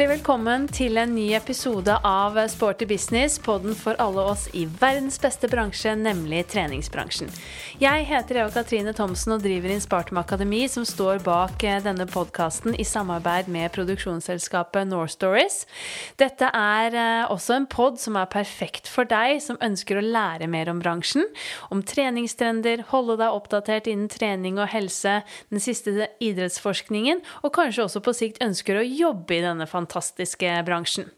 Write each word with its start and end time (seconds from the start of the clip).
Hjertelig 0.00 0.16
velkommen 0.16 0.62
til 0.72 0.96
en 0.96 1.10
ny 1.12 1.26
episode 1.36 1.92
av 2.08 2.38
Sporty 2.48 2.86
business, 2.88 3.34
podden 3.36 3.74
for 3.76 3.98
alle 4.00 4.22
oss 4.30 4.46
i 4.56 4.62
verdens 4.80 5.18
beste 5.20 5.44
bransje, 5.52 5.92
nemlig 5.92 6.46
treningsbransjen. 6.48 7.28
Jeg 7.82 8.06
heter 8.08 8.38
Eva 8.40 8.48
Katrine 8.54 8.94
Thomsen 8.96 9.34
og 9.34 9.42
driver 9.44 9.68
Inspartum 9.74 10.16
Akademi, 10.16 10.62
som 10.72 10.86
står 10.88 11.20
bak 11.26 11.60
eh, 11.68 11.82
denne 11.84 12.06
podkasten 12.08 12.78
i 12.80 12.86
samarbeid 12.88 13.50
med 13.52 13.74
produksjonsselskapet 13.74 14.88
North 14.88 15.18
Stories. 15.18 15.66
Dette 16.16 16.48
er 16.48 16.96
eh, 16.96 17.28
også 17.28 17.58
en 17.58 17.68
pod 17.68 18.00
som 18.00 18.16
er 18.16 18.32
perfekt 18.32 18.88
for 18.88 19.04
deg 19.04 19.42
som 19.44 19.60
ønsker 19.60 20.00
å 20.00 20.06
lære 20.06 20.48
mer 20.48 20.72
om 20.72 20.80
bransjen, 20.80 21.28
om 21.68 21.84
treningstrender, 21.84 22.86
holde 22.94 23.18
deg 23.20 23.36
oppdatert 23.36 23.92
innen 23.92 24.08
trening 24.08 24.56
og 24.64 24.72
helse, 24.72 25.20
den 25.52 25.60
siste 25.60 26.08
idrettsforskningen, 26.24 27.20
og 27.44 27.56
kanskje 27.60 27.84
også 27.84 28.04
på 28.08 28.16
sikt 28.16 28.40
ønsker 28.48 28.80
å 28.80 28.88
jobbe 28.88 29.36
i 29.36 29.44
denne 29.44 29.68
fantastiske 29.68 29.89
bransjen. 30.66 31.08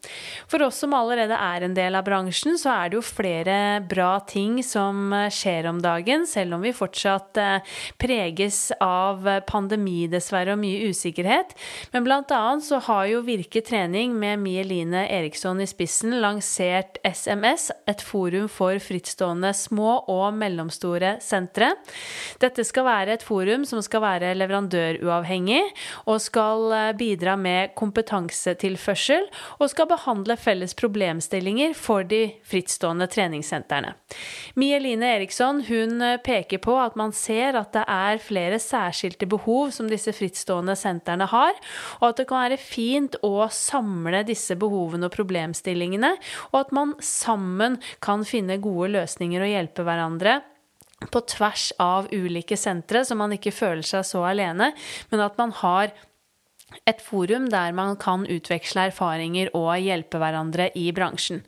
For 0.49 0.63
oss 0.63 0.81
som 0.83 0.95
allerede 0.95 1.37
er 1.37 1.63
en 1.63 1.75
del 1.75 1.95
av 1.95 2.05
bransjen, 2.07 2.59
så 2.59 2.73
er 2.75 2.91
det 2.91 2.99
jo 2.99 3.05
flere 3.05 3.81
bra 3.89 4.21
ting 4.27 4.63
som 4.65 5.13
skjer 5.31 5.69
om 5.71 5.81
dagen, 5.83 6.27
selv 6.27 6.57
om 6.57 6.65
vi 6.65 6.73
fortsatt 6.73 7.37
eh, 7.41 7.77
preges 8.01 8.73
av 8.81 9.27
pandemi, 9.49 10.07
dessverre, 10.11 10.53
og 10.53 10.61
mye 10.63 10.91
usikkerhet. 10.93 11.55
Men 11.93 12.05
blant 12.05 12.33
annet 12.35 12.67
så 12.67 12.81
har 12.89 13.07
jo 13.11 13.23
Virke 13.23 13.63
trening 13.65 14.17
med 14.19 14.41
Mie 14.43 14.65
Line 14.67 15.05
Eriksson 15.09 15.61
i 15.63 15.69
spissen 15.69 16.19
lansert 16.21 16.99
SMS, 17.07 17.71
et 17.89 18.03
forum 18.03 18.49
for 18.51 18.77
frittstående 18.83 19.53
små 19.57 20.03
og 20.11 20.35
mellomstore 20.37 21.17
sentre. 21.23 21.73
Dette 22.43 22.65
skal 22.67 22.87
være 22.89 23.17
et 23.17 23.27
forum 23.27 23.67
som 23.69 23.83
skal 23.85 24.03
være 24.05 24.35
leverandøruavhengig, 24.39 25.63
og 26.11 26.21
skal 26.23 26.73
eh, 26.77 26.91
bidra 26.99 27.37
med 27.41 27.75
kompetanse 27.79 28.57
kompetansetilførsel 28.63 29.29
og 29.61 29.71
skal 29.71 29.89
behandle 29.91 30.37
felles 30.37 30.75
problemstillinger 30.75 31.75
for 31.75 32.05
de 32.05 32.35
frittstående 32.45 33.09
treningssentrene. 33.11 33.95
Mie 34.55 34.79
Line 34.81 35.07
Eriksson 35.17 35.63
hun 35.69 36.01
eh, 36.03 36.21
peker 36.23 36.59
på 36.63 36.77
at 36.79 36.97
man 36.97 37.13
ser 37.13 37.57
at 37.59 37.73
det 37.73 37.85
er 37.89 38.23
flere 38.23 38.59
særskilte 38.59 39.27
behov 39.27 39.73
som 39.73 39.89
disse 39.89 40.13
frittstående 40.13 40.77
sentrene 40.77 41.27
har, 41.27 41.53
og 42.01 42.09
at 42.11 42.21
det 42.21 42.29
kan 42.29 42.45
være 42.45 42.61
fint 42.61 43.17
å 43.23 43.49
samle 43.51 44.25
disse 44.25 44.57
behovene 44.57 45.09
og 45.09 45.15
problemstillingene, 45.15 46.15
og 46.53 46.61
at 46.61 46.73
man 46.73 46.95
sammen 47.01 47.81
kan 48.01 48.25
finne 48.25 48.61
gode 48.63 48.93
løsninger 48.93 49.43
og 49.43 49.53
hjelpe 49.53 49.87
hverandre 49.87 50.41
på 51.11 51.23
tvers 51.27 51.73
av 51.83 52.07
ulike 52.15 52.57
sentre, 52.57 53.03
så 53.05 53.17
man 53.19 53.33
ikke 53.35 53.55
føler 53.55 53.83
seg 53.87 54.07
så 54.07 54.23
alene, 54.29 54.71
men 55.11 55.23
at 55.25 55.39
man 55.41 55.51
har 55.63 55.91
et 56.89 57.03
forum 57.05 57.49
der 57.53 57.73
man 57.77 57.97
kan 58.01 58.25
utveksle 58.27 58.89
erfaringer 58.91 59.51
og 59.57 59.71
hjelpe 59.81 60.21
hverandre 60.21 60.69
i 60.79 60.89
bransjen. 60.95 61.43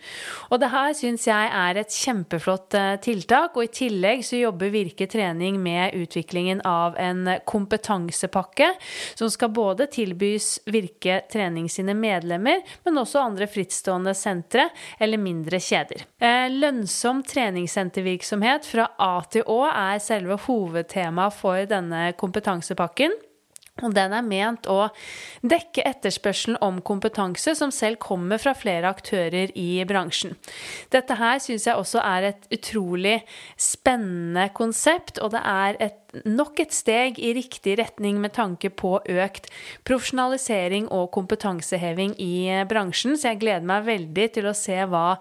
Og 0.50 0.60
det 0.62 0.70
her 0.72 0.92
syns 0.96 1.26
jeg 1.28 1.50
er 1.50 1.80
et 1.80 1.94
kjempeflott 1.94 2.76
eh, 2.78 2.92
tiltak, 3.04 3.56
og 3.56 3.66
i 3.66 3.72
tillegg 3.74 4.24
så 4.26 4.40
jobber 4.40 4.72
Virke 4.74 5.06
trening 5.10 5.60
med 5.62 5.94
utviklingen 5.98 6.62
av 6.66 6.98
en 7.00 7.28
kompetansepakke 7.46 8.72
som 9.14 9.30
skal 9.32 9.52
både 9.54 9.88
tilbys 9.92 10.56
Virke 10.70 11.20
trening 11.30 11.68
sine 11.72 11.94
medlemmer, 11.98 12.62
men 12.84 13.02
også 13.02 13.22
andre 13.22 13.48
frittstående 13.50 14.14
sentre 14.18 14.68
eller 14.98 15.20
mindre 15.20 15.60
kjeder. 15.62 16.06
Eh, 16.18 16.48
lønnsom 16.52 17.22
treningssentervirksomhet 17.28 18.66
fra 18.68 18.88
A 18.98 19.14
til 19.30 19.46
Å 19.50 19.60
er 19.68 20.00
selve 20.02 20.38
hovedtemaet 20.46 21.38
for 21.38 21.68
denne 21.70 22.10
kompetansepakken. 22.18 23.14
Og 23.82 23.90
den 23.90 24.12
er 24.14 24.22
ment 24.22 24.68
å 24.70 24.86
dekke 25.42 25.82
etterspørselen 25.88 26.60
om 26.62 26.78
kompetanse 26.86 27.56
som 27.58 27.72
selv 27.74 27.98
kommer 28.04 28.38
fra 28.38 28.52
flere 28.54 28.92
aktører 28.94 29.50
i 29.58 29.82
bransjen. 29.88 30.36
Dette 30.94 31.16
her 31.18 31.42
syns 31.42 31.66
jeg 31.66 31.74
også 31.80 31.98
er 32.04 32.28
et 32.30 32.46
utrolig 32.54 33.16
spennende 33.58 34.46
konsept, 34.54 35.18
og 35.18 35.34
det 35.34 35.42
er 35.42 35.80
et 35.88 35.98
nok 36.24 36.60
et 36.62 36.74
steg 36.74 37.18
i 37.18 37.32
riktig 37.36 37.76
retning 37.80 38.20
med 38.22 38.34
tanke 38.36 38.70
på 38.70 38.96
økt 39.00 39.48
profesjonalisering 39.86 40.86
og 40.94 41.10
kompetanseheving 41.14 42.14
i 42.22 42.46
eh, 42.52 42.64
bransjen, 42.68 43.16
så 43.18 43.32
jeg 43.32 43.40
gleder 43.42 43.66
meg 43.66 43.86
veldig 43.88 44.28
til 44.36 44.48
å 44.48 44.54
se 44.56 44.76
hva 44.90 45.16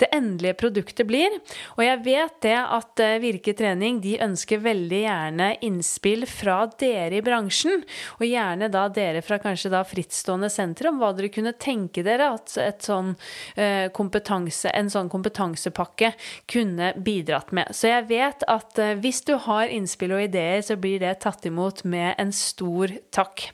det 0.00 0.10
endelige 0.14 0.58
produktet 0.60 1.08
blir. 1.08 1.38
Og 1.76 1.84
jeg 1.86 2.02
vet 2.06 2.38
det 2.46 2.58
at 2.60 3.02
eh, 3.02 3.16
Virke 3.24 3.54
trening 3.56 4.00
de 4.04 4.16
ønsker 4.24 4.60
veldig 4.64 5.00
gjerne 5.04 5.48
innspill 5.64 6.26
fra 6.28 6.64
dere 6.80 7.20
i 7.20 7.24
bransjen, 7.24 7.84
og 8.18 8.26
gjerne 8.28 8.68
da 8.72 8.86
dere 8.92 9.22
fra 9.24 9.38
kanskje 9.42 9.72
da 9.72 9.84
frittstående 9.88 10.50
sentre, 10.52 10.90
om 10.90 11.00
hva 11.00 11.14
dere 11.16 11.32
kunne 11.32 11.54
tenke 11.56 12.04
dere 12.04 12.32
at 12.34 12.56
et 12.60 12.84
sånn 12.84 13.14
eh, 13.56 13.88
en 13.94 14.90
sånn 14.90 15.08
kompetansepakke 15.12 16.12
kunne 16.50 16.92
bidratt 17.00 17.52
med. 17.56 17.70
Så 17.76 17.88
jeg 17.90 18.08
vet 18.10 18.44
at 18.50 18.78
hvis 19.00 19.22
du 19.26 19.34
har 19.46 19.70
innspill 19.72 20.14
og 20.16 20.24
ideer 20.24 20.33
ideer, 20.34 20.62
så 20.66 20.76
blir 20.76 20.98
det 21.00 21.20
tatt 21.22 21.46
imot 21.46 21.84
med 21.86 22.18
en 22.18 22.34
stor 22.34 22.90
takk. 23.14 23.52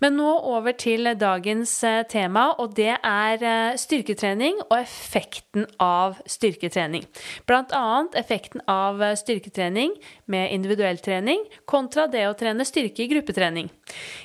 Men 0.00 0.16
nå 0.16 0.30
over 0.48 0.74
til 0.78 1.08
dagens 1.18 1.72
eh, 1.86 2.02
tema, 2.08 2.50
og 2.62 2.74
det 2.78 2.92
er 2.96 3.42
eh, 3.44 3.78
styrketrening 3.80 4.60
og 4.68 4.76
effekten 4.78 5.66
av 5.82 6.20
styrketrening. 6.30 7.04
Blant 7.50 7.74
annet 7.76 8.16
effekten 8.20 8.64
av 8.70 9.02
eh, 9.02 9.16
styrketrening 9.18 9.96
med 10.30 10.54
individuell 10.54 11.00
trening 11.02 11.44
kontra 11.68 12.06
det 12.10 12.26
å 12.28 12.36
trene 12.38 12.66
styrke 12.68 13.04
i 13.04 13.10
gruppetrening. 13.12 13.70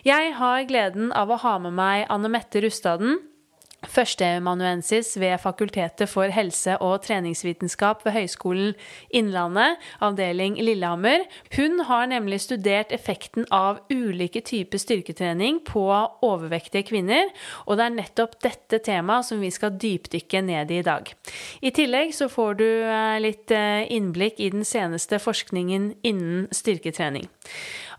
Jeg 0.07 0.35
har 0.39 0.67
gleden 0.69 1.11
av 1.15 1.33
å 1.33 1.41
ha 1.43 1.57
med 1.63 1.75
meg 1.75 2.05
Anne 2.13 2.31
Mette 2.31 2.63
Rustaden, 2.63 3.19
Førsteamanuensis 3.89 5.15
ved 5.19 5.37
Fakultetet 5.41 6.09
for 6.09 6.29
helse- 6.31 6.77
og 6.77 7.01
treningsvitenskap 7.05 8.05
ved 8.05 8.15
Høgskolen 8.15 8.73
Innlandet, 9.09 9.81
avdeling 10.01 10.59
Lillehammer. 10.61 11.25
Hun 11.55 11.79
har 11.89 12.05
nemlig 12.11 12.41
studert 12.45 12.93
effekten 12.95 13.47
av 13.51 13.81
ulike 13.89 14.41
typer 14.45 14.77
styrketrening 14.81 15.63
på 15.65 15.85
overvektige 16.21 16.85
kvinner, 16.91 17.31
og 17.65 17.79
det 17.79 17.87
er 17.87 17.97
nettopp 17.97 18.37
dette 18.43 18.79
temaet 18.85 19.25
som 19.25 19.41
vi 19.41 19.51
skal 19.53 19.73
dypdykke 19.81 20.41
ned 20.45 20.71
i 20.71 20.75
i 20.79 20.85
dag. 20.85 21.09
I 21.61 21.71
tillegg 21.75 22.13
så 22.15 22.29
får 22.31 22.59
du 22.59 22.67
eh, 22.67 23.17
litt 23.23 23.51
eh, 23.55 23.85
innblikk 23.95 24.39
i 24.43 24.51
den 24.53 24.65
seneste 24.67 25.19
forskningen 25.23 25.93
innen 26.05 26.47
styrketrening. 26.55 27.29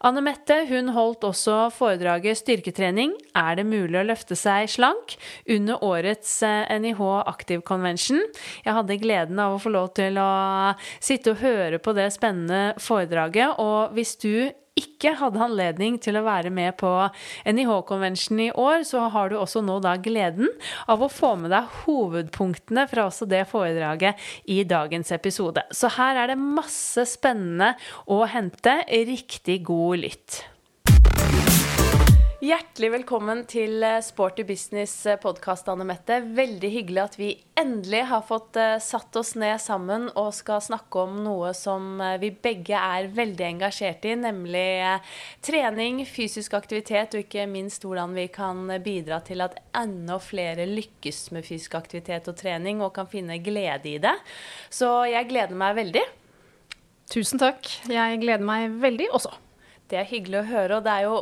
Anne 0.04 0.20
Mette 0.24 0.58
hun 0.68 0.90
holdt 0.92 1.24
også 1.24 1.70
foredraget 1.72 2.36
'Styrketrening 2.40 3.14
er 3.36 3.56
det 3.56 3.66
mulig 3.66 4.00
å 4.00 4.06
løfte 4.06 4.36
seg 4.36 4.68
slank?' 4.68 5.16
under 5.48 5.82
årets 5.84 6.42
NIH 6.42 7.00
eh, 7.00 7.30
Active 7.32 7.62
Convention. 7.62 8.20
Jeg 8.64 8.76
hadde 8.76 9.00
gleden 9.00 9.38
av 9.38 9.56
å 9.56 9.62
få 9.62 9.72
lov 9.72 9.94
til 9.96 10.18
å 10.20 10.74
sitte 11.00 11.32
og 11.32 11.40
høre 11.40 11.80
på 11.80 11.96
det 11.96 12.10
spennende 12.12 12.76
foredraget, 12.82 13.56
og 13.58 13.96
hvis 13.96 14.16
du 14.20 14.52
ikke 14.76 15.14
hadde 15.16 15.40
anledning 15.40 15.96
til 16.02 16.18
å 16.18 16.24
være 16.26 16.50
med 16.52 16.76
på 16.80 16.90
NIH-konvensjonen 17.48 18.42
i 18.46 18.50
år, 18.52 18.84
så 18.88 19.06
har 19.12 19.30
du 19.30 19.38
også 19.40 19.62
nå 19.64 19.78
da 19.84 19.96
gleden 20.00 20.50
av 20.90 21.04
å 21.04 21.10
få 21.12 21.34
med 21.40 21.52
deg 21.54 21.70
hovedpunktene 21.84 22.86
fra 22.90 23.06
også 23.08 23.28
det 23.30 23.44
foredraget 23.50 24.20
i 24.52 24.62
dagens 24.68 25.12
episode. 25.16 25.64
Så 25.72 25.92
her 25.96 26.22
er 26.22 26.32
det 26.32 26.40
masse 26.40 27.06
spennende 27.08 27.74
å 28.12 28.24
hente. 28.28 28.82
Riktig 28.86 29.62
god 29.66 30.04
lytt. 30.04 30.42
Hjertelig 32.36 32.90
velkommen 32.92 33.38
til 33.48 33.80
eh, 33.80 34.02
Sporty 34.04 34.44
business-podkast, 34.44 35.70
Anne 35.72 35.86
Mette. 35.88 36.18
Veldig 36.36 36.68
hyggelig 36.68 37.00
at 37.00 37.14
vi 37.16 37.28
endelig 37.56 38.02
har 38.10 38.26
fått 38.28 38.58
uh, 38.60 38.74
satt 38.76 39.16
oss 39.16 39.30
ned 39.40 39.56
sammen 39.64 40.10
og 40.12 40.34
skal 40.36 40.60
snakke 40.60 41.00
om 41.00 41.14
noe 41.24 41.54
som 41.56 42.02
vi 42.20 42.28
begge 42.44 42.76
er 42.76 43.08
veldig 43.16 43.46
engasjert 43.46 44.04
i, 44.04 44.12
nemlig 44.20 44.66
trening, 45.48 46.02
fysisk 46.04 46.58
aktivitet 46.58 47.16
og 47.16 47.24
ikke 47.24 47.46
minst 47.48 47.88
hvordan 47.88 48.12
vi 48.18 48.26
kan 48.34 48.68
bidra 48.84 49.22
til 49.24 49.40
at 49.46 49.56
enda 49.80 50.20
flere 50.20 50.68
lykkes 50.68 51.30
med 51.32 51.48
fysisk 51.48 51.78
aktivitet 51.80 52.28
og 52.28 52.36
trening 52.36 52.84
og 52.84 52.92
kan 53.00 53.08
finne 53.08 53.40
glede 53.40 53.94
i 53.94 53.96
det. 54.04 54.12
Så 54.68 54.92
jeg 55.08 55.30
gleder 55.32 55.56
meg 55.56 55.80
veldig. 55.80 56.04
Tusen 57.16 57.40
takk. 57.40 57.64
Jeg 57.88 58.20
gleder 58.20 58.44
meg 58.44 58.76
veldig 58.84 59.08
også. 59.16 59.32
Det 59.88 60.02
er 60.02 60.12
hyggelig 60.12 60.42
å 60.42 60.48
høre, 60.52 60.82
og 60.82 60.84
det 60.84 61.00
er 61.00 61.08
jo 61.08 61.18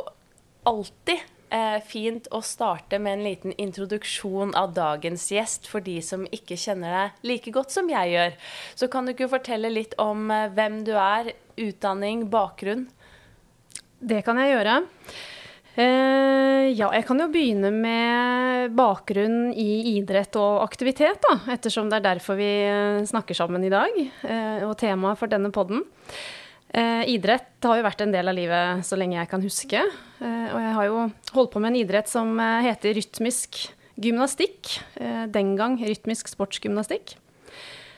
alltid 0.67 1.21
eh, 1.49 1.77
fint 1.85 2.27
å 2.33 2.41
starte 2.45 2.99
med 2.99 3.19
en 3.19 3.25
liten 3.25 3.55
introduksjon 3.61 4.55
av 4.57 4.73
dagens 4.75 5.27
gjest 5.31 5.69
for 5.69 5.85
de 5.85 5.99
som 6.05 6.25
ikke 6.35 6.57
kjenner 6.59 6.97
deg 6.97 7.29
like 7.29 7.53
godt 7.55 7.75
som 7.75 7.89
jeg 7.91 8.15
gjør. 8.15 8.35
Så 8.75 8.89
kan 8.91 9.05
du 9.05 9.15
ikke 9.15 9.31
fortelle 9.31 9.71
litt 9.73 9.95
om 10.01 10.29
eh, 10.33 10.49
hvem 10.55 10.83
du 10.87 10.95
er, 10.97 11.33
utdanning, 11.55 12.27
bakgrunn? 12.31 12.89
Det 14.05 14.21
kan 14.25 14.41
jeg 14.41 14.53
gjøre. 14.53 14.81
Eh, 15.75 16.71
ja, 16.71 16.87
jeg 16.95 17.03
kan 17.03 17.19
jo 17.19 17.27
begynne 17.31 17.67
med 17.73 18.71
bakgrunn 18.77 19.49
i 19.51 19.97
idrett 19.97 20.37
og 20.39 20.61
aktivitet, 20.63 21.19
da, 21.25 21.35
ettersom 21.51 21.89
det 21.91 21.99
er 21.99 22.05
derfor 22.13 22.39
vi 22.39 22.47
eh, 22.63 23.03
snakker 23.07 23.35
sammen 23.35 23.65
i 23.67 23.71
dag, 23.73 23.97
eh, 23.99 24.63
og 24.63 24.77
temaet 24.79 25.19
for 25.19 25.31
denne 25.31 25.51
podden. 25.55 25.83
Eh, 26.75 27.07
idrett 27.07 27.63
har 27.63 27.79
jo 27.79 27.85
vært 27.85 28.01
en 28.03 28.11
del 28.11 28.27
av 28.27 28.35
livet 28.35 28.83
så 28.83 28.97
lenge 28.99 29.15
jeg 29.15 29.31
kan 29.31 29.43
huske. 29.43 29.79
Eh, 30.19 30.47
og 30.51 30.59
jeg 30.59 30.73
har 30.75 30.87
jo 30.89 31.03
holdt 31.37 31.53
på 31.53 31.61
med 31.63 31.71
en 31.71 31.81
idrett 31.85 32.11
som 32.11 32.33
eh, 32.35 32.65
heter 32.67 32.97
rytmisk 32.97 33.61
gymnastikk. 33.95 34.73
Eh, 34.99 35.23
den 35.31 35.55
gang 35.55 35.77
rytmisk 35.79 36.27
sportsgymnastikk. 36.31 37.15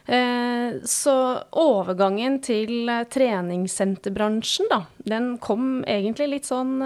Eh, 0.06 0.78
så 0.88 1.16
overgangen 1.58 2.38
til 2.46 2.88
eh, 2.90 3.04
treningssenterbransjen, 3.12 4.70
da, 4.72 4.84
den 5.10 5.34
kom 5.44 5.82
egentlig 5.84 6.30
litt 6.36 6.48
sånn 6.48 6.78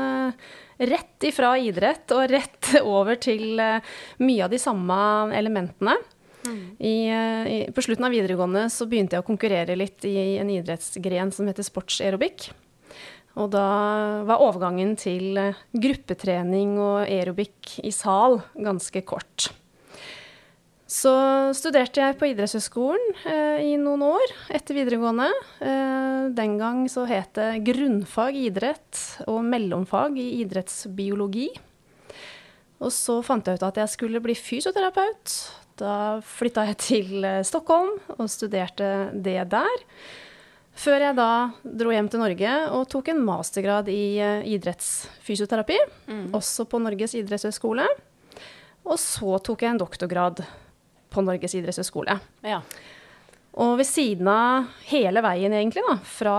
rett 0.81 1.27
ifra 1.27 1.53
idrett 1.61 2.09
og 2.15 2.31
rett 2.31 2.71
over 2.95 3.19
til 3.21 3.59
mye 3.59 4.47
av 4.47 4.55
de 4.55 4.61
samme 4.61 4.97
elementene. 5.37 5.99
Mm. 6.47 6.63
I, 6.79 6.95
i, 7.53 7.57
på 7.73 7.83
slutten 7.85 8.07
av 8.07 8.15
videregående 8.15 8.65
så 8.73 8.87
begynte 8.89 9.17
jeg 9.17 9.23
å 9.23 9.27
konkurrere 9.27 9.77
litt 9.77 10.05
i 10.09 10.39
en 10.41 10.49
idrettsgren 10.51 11.33
som 11.35 11.49
heter 11.49 11.67
sportsaerobikk. 11.67 12.49
Og 13.39 13.51
da 13.53 13.67
var 14.27 14.43
overgangen 14.43 14.97
til 14.99 15.39
gruppetrening 15.71 16.75
og 16.81 17.05
aerobic 17.05 17.77
i 17.85 17.93
sal 17.95 18.41
ganske 18.57 19.05
kort. 19.07 19.51
Så 20.91 21.11
studerte 21.55 22.01
jeg 22.03 22.17
på 22.19 22.27
idrettshøyskolen 22.33 23.13
eh, 23.23 23.61
i 23.63 23.75
noen 23.79 24.01
år 24.09 24.33
etter 24.51 24.75
videregående. 24.75 25.29
Eh, 25.63 26.25
den 26.35 26.57
gang 26.59 26.83
så 26.91 27.05
het 27.07 27.31
det 27.37 27.61
grunnfag 27.69 28.35
idrett 28.35 28.99
og 29.23 29.39
mellomfag 29.47 30.19
i 30.19 30.41
idrettsbiologi. 30.41 31.47
Og 32.83 32.91
så 32.91 33.21
fant 33.23 33.47
jeg 33.47 33.61
ut 33.61 33.65
at 33.69 33.79
jeg 33.79 33.93
skulle 33.93 34.19
bli 34.25 34.35
fysioterapeut. 34.35 35.37
Da 35.81 36.21
flytta 36.25 36.67
jeg 36.69 36.77
til 36.81 37.25
eh, 37.25 37.41
Stockholm 37.47 37.95
og 38.17 38.27
studerte 38.29 39.09
det 39.13 39.39
der. 39.49 39.85
Før 40.77 41.03
jeg 41.03 41.17
da 41.17 41.31
dro 41.65 41.91
hjem 41.91 42.07
til 42.11 42.21
Norge 42.21 42.53
og 42.71 42.85
tok 42.89 43.11
en 43.11 43.19
mastergrad 43.27 43.89
i 43.91 44.21
uh, 44.23 44.45
idrettsfysioterapi. 44.47 45.75
Mm. 46.07 46.23
Også 46.37 46.63
på 46.69 46.79
Norges 46.79 47.13
idrettshøgskole. 47.19 47.89
Og 48.87 48.97
så 49.01 49.35
tok 49.43 49.65
jeg 49.65 49.73
en 49.73 49.81
doktorgrad 49.81 50.39
på 51.11 51.23
Norges 51.27 51.57
idrettshøgskole. 51.59 52.15
Ja. 52.47 52.61
Og 53.59 53.75
ved 53.81 53.89
siden 53.89 54.29
av 54.31 54.71
hele 54.87 55.21
veien, 55.25 55.53
egentlig, 55.57 55.83
da, 55.83 55.97
fra 56.07 56.37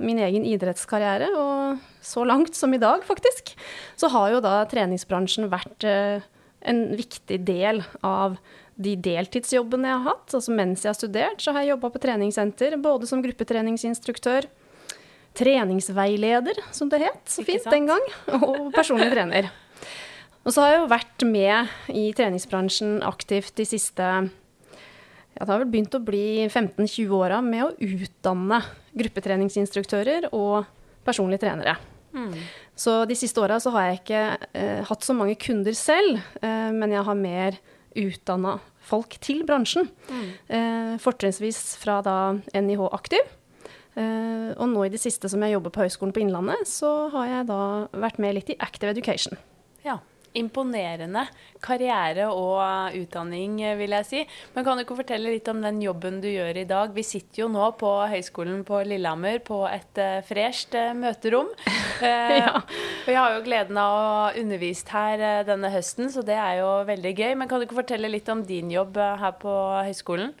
min 0.00 0.18
egen 0.24 0.46
idrettskarriere 0.48 1.28
og 1.36 1.82
så 2.02 2.24
langt 2.24 2.56
som 2.56 2.72
i 2.74 2.80
dag, 2.80 3.04
faktisk, 3.04 3.52
så 4.00 4.08
har 4.16 4.32
jo 4.32 4.40
da 4.44 4.62
treningsbransjen 4.70 5.50
vært 5.52 5.84
eh, 5.86 6.24
en 6.64 6.86
viktig 6.96 7.42
del 7.44 7.82
av 8.00 8.38
de 8.74 8.94
deltidsjobbene 8.98 9.90
jeg 9.90 10.00
har 10.00 10.14
hatt. 10.14 10.36
Altså 10.36 10.54
mens 10.54 10.84
jeg 10.84 10.90
har 10.90 10.98
studert, 10.98 11.42
så 11.42 11.54
har 11.54 11.64
jeg 11.64 11.74
jobba 11.74 11.90
på 11.94 12.02
treningssenter, 12.02 12.76
både 12.82 13.08
som 13.10 13.22
gruppetreningsinstruktør, 13.24 14.48
treningsveileder, 15.34 16.60
som 16.74 16.90
det 16.90 17.02
het 17.02 17.30
så 17.30 17.42
fint 17.46 17.66
den 17.70 17.88
gang, 17.90 18.08
og 18.38 18.70
personlig 18.74 19.10
trener. 19.14 19.50
Og 20.44 20.52
så 20.52 20.62
har 20.62 20.74
jeg 20.74 20.80
jo 20.82 20.90
vært 20.92 21.24
med 21.26 21.94
i 21.96 22.08
treningsbransjen 22.16 22.98
aktivt 23.06 23.54
de 23.56 23.64
siste 23.66 24.04
ja, 24.04 25.40
Det 25.40 25.48
har 25.48 25.62
vel 25.62 25.70
begynt 25.72 25.96
å 25.96 26.02
bli 26.04 26.44
15-20 26.46 27.14
åra 27.16 27.40
med 27.42 27.64
å 27.64 27.72
utdanne 27.82 28.60
gruppetreningsinstruktører 28.94 30.28
og 30.36 30.68
personlige 31.04 31.46
trenere. 31.46 31.78
Mm. 32.14 32.36
Så 32.78 33.00
de 33.08 33.16
siste 33.18 33.40
åra 33.42 33.56
så 33.62 33.72
har 33.74 33.88
jeg 33.88 34.02
ikke 34.02 34.20
eh, 34.54 34.84
hatt 34.86 35.06
så 35.06 35.16
mange 35.16 35.34
kunder 35.40 35.74
selv, 35.74 36.20
eh, 36.44 36.70
men 36.76 36.94
jeg 36.94 37.02
har 37.08 37.18
mer 37.18 37.58
utdanna 37.98 38.58
folk 38.84 39.16
til 39.24 39.44
bransjen. 39.48 39.88
Mm. 40.10 40.28
Eh, 40.48 40.94
fortrinnsvis 41.02 41.76
fra 41.80 42.00
da 42.04 42.18
NIH 42.54 42.88
Aktiv. 42.92 43.34
Eh, 43.94 44.50
og 44.58 44.66
nå 44.72 44.86
i 44.86 44.92
det 44.92 45.02
siste 45.02 45.30
som 45.30 45.42
jeg 45.44 45.54
jobber 45.54 45.74
på 45.74 45.84
Høgskolen 45.84 46.14
på 46.14 46.24
Innlandet, 46.24 46.66
så 46.68 47.08
har 47.14 47.30
jeg 47.30 47.50
da 47.52 47.60
vært 47.94 48.18
med 48.22 48.36
litt 48.38 48.50
i 48.50 48.58
Active 48.58 48.90
Education. 48.94 49.38
Ja 49.86 50.00
imponerende 50.34 51.24
karriere 51.64 52.26
og 52.28 52.96
utdanning, 52.98 53.56
vil 53.78 53.94
jeg 53.96 54.08
si. 54.08 54.22
Men 54.54 54.66
kan 54.66 54.76
du 54.76 54.84
ikke 54.84 54.98
fortelle 54.98 55.32
litt 55.32 55.48
om 55.50 55.62
den 55.64 55.80
jobben 55.82 56.20
du 56.22 56.28
gjør 56.28 56.60
i 56.60 56.66
dag? 56.68 56.92
Vi 56.94 57.04
sitter 57.06 57.44
jo 57.44 57.48
nå 57.52 57.70
på 57.80 57.92
Høgskolen 58.10 58.64
på 58.66 58.82
Lillehammer 58.86 59.40
på 59.46 59.62
et 59.70 60.00
uh, 60.02 60.18
fresht 60.26 60.76
uh, 60.78 60.92
møterom. 60.98 61.52
Uh, 62.02 62.34
ja. 62.42 62.52
Jeg 63.08 63.18
har 63.20 63.36
jo 63.36 63.44
gleden 63.46 63.78
av 63.80 63.94
å 63.94 64.32
undervist 64.40 64.90
her 64.94 65.44
denne 65.48 65.70
høsten, 65.72 66.10
så 66.12 66.24
det 66.26 66.36
er 66.36 66.60
jo 66.62 66.70
veldig 66.88 67.14
gøy. 67.14 67.32
Men 67.38 67.50
kan 67.50 67.60
du 67.60 67.68
ikke 67.68 67.82
fortelle 67.82 68.10
litt 68.10 68.28
om 68.32 68.44
din 68.46 68.72
jobb 68.74 68.98
her 68.98 69.38
på 69.40 69.54
høyskolen? 69.86 70.34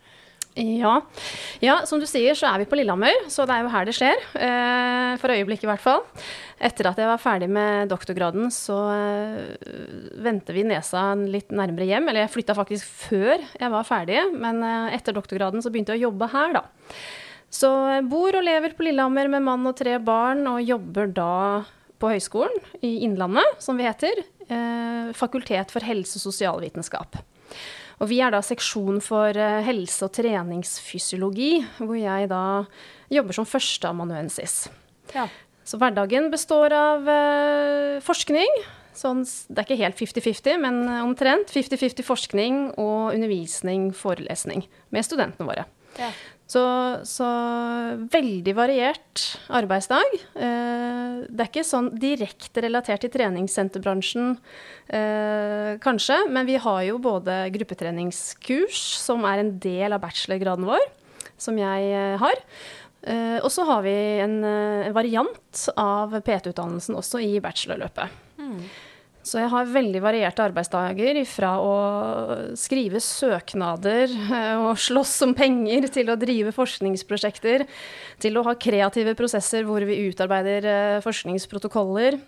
Ja. 0.54 1.00
ja. 1.58 1.80
som 1.86 1.98
du 1.98 2.06
sier 2.06 2.36
så 2.38 2.46
er 2.46 2.62
vi 2.62 2.68
på 2.70 2.78
Lillehammer, 2.78 3.26
så 3.32 3.42
det 3.46 3.56
er 3.56 3.64
jo 3.64 3.72
her 3.72 3.88
det 3.88 3.94
skjer. 3.96 4.20
Eh, 4.38 5.14
for 5.18 5.34
øyeblikket 5.34 5.66
i 5.66 5.70
hvert 5.72 5.82
fall. 5.82 6.04
Etter 6.62 6.88
at 6.92 7.00
jeg 7.00 7.10
var 7.10 7.22
ferdig 7.22 7.48
med 7.50 7.90
doktorgraden, 7.90 8.46
så 8.54 8.76
eh, 8.94 9.66
vendte 10.22 10.54
vi 10.54 10.66
nesa 10.68 11.08
litt 11.18 11.50
nærmere 11.50 11.88
hjem. 11.90 12.06
Eller 12.10 12.24
jeg 12.24 12.34
flytta 12.36 12.56
faktisk 12.56 12.86
før 12.86 13.42
jeg 13.42 13.74
var 13.74 13.88
ferdig, 13.88 14.22
men 14.38 14.62
eh, 14.62 14.94
etter 14.94 15.16
doktorgraden 15.16 15.64
så 15.64 15.74
begynte 15.74 15.96
jeg 15.96 16.04
å 16.04 16.10
jobbe 16.10 16.30
her, 16.36 16.58
da. 16.60 16.64
Så 17.54 17.70
jeg 17.96 18.06
bor 18.10 18.34
og 18.38 18.46
lever 18.46 18.78
på 18.78 18.86
Lillehammer 18.86 19.30
med 19.34 19.46
mann 19.46 19.66
og 19.70 19.74
tre 19.78 19.98
barn, 20.02 20.46
og 20.50 20.62
jobber 20.62 21.10
da 21.14 21.34
på 22.02 22.10
Høgskolen 22.10 22.62
i 22.82 23.00
Innlandet, 23.06 23.58
som 23.62 23.78
vi 23.78 23.86
heter. 23.86 24.22
Fakultet 25.14 25.70
for 25.72 25.86
helse- 25.86 26.18
og 26.18 26.24
sosialvitenskap. 26.26 27.22
Og 28.02 28.10
vi 28.10 28.20
er 28.24 28.34
da 28.34 28.40
seksjon 28.44 29.00
for 29.04 29.36
eh, 29.38 29.62
helse- 29.66 30.06
og 30.06 30.14
treningsfysiologi, 30.16 31.64
hvor 31.78 31.96
jeg 31.98 32.30
da 32.32 32.44
jobber 33.12 33.36
som 33.36 33.48
førsteamanuensis. 33.48 34.64
Ja. 35.14 35.28
Så 35.64 35.78
hverdagen 35.80 36.28
består 36.32 36.74
av 36.76 37.06
uh, 37.08 38.00
forskning. 38.04 38.50
Sånn, 38.94 39.22
det 39.24 39.62
er 39.62 39.64
ikke 39.64 39.80
helt 39.80 40.00
50-50, 40.00 40.58
men 40.60 40.82
omtrent 41.00 41.50
50-50 41.50 42.04
forskning 42.06 42.58
og 42.76 43.14
undervisning, 43.14 43.88
forelesning, 43.96 44.66
med 44.94 45.06
studentene 45.06 45.48
våre. 45.48 45.64
Ja. 45.98 46.10
Så, 46.44 46.62
så, 47.08 47.26
veldig 48.12 48.52
variert 48.56 49.22
arbeidsdag. 49.48 50.16
Eh, 50.36 51.24
det 51.24 51.40
er 51.40 51.48
ikke 51.48 51.64
sånn 51.64 51.88
direkte 51.96 52.66
relatert 52.66 53.00
til 53.00 53.12
treningssenterbransjen, 53.14 54.34
eh, 54.92 55.70
kanskje, 55.84 56.18
men 56.28 56.44
vi 56.48 56.58
har 56.60 56.82
jo 56.84 57.00
både 57.02 57.46
gruppetreningskurs, 57.54 58.82
som 59.00 59.24
er 59.24 59.40
en 59.40 59.54
del 59.58 59.96
av 59.96 60.04
bachelorgraden 60.04 60.68
vår, 60.68 60.84
som 61.40 61.56
jeg 61.58 61.92
eh, 61.92 62.16
har. 62.20 62.46
Og 63.44 63.50
så 63.52 63.66
har 63.68 63.82
vi 63.84 63.92
en 64.24 64.38
variant 64.96 65.58
av 65.76 66.14
PT-utdannelsen 66.24 66.96
også 66.96 67.18
i 67.20 67.34
bachelorløpet. 67.44 68.14
Mm. 68.40 68.62
Så 69.24 69.40
jeg 69.40 69.48
har 69.48 69.70
veldig 69.72 70.02
varierte 70.04 70.44
arbeidsdager 70.44 71.16
fra 71.24 71.54
å 71.64 71.74
skrive 72.60 73.00
søknader 73.00 74.12
eh, 74.12 74.58
og 74.60 74.76
slåss 74.76 75.14
om 75.24 75.32
penger, 75.36 75.88
til 75.94 76.12
å 76.12 76.18
drive 76.20 76.52
forskningsprosjekter, 76.52 77.64
til 78.20 78.36
å 78.36 78.44
ha 78.44 78.52
kreative 78.60 79.16
prosesser 79.16 79.64
hvor 79.64 79.86
vi 79.88 80.02
utarbeider 80.10 80.68
eh, 80.68 80.98
forskningsprotokoller, 81.04 82.18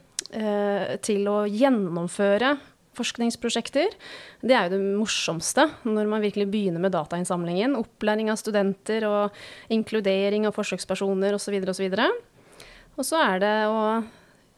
eh, 0.41 0.97
til 1.05 1.29
å 1.29 1.43
gjennomføre 1.45 2.57
forskningsprosjekter. 2.97 3.93
Det 4.41 4.57
er 4.57 4.71
jo 4.71 4.79
det 4.79 4.97
morsomste 4.97 5.69
når 5.85 6.09
man 6.09 6.25
virkelig 6.25 6.49
begynner 6.49 6.81
med 6.81 6.97
datainnsamlingen. 6.97 7.77
Opplæring 7.77 8.33
av 8.33 8.41
studenter 8.41 9.05
og 9.05 9.37
inkludering 9.69 10.49
av 10.49 10.57
forsøkspersoner 10.57 11.37
osv. 11.37 11.61
osv. 11.61 11.99
Og 12.97 13.05
så 13.05 13.21
er 13.21 13.43
det 13.45 13.57
å 13.69 13.83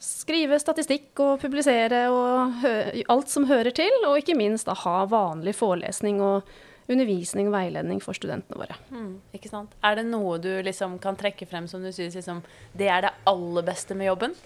skrive 0.02 0.59
statistikk 0.62 1.19
og 1.25 1.40
publisere 1.43 2.05
og 2.14 2.64
alt 3.11 3.31
som 3.33 3.49
hører 3.50 3.75
til, 3.75 3.93
og 4.07 4.21
ikke 4.21 4.37
minst 4.38 4.69
da, 4.69 4.76
ha 4.87 5.02
vanlig 5.11 5.57
forelesning 5.59 6.23
og 6.23 6.49
undervisning 6.88 7.50
og 7.50 7.57
veiledning 7.57 8.00
for 8.00 8.17
studentene 8.17 8.62
våre. 8.62 8.76
Mm, 8.95 9.19
ikke 9.37 9.50
sant? 9.50 9.75
Er 9.85 9.99
det 9.99 10.07
noe 10.09 10.38
du 10.40 10.50
liksom 10.64 10.97
kan 11.02 11.19
trekke 11.21 11.49
frem 11.50 11.67
som 11.69 11.85
du 11.85 11.90
syns 11.93 12.17
liksom, 12.17 12.40
det 12.78 12.88
er 12.93 13.05
det 13.05 13.17
aller 13.28 13.67
beste 13.67 13.97
med 13.99 14.09
jobben? 14.09 14.38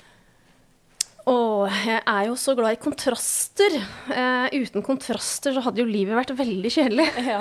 Å, 1.23 1.35
jeg 1.71 2.01
er 2.03 2.25
jo 2.27 2.35
så 2.41 2.55
glad 2.59 2.75
i 2.75 2.81
kontraster. 2.83 3.77
Eh, 4.11 4.55
uten 4.59 4.83
kontraster 4.83 5.55
så 5.55 5.63
hadde 5.63 5.79
jo 5.79 5.87
livet 5.87 6.17
vært 6.19 6.33
veldig 6.35 6.73
kjedelig. 6.75 7.07
Ja. 7.23 7.39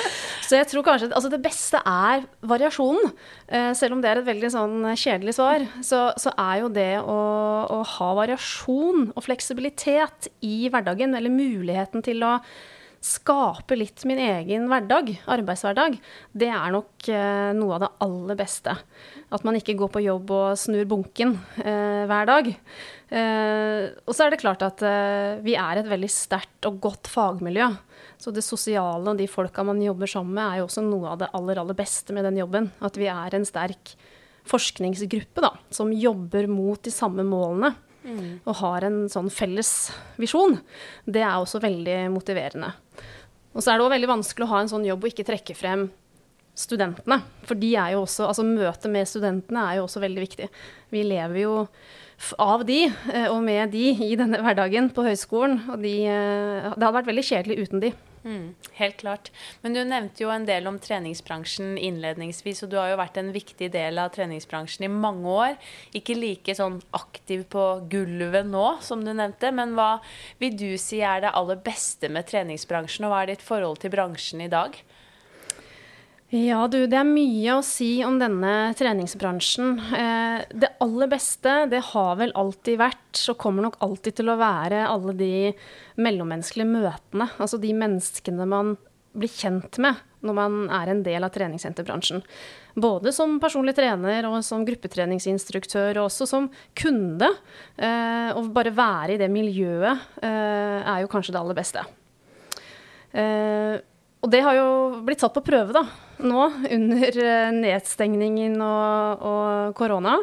så 0.46 0.60
jeg 0.60 0.68
tror 0.70 0.84
kanskje 0.86 1.08
altså 1.10 1.32
det 1.32 1.40
beste 1.42 1.80
er 1.82 2.22
variasjonen. 2.46 3.10
Eh, 3.48 3.72
selv 3.74 3.96
om 3.96 4.04
det 4.04 4.12
er 4.12 4.20
et 4.20 4.28
veldig 4.28 4.52
sånn 4.54 4.76
kjedelig 4.92 5.34
svar, 5.40 5.66
så, 5.82 6.04
så 6.20 6.30
er 6.38 6.60
jo 6.62 6.70
det 6.76 6.92
å, 7.02 7.18
å, 7.74 7.80
ha 7.96 8.12
variasjon 8.20 9.10
og 9.10 9.26
fleksibilitet 9.26 10.30
i 10.46 10.70
hverdagen, 10.70 11.18
eller 11.18 11.34
muligheten 11.34 12.06
til 12.06 12.22
å 12.22 12.36
skape 13.04 13.76
litt 13.76 14.00
min 14.08 14.20
egen 14.22 14.64
hverdag, 14.70 15.10
arbeidshverdag, 15.28 15.98
det 16.32 16.48
er 16.48 16.72
nok 16.72 17.08
eh, 17.12 17.50
noe 17.56 17.76
av 17.76 17.82
det 17.84 17.90
aller 18.06 18.38
beste. 18.38 18.72
At 19.34 19.44
man 19.44 19.58
ikke 19.58 19.76
går 19.76 19.90
på 19.92 20.04
jobb 20.06 20.32
og 20.32 20.56
snur 20.60 20.86
bunken 20.88 21.34
eh, 21.60 22.04
hver 22.08 22.30
dag. 22.30 22.48
Eh, 22.48 23.92
og 24.06 24.16
så 24.16 24.24
er 24.24 24.32
det 24.32 24.40
klart 24.40 24.64
at 24.64 24.80
eh, 24.88 25.36
vi 25.44 25.56
er 25.60 25.82
et 25.82 25.90
veldig 25.90 26.10
sterkt 26.10 26.70
og 26.70 26.80
godt 26.86 27.10
fagmiljø. 27.12 27.68
Så 28.16 28.32
det 28.32 28.46
sosiale 28.46 29.12
og 29.12 29.20
de 29.20 29.28
folka 29.28 29.66
man 29.66 29.82
jobber 29.84 30.08
sammen 30.08 30.38
med, 30.38 30.46
er 30.46 30.62
jo 30.62 30.68
også 30.70 30.84
noe 30.86 31.12
av 31.12 31.20
det 31.20 31.32
aller, 31.36 31.60
aller 31.60 31.76
beste 31.76 32.16
med 32.16 32.24
den 32.24 32.40
jobben. 32.40 32.72
At 32.80 32.96
vi 32.96 33.10
er 33.12 33.36
en 33.36 33.44
sterk 33.48 33.96
forskningsgruppe 34.48 35.44
da, 35.44 35.54
som 35.72 35.92
jobber 35.92 36.48
mot 36.48 36.80
de 36.84 36.92
samme 36.92 37.24
målene. 37.26 37.74
Mm. 38.04 38.30
og 38.44 38.58
har 38.60 38.86
en 38.86 39.04
sånn 39.12 39.30
felles 39.32 39.72
visjon, 40.20 40.58
det 41.04 41.24
er 41.24 41.36
også 41.36 41.62
veldig 41.64 41.98
motiverende. 42.14 42.72
Og 43.54 43.62
så 43.62 43.72
er 43.72 43.78
det 43.78 43.86
òg 43.86 43.94
veldig 43.94 44.10
vanskelig 44.10 44.46
å 44.46 44.52
ha 44.52 44.62
en 44.62 44.70
sånn 44.70 44.86
jobb 44.86 45.04
og 45.04 45.12
ikke 45.12 45.26
trekke 45.28 45.56
frem 45.58 45.88
studentene. 46.54 47.20
For 47.44 47.58
de 47.58 47.74
er 47.76 47.94
jo 47.94 48.04
også, 48.04 48.28
altså 48.30 48.46
møtet 48.46 48.90
med 48.92 49.10
studentene 49.10 49.66
er 49.68 49.80
jo 49.80 49.88
også 49.88 50.02
veldig 50.04 50.24
viktig. 50.24 50.48
Vi 50.94 51.04
lever 51.06 51.42
jo 51.42 51.54
av 52.40 52.62
de 52.66 52.84
eh, 52.86 53.28
og 53.28 53.42
med 53.44 53.74
de 53.74 53.90
i 54.06 54.14
denne 54.18 54.40
hverdagen 54.42 54.90
på 54.94 55.04
høyskolen. 55.06 55.60
Og 55.74 55.82
de, 55.82 55.94
eh, 56.08 56.72
det 56.72 56.78
hadde 56.78 56.96
vært 57.00 57.10
veldig 57.10 57.28
kjedelig 57.30 57.62
uten 57.66 57.84
de. 57.84 57.94
Mm, 58.24 58.54
helt 58.78 58.96
klart. 59.02 59.28
Men 59.60 59.74
du 59.76 59.82
nevnte 59.84 60.22
jo 60.22 60.30
en 60.32 60.46
del 60.48 60.64
om 60.70 60.78
treningsbransjen 60.80 61.74
innledningsvis, 61.76 62.62
og 62.64 62.70
du 62.72 62.78
har 62.80 62.94
jo 62.94 63.00
vært 63.02 63.18
en 63.20 63.28
viktig 63.34 63.68
del 63.74 64.00
av 64.00 64.14
treningsbransjen 64.14 64.86
i 64.86 64.92
mange 64.92 65.28
år. 65.28 65.58
Ikke 65.98 66.16
like 66.16 66.54
sånn 66.56 66.78
aktiv 66.96 67.44
på 67.52 67.66
gulvet 67.92 68.48
nå, 68.48 68.64
som 68.80 69.04
du 69.04 69.12
nevnte, 69.12 69.52
men 69.52 69.76
hva 69.76 69.98
vil 70.40 70.56
du 70.56 70.70
si 70.80 71.02
er 71.04 71.26
det 71.26 71.34
aller 71.36 71.60
beste 71.66 72.08
med 72.08 72.30
treningsbransjen, 72.30 73.04
og 73.04 73.12
hva 73.12 73.22
er 73.24 73.34
ditt 73.34 73.44
forhold 73.44 73.82
til 73.84 73.92
bransjen 73.92 74.46
i 74.46 74.52
dag? 74.52 74.80
Ja, 76.34 76.64
du, 76.66 76.80
det 76.90 76.96
er 76.98 77.06
mye 77.06 77.52
å 77.54 77.62
si 77.62 78.00
om 78.02 78.16
denne 78.18 78.72
treningsbransjen. 78.74 79.76
Eh, 79.94 80.40
det 80.50 80.72
aller 80.82 81.10
beste, 81.12 81.52
det 81.70 81.78
har 81.92 82.16
vel 82.18 82.34
alltid 82.34 82.80
vært, 82.80 83.20
og 83.30 83.38
kommer 83.38 83.62
nok 83.62 83.78
alltid 83.84 84.16
til 84.18 84.32
å 84.32 84.38
være, 84.40 84.80
alle 84.88 85.14
de 85.14 85.36
mellommenneskelige 86.02 86.72
møtene. 86.72 87.28
Altså 87.38 87.60
de 87.62 87.70
menneskene 87.78 88.48
man 88.50 88.74
blir 89.14 89.30
kjent 89.30 89.78
med 89.78 90.02
når 90.26 90.38
man 90.40 90.58
er 90.74 90.90
en 90.90 91.04
del 91.06 91.22
av 91.22 91.30
treningssenterbransjen. 91.36 92.24
Både 92.82 93.14
som 93.14 93.38
personlig 93.38 93.76
trener 93.78 94.26
og 94.26 94.40
som 94.42 94.66
gruppetreningsinstruktør, 94.66 96.00
og 96.00 96.08
også 96.08 96.26
som 96.26 96.50
kunde. 96.74 97.30
Eh, 97.78 98.34
å 98.34 98.42
bare 98.50 98.74
være 98.74 99.14
i 99.14 99.22
det 99.22 99.30
miljøet 99.30 100.18
eh, 100.18 100.78
er 100.82 101.04
jo 101.04 101.14
kanskje 101.14 101.36
det 101.36 101.44
aller 101.44 101.62
beste. 101.62 101.90
Og 104.24 104.30
det 104.32 104.40
har 104.40 104.56
jo 104.56 104.68
blitt 105.04 105.20
satt 105.20 105.34
på 105.36 105.44
prøve 105.44 105.74
da, 105.76 105.82
nå 106.24 106.44
under 106.72 107.18
eh, 107.20 107.50
nedstengningen 107.52 108.56
og, 108.64 109.26
og 109.28 109.74
korona. 109.76 110.16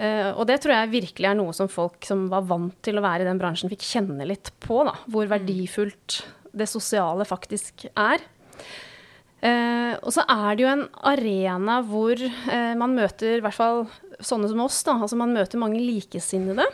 Uh, 0.00 0.30
og 0.38 0.46
det 0.48 0.60
tror 0.62 0.72
jeg 0.72 0.92
virkelig 0.94 1.28
er 1.28 1.36
noe 1.36 1.52
som 1.52 1.68
folk 1.68 2.06
som 2.08 2.28
var 2.32 2.46
vant 2.48 2.76
til 2.84 2.96
å 2.96 3.02
være 3.04 3.24
i 3.24 3.28
den 3.28 3.40
bransjen, 3.40 3.68
fikk 3.72 3.82
kjenne 3.84 4.24
litt 4.28 4.52
på. 4.62 4.78
da, 4.86 4.94
Hvor 5.10 5.26
mm. 5.26 5.32
verdifullt 5.34 6.20
det 6.56 6.68
sosiale 6.70 7.26
faktisk 7.28 7.84
er. 7.90 8.22
Uh, 9.40 9.96
og 10.04 10.12
så 10.12 10.24
er 10.28 10.56
det 10.56 10.64
jo 10.64 10.70
en 10.70 10.86
arena 11.08 11.78
hvor 11.84 12.20
uh, 12.20 12.72
man 12.80 12.96
møter 12.96 13.38
i 13.38 13.44
hvert 13.44 13.56
fall 13.56 13.84
sånne 14.20 14.48
som 14.52 14.64
oss. 14.64 14.80
da, 14.88 14.96
altså 15.00 15.20
Man 15.20 15.36
møter 15.36 15.60
mange 15.60 15.80
likesinnede. 15.80 16.68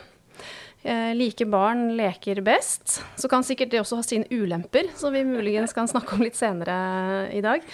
Eh, 0.87 1.11
like 1.17 1.43
barn 1.51 1.89
leker 1.97 2.39
best. 2.45 3.01
Så 3.19 3.27
kan 3.27 3.43
sikkert 3.43 3.73
det 3.73 3.81
også 3.81 3.99
ha 3.99 4.05
sine 4.07 4.29
ulemper, 4.31 4.87
som 4.95 5.11
vi 5.11 5.25
muligens 5.27 5.75
kan 5.75 5.89
snakke 5.89 6.15
om 6.15 6.23
litt 6.23 6.37
senere 6.39 6.77
i 7.35 7.41
dag. 7.43 7.65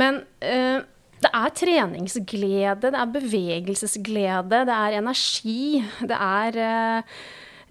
Men 0.00 0.22
eh, 0.40 0.80
det 1.20 1.30
er 1.36 1.52
treningsglede, 1.52 2.88
det 2.88 2.96
er 2.96 3.12
bevegelsesglede, 3.12 4.62
det 4.70 4.76
er 4.76 4.96
energi. 5.02 5.82
Det 6.00 6.16
er 6.16 6.60
eh, 6.64 7.18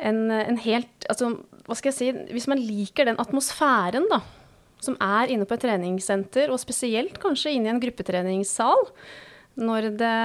en, 0.05 0.27
en, 0.37 0.59
helt 0.61 1.07
Altså, 1.09 1.31
hva 1.65 1.75
skal 1.75 1.89
jeg 1.89 1.97
si 1.97 2.35
Hvis 2.35 2.47
man 2.47 2.61
liker 2.61 3.09
den 3.09 3.17
atmosfæren, 3.19 4.05
da, 4.11 4.21
som 4.79 4.99
er 5.01 5.33
inne 5.33 5.49
på 5.49 5.57
et 5.57 5.65
treningssenter, 5.65 6.53
og 6.53 6.61
spesielt 6.61 7.17
kanskje 7.19 7.55
inne 7.57 7.71
i 7.71 7.73
en 7.73 7.81
gruppetreningssal, 7.81 8.85
når 9.59 9.91
det, 9.99 10.15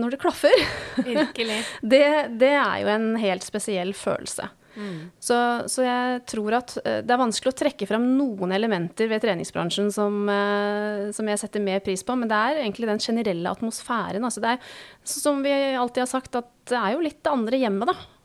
når 0.00 0.14
det 0.14 0.20
klaffer. 0.22 0.64
Virkelig. 1.00 1.60
det, 1.92 2.06
det, 2.40 2.54
er 2.54 2.80
jo 2.82 2.90
en 2.92 3.12
helt 3.20 3.46
spesiell 3.46 3.94
følelse. 3.96 4.50
Mm. 4.76 5.10
Så, 5.18 5.36
så, 5.66 5.82
jeg 5.82 6.20
tror 6.30 6.54
at 6.60 6.76
eh, 6.84 7.00
det 7.02 7.10
er 7.10 7.20
vanskelig 7.20 7.50
å 7.50 7.58
trekke 7.58 7.88
frem 7.90 8.04
noen 8.14 8.54
elementer 8.54 9.10
ved 9.10 9.22
treningsbransjen 9.24 9.90
som, 9.94 10.22
eh, 10.30 11.08
som, 11.16 11.26
jeg 11.26 11.42
setter 11.42 11.64
mer 11.64 11.82
pris 11.84 12.04
på, 12.06 12.14
men 12.16 12.30
det 12.30 12.38
er 12.38 12.62
egentlig 12.62 12.88
den 12.88 13.02
generelle 13.02 13.50
atmosfæren. 13.50 14.24
Altså 14.26 14.44
det 14.44 14.54
er, 14.54 14.72
som 15.02 15.42
vi 15.44 15.52
alltid 15.74 16.04
har 16.04 16.12
sagt, 16.12 16.38
at 16.38 16.50
det 16.70 16.78
er 16.78 16.94
jo 16.94 17.04
litt 17.04 17.18
det 17.18 17.34
andre 17.34 17.62
hjemmet, 17.64 17.92
da. 17.92 18.16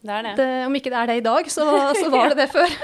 Det 0.00 0.12
er 0.16 0.24
det. 0.24 0.36
det. 0.38 0.52
om 0.64 0.76
ikke 0.78 0.92
det 0.92 1.00
er 1.00 1.10
det 1.10 1.16
i 1.18 1.24
dag, 1.26 1.50
så, 1.52 1.64
så 1.98 2.06
var 2.12 2.30
det 2.32 2.38
det 2.38 2.48
før. 2.56 2.76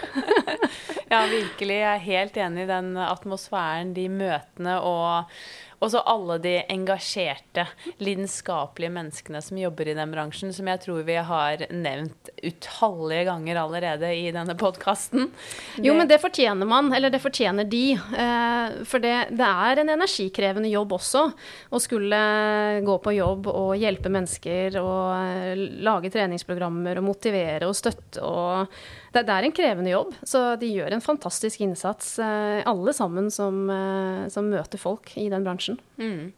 ja, 1.14 1.23
virkelig. 1.30 1.78
Jeg 1.78 1.92
er 1.94 2.08
helt 2.11 2.42
enig 2.44 2.66
i 2.66 2.73
den 2.75 2.90
atmosfæren, 3.06 3.94
de 3.96 4.11
møtene 4.12 4.76
og 4.85 5.38
og 5.87 5.93
så 5.93 6.00
alle 6.02 6.40
de 6.43 6.55
engasjerte, 6.73 7.62
lidenskapelige 8.02 8.90
menneskene 8.90 9.38
som 9.45 9.59
jobber 9.61 9.93
i 9.93 9.95
den 9.95 10.11
bransjen, 10.11 10.50
som 10.55 10.66
jeg 10.66 10.81
tror 10.83 11.05
vi 11.07 11.14
har 11.28 11.62
nevnt 11.71 12.33
utallige 12.43 13.28
ganger 13.28 13.61
allerede 13.62 14.11
i 14.19 14.33
denne 14.35 14.57
podkasten. 14.59 15.31
Jo, 15.78 15.95
men 15.95 16.11
det 16.11 16.19
fortjener 16.25 16.66
man, 16.66 16.90
eller 16.97 17.14
det 17.14 17.23
fortjener 17.23 17.71
de. 17.71 17.85
Eh, 17.95 18.83
for 18.90 19.05
det, 19.05 19.14
det, 19.31 19.47
er 19.47 19.85
en 19.85 19.95
energikrevende 19.95 20.75
jobb 20.75 20.97
også 20.99 21.28
å 21.71 21.83
skulle 21.83 22.21
gå 22.83 23.00
på 23.07 23.14
jobb 23.14 23.47
og 23.55 23.75
hjelpe 23.78 24.11
mennesker 24.11 24.81
og 24.83 25.00
eh, 25.23 25.66
lage 25.87 26.11
treningsprogrammer 26.11 26.99
og 26.99 27.11
motivere 27.14 27.71
og 27.71 27.78
støtte 27.78 28.26
og 28.26 28.75
det, 29.16 29.23
det, 29.25 29.33
er 29.33 29.47
en 29.47 29.55
krevende 29.55 29.93
jobb, 29.93 30.14
så 30.28 30.40
de 30.61 30.69
gjør 30.69 30.93
en 30.93 31.05
fantastisk 31.05 31.62
innsats, 31.64 32.19
eh, 32.21 32.61
alle 32.69 32.93
sammen 32.97 33.31
som, 33.33 33.62
eh, 33.71 34.26
som 34.33 34.50
møter 34.52 34.81
folk 34.81 35.14
i 35.16 35.28
den 35.33 35.47
bransjen. 35.47 35.75
Mm. 35.99 36.33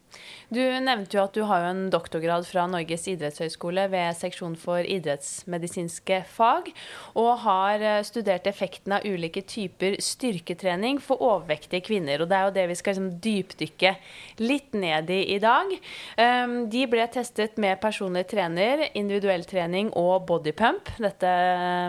Du 0.49 0.59
nevnte 0.59 1.13
jo 1.13 1.23
at 1.27 1.35
du 1.37 1.43
har 1.45 1.61
jo 1.61 1.69
en 1.69 1.81
doktorgrad 1.93 2.47
fra 2.49 2.63
Norges 2.69 3.03
idrettshøgskole 3.11 3.83
ved 3.91 4.17
seksjon 4.17 4.55
for 4.57 4.81
idrettsmedisinske 4.81 6.23
fag, 6.25 6.71
og 7.13 7.29
har 7.43 7.85
eh, 7.85 7.99
studert 8.07 8.49
effekten 8.49 8.95
av 8.97 9.05
ulike 9.05 9.43
typer 9.45 9.99
styrketrening 10.01 10.97
for 11.03 11.21
overvektige 11.21 11.85
kvinner. 11.85 12.23
Og 12.23 12.31
det 12.31 12.39
er 12.39 12.47
jo 12.47 12.55
det 12.55 12.65
vi 12.71 12.77
skal 12.79 12.97
liksom 12.97 13.11
dypdykke 13.21 13.93
litt 14.41 14.73
ned 14.73 15.13
i 15.13 15.19
i 15.35 15.37
dag. 15.43 15.75
Um, 16.17 16.55
de 16.71 16.85
ble 16.89 17.05
testet 17.13 17.59
med 17.61 17.77
personlig 17.83 18.25
trener, 18.31 18.87
individuell 18.97 19.45
trening 19.47 19.91
og 19.99 20.25
bodypump. 20.29 20.89
Dette 20.97 21.33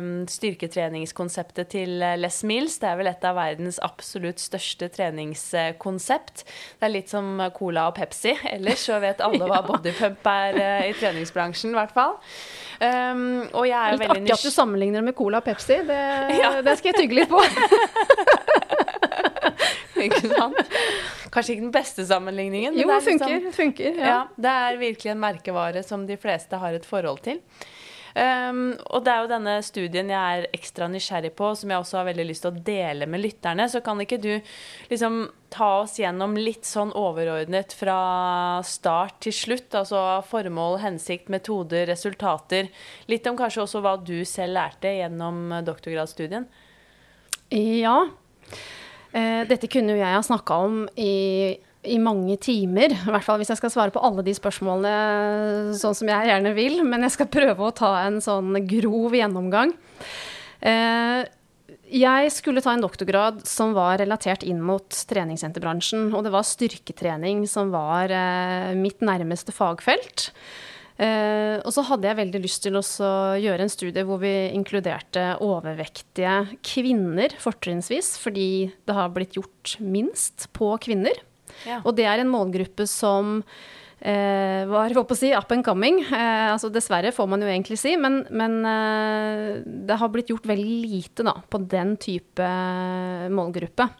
um, 0.00 0.10
styrketreningskonseptet 0.28 1.72
til 1.72 1.96
Les 2.20 2.42
Mills. 2.44 2.76
Det 2.82 2.90
er 2.90 3.00
vel 3.00 3.10
et 3.12 3.24
av 3.24 3.38
verdens 3.40 3.80
absolutt 3.86 4.42
største 4.42 4.90
treningskonsept. 4.92 6.44
Det 6.44 6.88
er 6.88 6.94
litt 6.98 7.12
som 7.12 7.40
Cola 7.56 7.88
og 7.88 7.96
Pepsi 8.10 8.34
ellers 8.50 8.82
så 8.88 8.98
vet 9.02 9.20
alle 9.26 9.46
hva 9.46 9.60
bodypump 9.66 10.26
er 10.32 10.52
uh, 10.58 10.88
i 10.88 10.92
treningsbransjen, 10.98 11.70
i 11.70 11.74
hvert 11.78 11.92
fall. 11.94 12.14
Um, 12.80 13.46
og 13.52 13.68
jeg 13.68 13.76
er 13.76 13.90
litt 13.94 14.02
veldig 14.02 14.22
artig 14.24 14.34
at 14.34 14.44
du 14.48 14.50
sammenligner 14.54 15.02
med 15.06 15.14
Cola 15.18 15.36
og 15.40 15.44
Pepsi. 15.46 15.76
Det, 15.86 16.00
ja. 16.42 16.50
det 16.64 16.74
skal 16.80 16.88
jeg 16.92 16.98
tygge 17.04 17.14
litt 17.20 17.30
på. 17.30 17.40
ikke 20.06 20.20
sant? 20.24 20.56
Kanskje 21.30 21.52
ikke 21.54 21.66
den 21.68 21.74
beste 21.74 22.02
sammenligningen. 22.08 22.74
Jo, 22.80 22.86
det 22.90 23.02
funker. 23.06 23.30
Liksom, 23.36 23.52
funker 23.54 23.90
ja. 24.00 24.06
ja. 24.08 24.20
Det 24.34 24.52
er 24.64 24.72
virkelig 24.80 25.10
en 25.12 25.22
merkevare 25.22 25.80
som 25.86 25.98
de 26.08 26.16
fleste 26.18 26.54
har 26.58 26.72
et 26.74 26.86
forhold 26.88 27.20
til. 27.26 27.38
Um, 28.10 28.72
og 28.90 29.04
det 29.06 29.12
er 29.12 29.20
jo 29.22 29.30
denne 29.30 29.52
studien 29.62 30.10
jeg 30.10 30.38
er 30.38 30.48
ekstra 30.56 30.88
nysgjerrig 30.90 31.30
på, 31.38 31.52
som 31.58 31.70
jeg 31.70 31.82
også 31.82 32.00
har 32.00 32.08
veldig 32.08 32.26
lyst 32.26 32.44
til 32.44 32.50
å 32.50 32.62
dele 32.66 33.06
med 33.10 33.22
lytterne. 33.22 33.68
Så 33.70 33.82
kan 33.86 34.00
ikke 34.02 34.18
du 34.22 34.32
liksom 34.90 35.22
ta 35.50 35.70
oss 35.82 35.96
gjennom 36.00 36.34
litt 36.38 36.66
sånn 36.66 36.92
overordnet 36.98 37.74
fra 37.76 38.00
start 38.66 39.20
til 39.26 39.36
slutt? 39.36 39.78
Altså 39.78 40.02
formål, 40.30 40.80
hensikt, 40.82 41.30
metoder, 41.32 41.86
resultater. 41.90 42.70
Litt 43.10 43.30
om 43.30 43.38
kanskje 43.38 43.64
også 43.66 43.84
hva 43.84 43.96
du 44.02 44.18
selv 44.28 44.58
lærte 44.58 44.94
gjennom 44.98 45.60
doktorgradsstudien? 45.66 46.48
Ja. 47.54 47.96
Uh, 49.10 49.42
dette 49.50 49.70
kunne 49.70 49.94
jo 49.94 50.02
jeg 50.02 50.14
ha 50.14 50.22
snakka 50.22 50.62
om 50.66 50.84
i 50.98 51.58
i 51.88 51.96
mange 52.02 52.36
timer. 52.42 52.92
I 52.92 53.12
hvert 53.14 53.26
fall 53.26 53.40
hvis 53.40 53.52
jeg 53.52 53.60
skal 53.60 53.72
svare 53.72 53.94
på 53.94 54.02
alle 54.04 54.24
de 54.26 54.34
spørsmålene 54.36 55.76
sånn 55.80 55.96
som 55.96 56.10
jeg 56.12 56.30
gjerne 56.30 56.54
vil. 56.56 56.80
Men 56.86 57.06
jeg 57.06 57.16
skal 57.16 57.30
prøve 57.32 57.66
å 57.68 57.74
ta 57.76 57.94
en 58.04 58.20
sånn 58.24 58.52
grov 58.68 59.16
gjennomgang. 59.16 59.74
Eh, 60.60 61.22
jeg 61.90 62.30
skulle 62.30 62.62
ta 62.62 62.76
en 62.76 62.84
doktorgrad 62.84 63.40
som 63.48 63.72
var 63.74 63.98
relatert 63.98 64.44
inn 64.46 64.60
mot 64.62 64.86
treningssenterbransjen. 65.10 66.10
Og 66.14 66.26
det 66.26 66.34
var 66.34 66.46
styrketrening 66.46 67.46
som 67.50 67.72
var 67.74 68.12
eh, 68.14 68.74
mitt 68.78 69.02
nærmeste 69.04 69.54
fagfelt. 69.54 70.30
Eh, 71.00 71.56
og 71.64 71.72
så 71.72 71.82
hadde 71.88 72.10
jeg 72.10 72.18
veldig 72.18 72.42
lyst 72.44 72.60
til 72.66 72.76
å 72.76 72.84
gjøre 73.40 73.64
en 73.64 73.72
studie 73.72 74.04
hvor 74.04 74.20
vi 74.20 74.34
inkluderte 74.52 75.32
overvektige 75.40 76.58
kvinner, 76.66 77.32
fortrinnsvis, 77.40 78.18
fordi 78.20 78.68
det 78.84 78.96
har 78.98 79.08
blitt 79.14 79.38
gjort 79.38 79.78
minst 79.80 80.50
på 80.56 80.74
kvinner. 80.84 81.16
Og 81.84 81.94
det 81.96 82.06
er 82.08 82.22
en 82.22 82.30
målgruppe 82.32 82.86
som 82.88 83.40
eh, 84.00 84.62
var 84.70 84.96
å 84.96 85.18
si, 85.18 85.32
up 85.36 85.52
and 85.52 85.64
coming. 85.66 86.02
Eh, 86.04 86.46
altså 86.52 86.70
dessverre, 86.72 87.12
får 87.14 87.30
man 87.30 87.44
jo 87.44 87.50
egentlig 87.50 87.80
si, 87.80 87.96
men, 88.00 88.22
men 88.30 88.60
eh, 88.68 89.58
det 89.88 89.98
har 90.00 90.12
blitt 90.12 90.32
gjort 90.32 90.48
veldig 90.50 90.78
lite 90.84 91.26
da, 91.26 91.36
på 91.48 91.62
den 91.70 91.96
type 92.00 92.52
målgruppe. 93.34 93.90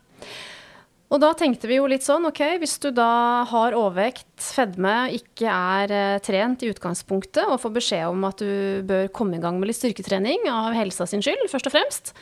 Og 1.11 1.19
da 1.19 1.33
tenkte 1.35 1.67
vi 1.67 1.81
jo 1.81 1.89
litt 1.91 2.05
sånn, 2.07 2.29
ok, 2.29 2.41
hvis 2.63 2.77
du 2.85 2.93
da 2.95 3.43
har 3.51 3.75
overvekt, 3.75 4.31
fedme, 4.39 5.09
ikke 5.17 5.51
er 5.51 5.95
eh, 5.95 6.19
trent 6.23 6.63
i 6.63 6.71
utgangspunktet, 6.71 7.49
og 7.51 7.59
får 7.63 7.73
beskjed 7.81 8.13
om 8.13 8.29
at 8.29 8.39
du 8.39 8.87
bør 8.87 9.11
komme 9.15 9.41
i 9.41 9.43
gang 9.43 9.59
med 9.59 9.73
litt 9.73 9.81
styrketrening 9.81 10.47
av 10.53 10.71
helsa 10.79 11.09
sin 11.11 11.25
skyld, 11.25 11.49
først 11.51 11.67
og 11.67 11.75
fremst, 11.75 12.15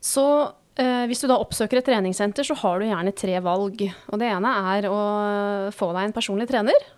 så 0.00 0.24
hvis 0.80 1.20
du 1.20 1.26
da 1.28 1.36
oppsøker 1.36 1.80
et 1.80 1.84
treningssenter, 1.84 2.46
så 2.46 2.54
har 2.62 2.80
du 2.80 2.86
gjerne 2.88 3.12
tre 3.12 3.34
valg. 3.44 3.82
Og 4.08 4.20
det 4.20 4.30
ene 4.30 4.52
er 4.72 4.86
å 4.88 5.00
få 5.76 5.90
deg 5.92 6.06
en 6.06 6.16
personlig 6.16 6.46
trener. 6.48 6.88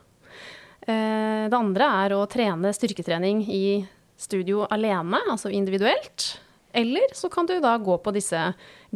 Eh, 0.82 1.48
det 1.50 1.58
andre 1.58 1.88
er 2.04 2.14
å 2.16 2.24
trene 2.30 2.72
styrketrening 2.74 3.44
i 3.46 3.64
studio 4.18 4.64
alene, 4.70 5.20
altså 5.30 5.52
individuelt. 5.54 6.32
Eller 6.74 7.12
så 7.14 7.28
kan 7.30 7.46
du 7.46 7.58
da 7.60 7.76
gå 7.78 7.98
på 8.00 8.14
disse 8.16 8.40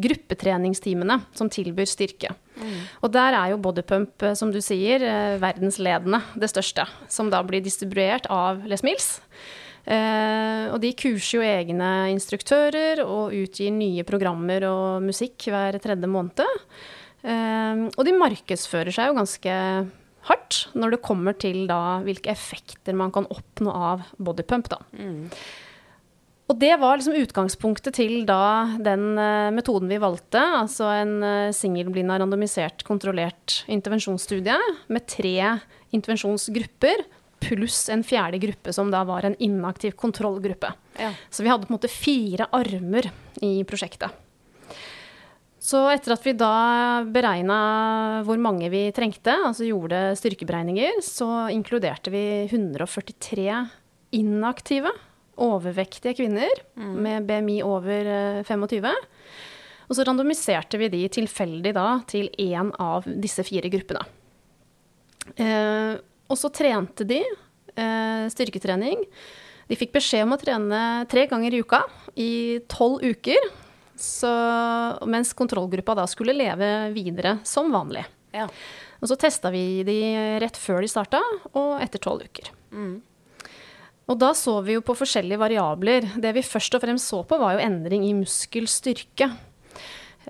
gruppetreningstimene 0.00 1.18
som 1.36 1.50
tilbyr 1.52 1.88
styrke. 1.88 2.32
Mm. 2.56 2.78
Og 3.04 3.12
der 3.12 3.36
er 3.36 3.52
jo 3.52 3.60
bodypump, 3.60 4.22
eh, 4.22 4.34
som 4.34 4.50
du 4.50 4.58
sier, 4.64 5.02
eh, 5.02 5.38
verdensledende, 5.38 6.22
det 6.34 6.50
største. 6.50 6.88
Som 7.08 7.30
da 7.30 7.42
blir 7.42 7.62
distribuert 7.62 8.26
av 8.30 8.64
Les 8.66 8.82
Mills. 8.82 9.20
Eh, 9.86 10.64
og 10.74 10.80
de 10.82 10.90
kurser 10.98 11.38
jo 11.38 11.44
egne 11.46 11.90
instruktører 12.10 13.04
og 13.04 13.34
utgir 13.38 13.70
nye 13.74 14.02
programmer 14.06 14.66
og 14.66 15.04
musikk 15.06 15.46
hver 15.52 15.78
tredje 15.82 16.10
måned. 16.10 16.42
Eh, 17.22 17.84
og 17.92 18.02
de 18.06 18.16
markedsfører 18.18 18.94
seg 18.94 19.12
jo 19.12 19.20
ganske 19.20 19.60
hardt 20.26 20.64
når 20.74 20.96
det 20.96 21.04
kommer 21.06 21.36
til 21.38 21.64
da 21.70 22.00
hvilke 22.02 22.32
effekter 22.32 22.96
man 22.98 23.14
kan 23.14 23.28
oppnå 23.30 23.70
av 23.70 24.02
bodypump. 24.18 24.72
da. 24.74 24.82
Mm. 24.98 25.30
Og 26.46 26.58
det 26.62 26.76
var 26.78 26.98
liksom 26.98 27.16
utgangspunktet 27.18 27.96
til 27.98 28.20
da 28.26 28.78
den 28.78 29.16
uh, 29.18 29.50
metoden 29.54 29.90
vi 29.90 29.98
valgte, 29.98 30.38
altså 30.38 30.92
en 30.94 31.16
uh, 31.24 31.54
singelblinda, 31.54 32.20
randomisert, 32.22 32.84
kontrollert 32.86 33.64
intervensjonsstudie 33.66 34.54
med 34.86 35.08
tre 35.10 35.34
intervensjonsgrupper 35.96 37.02
pluss 37.42 37.88
en 37.92 38.04
fjerde 38.06 38.40
gruppe 38.42 38.72
som 38.72 38.90
da 38.92 39.02
var 39.06 39.26
en 39.26 39.36
inaktiv 39.42 39.96
kontrollgruppe. 39.98 40.72
Ja. 41.00 41.12
Så 41.30 41.44
vi 41.44 41.50
hadde 41.52 41.66
på 41.66 41.74
en 41.74 41.78
måte 41.78 41.92
fire 41.92 42.48
armer 42.56 43.10
i 43.44 43.58
prosjektet. 43.68 44.22
Så 45.66 45.80
etter 45.90 46.14
at 46.14 46.22
vi 46.22 46.36
da 46.38 47.02
beregna 47.10 47.58
hvor 48.26 48.38
mange 48.38 48.68
vi 48.70 48.84
trengte, 48.94 49.34
altså 49.48 49.66
gjorde 49.66 50.14
styrkeberegninger, 50.20 51.00
så 51.02 51.48
inkluderte 51.50 52.12
vi 52.14 52.22
143 52.46 53.48
inaktive 54.14 54.92
overvektige 55.42 56.14
kvinner 56.16 56.62
mm. 56.78 56.92
med 57.02 57.26
BMI 57.28 57.60
over 57.66 58.10
25. 58.46 58.86
Eh, 58.86 59.10
og 59.86 59.98
så 59.98 60.06
randomiserte 60.06 60.78
vi 60.80 60.90
de 60.92 61.02
tilfeldig 61.12 61.74
da 61.76 61.88
til 62.10 62.30
én 62.42 62.72
av 62.82 63.06
disse 63.06 63.44
fire 63.46 63.70
gruppene. 63.72 64.02
Eh, 65.34 65.98
og 66.26 66.38
så 66.40 66.50
trente 66.52 67.06
de 67.08 67.20
eh, 67.22 68.26
styrketrening. 68.32 69.04
De 69.66 69.78
fikk 69.78 69.94
beskjed 69.96 70.26
om 70.26 70.34
å 70.36 70.40
trene 70.40 70.80
tre 71.10 71.26
ganger 71.30 71.54
i 71.54 71.62
uka 71.62 71.82
i 72.14 72.32
tolv 72.70 73.02
uker. 73.02 73.50
Så, 73.96 74.28
mens 75.08 75.32
kontrollgruppa 75.32 75.94
da 75.96 76.04
skulle 76.10 76.36
leve 76.36 76.90
videre 76.92 77.38
som 77.48 77.72
vanlig. 77.72 78.04
Ja. 78.36 78.44
Og 79.00 79.08
så 79.08 79.16
testa 79.20 79.48
vi 79.52 79.82
de 79.88 79.96
rett 80.42 80.56
før 80.60 80.82
de 80.84 80.90
starta, 80.90 81.20
og 81.56 81.78
etter 81.80 82.02
tolv 82.02 82.26
uker. 82.28 82.50
Mm. 82.76 82.98
Og 84.06 84.18
da 84.20 84.30
så 84.38 84.60
vi 84.62 84.76
jo 84.76 84.84
på 84.86 84.94
forskjellige 84.94 85.40
variabler. 85.40 86.06
Det 86.22 86.30
vi 86.36 86.44
først 86.46 86.76
og 86.78 86.84
fremst 86.84 87.10
så 87.10 87.22
på, 87.26 87.38
var 87.40 87.56
jo 87.56 87.64
endring 87.64 88.04
i 88.06 88.14
muskelstyrke. 88.14 89.32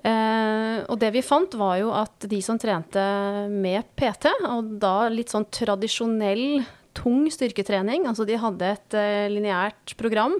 Eh, 0.03 0.79
og 0.85 0.97
det 1.01 1.11
vi 1.15 1.25
fant, 1.25 1.53
var 1.57 1.77
jo 1.81 1.93
at 1.95 2.27
de 2.29 2.41
som 2.45 2.59
trente 2.61 3.03
med 3.49 3.87
PT, 3.97 4.29
og 4.49 4.75
da 4.81 5.07
litt 5.13 5.33
sånn 5.33 5.47
tradisjonell 5.49 6.61
tung 6.97 7.27
styrketrening, 7.29 8.07
altså 8.09 8.25
de 8.25 8.39
hadde 8.41 8.71
et 8.73 8.97
eh, 8.97 9.27
lineært 9.29 9.93
program 9.99 10.33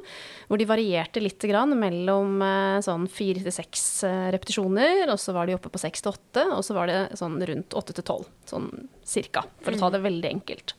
hvor 0.48 0.60
de 0.60 0.68
varierte 0.70 1.22
litt 1.22 1.44
grann 1.50 1.76
mellom 1.78 2.42
eh, 2.42 2.80
sånn 2.86 3.06
fire 3.12 3.44
til 3.46 3.54
seks 3.54 3.86
uh, 4.08 4.30
repetisjoner, 4.34 5.06
og 5.12 5.20
så 5.22 5.36
var 5.36 5.48
de 5.48 5.58
oppe 5.58 5.72
på 5.74 5.82
seks 5.82 6.04
til 6.04 6.16
åtte, 6.16 6.46
og 6.56 6.64
så 6.66 6.78
var 6.78 6.90
det 6.90 7.00
sånn 7.20 7.38
rundt 7.50 7.78
åtte 7.78 7.98
til 7.98 8.08
tolv, 8.08 8.30
sånn 8.50 8.72
cirka, 9.06 9.46
for 9.62 9.76
å 9.76 9.82
ta 9.82 9.90
mm. 9.90 9.96
det 9.98 10.06
veldig 10.08 10.32
enkelt. 10.32 10.78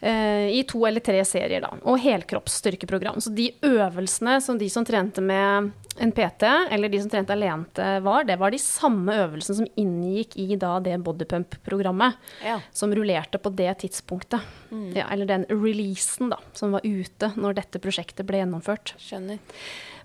Eh, 0.00 0.48
i 0.58 0.62
to 0.68 0.82
eller 0.86 1.00
tre 1.00 1.22
serier, 1.24 1.62
da. 1.64 1.72
Og 1.88 1.98
helkroppsstyrkeprogram. 2.02 3.20
Så 3.20 3.32
de 3.34 3.48
øvelsene 3.64 4.38
som 4.44 4.58
de 4.60 4.68
som 4.72 4.84
trente 4.84 5.24
med 5.24 5.72
en 5.96 6.12
PT, 6.12 6.44
eller 6.70 6.92
de 6.92 7.00
som 7.00 7.10
trente 7.10 7.32
alene, 7.32 7.88
var, 8.04 8.26
det 8.28 8.36
var 8.36 8.52
de 8.52 8.60
samme 8.60 9.14
øvelsene 9.24 9.62
som 9.62 9.70
inngikk 9.80 10.36
i 10.36 10.58
da 10.60 10.74
det 10.84 10.98
bodypump-programmet. 11.06 12.20
Ja. 12.44 12.60
Som 12.76 12.92
rullerte 12.94 13.40
på 13.40 13.52
det 13.56 13.72
tidspunktet. 13.86 14.44
Mm. 14.70 14.90
Ja, 14.98 15.08
eller 15.12 15.28
den 15.30 15.48
releasen 15.48 16.32
da, 16.32 16.40
som 16.52 16.76
var 16.76 16.84
ute 16.84 17.32
når 17.36 17.60
dette 17.62 17.80
prosjektet 17.80 18.28
ble 18.28 18.42
gjennomført. 18.42 18.96
Skjønner. 19.00 19.40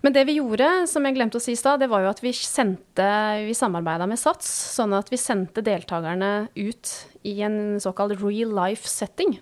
Men 0.01 0.15
det 0.15 0.23
vi 0.25 0.39
gjorde, 0.39 0.87
som 0.89 1.05
jeg 1.05 1.13
glemte 1.13 1.37
å 1.37 1.43
si 1.43 1.53
i 1.53 1.59
stad, 1.59 1.83
det 1.83 1.91
var 1.91 2.01
jo 2.01 2.09
at 2.09 2.23
vi 2.23 2.31
sendte 2.33 3.05
Vi 3.45 3.53
samarbeida 3.57 4.07
med 4.09 4.17
SATS, 4.17 4.49
sånn 4.77 4.95
at 4.97 5.11
vi 5.11 5.19
sendte 5.21 5.61
deltakerne 5.65 6.47
ut 6.55 6.93
i 7.27 7.35
en 7.45 7.77
såkalt 7.83 8.17
real 8.23 8.55
life 8.55 8.89
setting. 8.89 9.37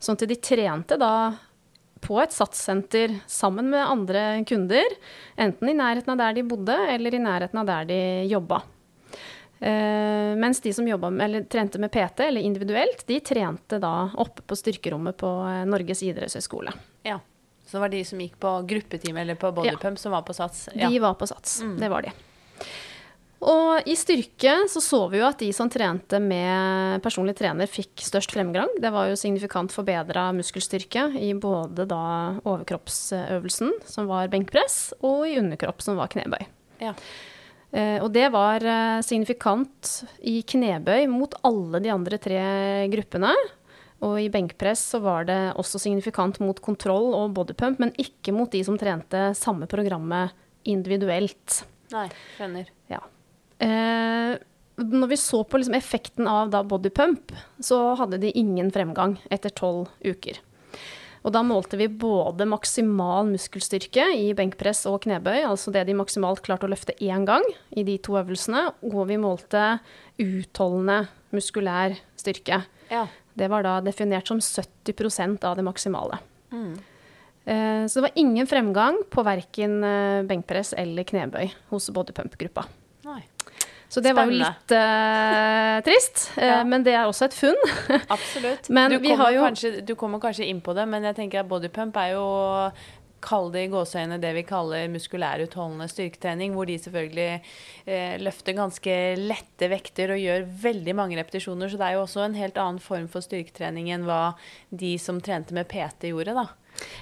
Sånn 0.00 0.16
at 0.16 0.26
de 0.28 0.36
trente 0.40 0.96
da 1.00 1.12
på 2.00 2.16
et 2.22 2.32
SATS-senter 2.32 3.18
sammen 3.28 3.68
med 3.70 3.84
andre 3.84 4.44
kunder, 4.48 4.94
enten 5.36 5.68
i 5.68 5.76
nærheten 5.76 6.14
av 6.14 6.20
der 6.22 6.38
de 6.38 6.44
bodde, 6.48 6.76
eller 6.94 7.14
i 7.14 7.20
nærheten 7.20 7.60
av 7.60 7.68
der 7.68 7.88
de 7.90 8.00
jobba. 8.30 8.62
Uh, 9.60 10.32
mens 10.40 10.62
de 10.64 10.72
som 10.72 10.86
med, 10.88 11.20
eller, 11.20 11.44
trente 11.44 11.78
med 11.78 11.92
PT, 11.92 12.24
eller 12.30 12.40
individuelt, 12.40 13.04
de 13.06 13.20
trente 13.20 13.78
da 13.78 14.08
oppe 14.16 14.42
på 14.42 14.56
styrkerommet 14.56 15.18
på 15.20 15.28
uh, 15.44 15.66
Norges 15.68 16.00
idrettshøgskole. 16.02 16.72
Ja. 17.04 17.18
Så 17.66 17.76
det 17.76 17.84
var 17.84 17.92
de 17.92 18.00
som 18.08 18.20
gikk 18.24 18.38
på 18.40 18.54
gruppetime 18.66 19.20
eller 19.20 19.36
på 19.38 19.52
bodypump, 19.52 19.98
ja. 19.98 20.00
som 20.00 20.16
var 20.16 20.24
på 20.24 20.34
SATS? 20.34 20.70
Ja. 20.74 20.88
De 20.88 21.04
var 21.04 21.14
på 21.20 21.28
SATS, 21.28 21.60
mm. 21.62 21.76
det 21.82 21.92
var 21.92 22.08
de. 22.08 22.14
Og 23.40 23.88
i 23.88 23.94
styrke 23.96 24.52
så 24.68 24.82
så 24.84 25.00
vi 25.08 25.20
jo 25.20 25.24
at 25.24 25.40
de 25.40 25.48
som 25.56 25.70
trente 25.72 26.18
med 26.20 27.00
personlig 27.04 27.32
trener, 27.38 27.70
fikk 27.70 28.02
størst 28.04 28.34
fremgang. 28.34 28.68
Det 28.82 28.90
var 28.92 29.08
jo 29.08 29.16
signifikant 29.16 29.72
forbedra 29.72 30.26
muskelstyrke 30.36 31.06
i 31.16 31.32
både 31.32 31.86
da 31.88 32.04
overkroppsøvelsen, 32.44 33.78
som 33.88 34.10
var 34.10 34.28
benkpress, 34.32 34.92
og 35.00 35.24
i 35.28 35.38
underkropp, 35.40 35.80
som 35.84 35.96
var 35.96 36.12
knebøy. 36.12 36.42
Ja. 36.84 36.92
Eh, 37.72 37.96
og 38.02 38.10
det 38.12 38.26
var 38.34 38.64
eh, 38.66 39.00
signifikant 39.06 40.02
i 40.26 40.40
knebøy 40.44 41.06
mot 41.08 41.36
alle 41.46 41.80
de 41.80 41.92
andre 41.94 42.18
tre 42.20 42.42
gruppene. 42.92 43.32
Og 44.04 44.16
i 44.20 44.30
benkpress 44.32 44.82
så 44.94 45.00
var 45.04 45.26
det 45.28 45.38
også 45.60 45.80
signifikant 45.80 46.40
mot 46.44 46.60
kontroll 46.64 47.12
og 47.16 47.32
bodypump, 47.36 47.80
men 47.80 47.94
ikke 48.00 48.34
mot 48.36 48.52
de 48.52 48.60
som 48.64 48.76
trente 48.80 49.30
samme 49.38 49.68
programmet 49.70 50.36
individuelt. 50.68 51.62
Nei, 51.92 52.06
skjønner. 52.36 52.68
Eh, 53.60 54.36
når 54.80 55.10
vi 55.10 55.18
så 55.20 55.42
på 55.44 55.60
liksom 55.60 55.76
effekten 55.76 56.28
av 56.28 56.52
da 56.52 56.62
bodypump, 56.64 57.34
så 57.60 57.80
hadde 58.00 58.20
de 58.22 58.32
ingen 58.38 58.70
fremgang 58.72 59.18
etter 59.30 59.52
tolv 59.52 59.90
uker. 60.00 60.40
Og 61.20 61.34
da 61.34 61.42
målte 61.44 61.76
vi 61.76 61.90
både 61.92 62.46
maksimal 62.48 63.26
muskelstyrke 63.28 64.06
i 64.16 64.30
benkpress 64.36 64.86
og 64.88 65.02
knebøy, 65.04 65.42
altså 65.44 65.72
det 65.74 65.84
de 65.90 65.96
maksimalt 65.98 66.40
klarte 66.46 66.64
å 66.64 66.72
løfte 66.72 66.96
én 66.96 67.26
gang 67.28 67.44
i 67.76 67.84
de 67.84 67.98
to 68.00 68.16
øvelsene, 68.22 68.70
og 68.88 69.02
vi 69.10 69.20
målte 69.20 69.64
utholdende 70.20 71.02
muskulær 71.36 71.98
styrke. 72.16 72.62
Ja. 72.88 73.04
Det 73.36 73.50
var 73.52 73.66
da 73.66 73.76
definert 73.84 74.32
som 74.32 74.40
70% 74.40 75.44
av 75.44 75.60
det 75.60 75.66
maksimale. 75.66 76.22
Mm. 76.50 76.72
Eh, 77.44 77.84
så 77.84 78.00
det 78.00 78.08
var 78.08 78.20
ingen 78.24 78.48
fremgang 78.48 79.04
på 79.12 79.24
verken 79.26 79.82
eh, 79.84 80.24
benkpress 80.28 80.72
eller 80.80 81.04
knebøy 81.04 81.52
hos 81.68 81.92
bodypump-gruppa. 81.92 82.64
Så 83.90 83.98
det 83.98 84.12
Spennende. 84.14 84.22
var 84.22 84.30
jo 84.30 84.38
litt 84.38 84.72
uh, 84.78 85.80
trist, 85.82 86.28
uh, 86.36 86.44
ja. 86.46 86.60
men 86.62 86.84
det 86.86 86.94
er 86.94 87.10
også 87.10 87.26
et 87.26 87.34
funn. 87.34 87.58
Absolutt. 88.14 88.70
du, 88.70 88.96
kommer 89.02 89.34
jo... 89.34 89.42
kanskje, 89.42 89.72
du 89.82 89.96
kommer 89.98 90.22
kanskje 90.22 90.46
inn 90.46 90.62
på 90.62 90.76
det, 90.78 90.86
men 90.86 91.08
jeg 91.10 91.18
tenker 91.18 91.42
at 91.42 91.50
bodypump 91.50 91.98
er 91.98 92.14
jo 92.14 92.26
Kall 93.20 93.50
det 93.52 93.66
i 93.66 93.68
gåseøyne 93.68 94.16
det 94.20 94.30
vi 94.32 94.44
kaller 94.48 94.86
muskulærutholdende 94.88 95.88
styrketrening, 95.92 96.54
hvor 96.56 96.68
de 96.68 96.78
selvfølgelig 96.80 97.42
eh, 97.84 98.14
løfter 98.22 98.56
ganske 98.56 98.94
lette 99.20 99.68
vekter 99.68 100.14
og 100.14 100.22
gjør 100.22 100.46
veldig 100.62 100.94
mange 100.96 101.18
repetisjoner. 101.20 101.68
Så 101.68 101.76
det 101.80 101.88
er 101.88 101.98
jo 101.98 102.06
også 102.06 102.24
en 102.24 102.38
helt 102.38 102.56
annen 102.60 102.80
form 102.80 103.10
for 103.12 103.24
styrketrening 103.24 103.90
enn 103.92 104.06
hva 104.08 104.38
de 104.72 104.94
som 105.02 105.20
trente 105.20 105.52
med 105.56 105.68
PT 105.68 106.14
gjorde, 106.14 106.32
da. 106.38 106.46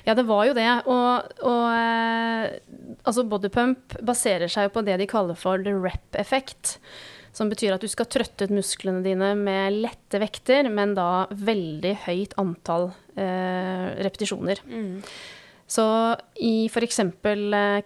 Ja, 0.07 0.14
det 0.16 0.26
var 0.28 0.46
jo 0.48 0.57
det. 0.57 0.68
Og, 0.88 1.31
og 1.46 1.64
eh, 1.74 2.59
altså 3.04 3.26
bodypump 3.28 3.98
baserer 4.04 4.50
seg 4.50 4.68
jo 4.68 4.74
på 4.78 4.85
det 4.87 4.98
de 5.00 5.09
kaller 5.11 5.38
for 5.38 5.62
the 5.62 5.74
rep-effekt. 5.76 6.78
Som 7.37 7.50
betyr 7.52 7.76
at 7.76 7.85
du 7.85 7.90
skal 7.90 8.09
trøtte 8.11 8.48
ut 8.48 8.54
musklene 8.57 9.04
dine 9.04 9.35
med 9.38 9.83
lette 9.85 10.18
vekter, 10.18 10.70
men 10.72 10.96
da 10.98 11.26
veldig 11.31 11.92
høyt 12.07 12.38
antall 12.40 12.88
eh, 13.14 13.90
repetisjoner. 14.00 14.64
Mm. 14.66 15.02
Så 15.68 15.85
i 16.40 16.64
f.eks. 16.72 17.02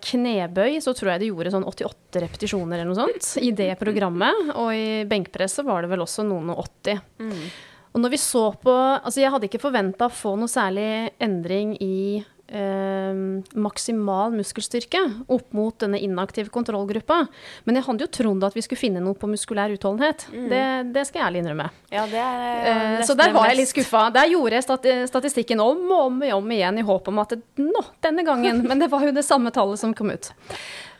knebøy 0.07 0.77
så 0.85 0.95
tror 0.95 1.11
jeg 1.13 1.23
de 1.25 1.31
gjorde 1.33 1.51
sånn 1.51 1.67
88 1.67 2.23
repetisjoner 2.23 2.79
eller 2.79 2.93
noe 2.93 3.01
sånt 3.01 3.43
i 3.43 3.51
det 3.59 3.73
programmet. 3.83 4.55
Og 4.55 4.71
i 4.71 5.03
benkpress 5.11 5.59
så 5.59 5.67
var 5.67 5.83
det 5.83 5.91
vel 5.91 6.05
også 6.07 6.25
noen 6.29 6.55
og 6.55 6.63
80. 6.87 7.03
Mm. 7.19 7.45
Og 7.93 8.01
når 8.01 8.11
vi 8.15 8.21
så 8.23 8.47
på 8.63 8.73
Altså, 8.73 9.21
jeg 9.21 9.31
hadde 9.35 9.49
ikke 9.51 9.61
forventa 9.63 10.07
å 10.09 10.13
få 10.15 10.37
noe 10.41 10.49
særlig 10.49 11.11
endring 11.21 11.75
i 11.85 12.23
eh, 12.53 13.15
maksimal 13.57 14.33
muskelstyrke 14.37 15.01
opp 15.33 15.53
mot 15.57 15.77
denne 15.81 16.01
inaktive 16.01 16.49
kontrollgruppa. 16.53 17.19
Men 17.67 17.79
jeg 17.79 17.87
hadde 17.87 18.05
jo 18.07 18.11
trodd 18.19 18.45
at 18.49 18.57
vi 18.57 18.65
skulle 18.65 18.81
finne 18.81 19.01
noe 19.05 19.17
på 19.19 19.29
muskulær 19.31 19.73
utholdenhet. 19.77 20.27
Det, 20.33 20.63
det 20.95 21.05
skal 21.09 21.21
jeg 21.23 21.27
ærlig 21.29 21.43
innrømme. 21.45 21.69
Ja, 21.93 22.07
det 22.11 22.21
er 22.21 22.41
Eh, 22.63 22.73
Mm. 22.73 22.99
nesten 22.99 23.09
så 23.13 23.17
der 23.19 23.33
var 23.35 23.49
jeg 23.49 23.57
litt 23.59 23.73
skuffa. 23.73 24.07
Der 24.15 24.29
gjorde 24.31 24.57
jeg 24.57 24.65
stati 24.65 24.93
statistikken 25.09 25.61
om 25.61 25.83
og 25.91 26.07
om, 26.07 26.23
og 26.23 26.37
om 26.39 26.51
igjen 26.55 26.79
i 26.79 26.87
håp 26.87 27.09
om 27.09 27.19
at 27.19 27.33
nå, 27.59 27.83
denne 28.05 28.25
gangen. 28.25 28.63
Men 28.69 28.79
det 28.79 28.89
var 28.93 29.03
jo 29.05 29.13
det 29.13 29.25
samme 29.25 29.51
tallet 29.53 29.79
som 29.81 29.93
kom 29.95 30.11
ut. 30.15 30.31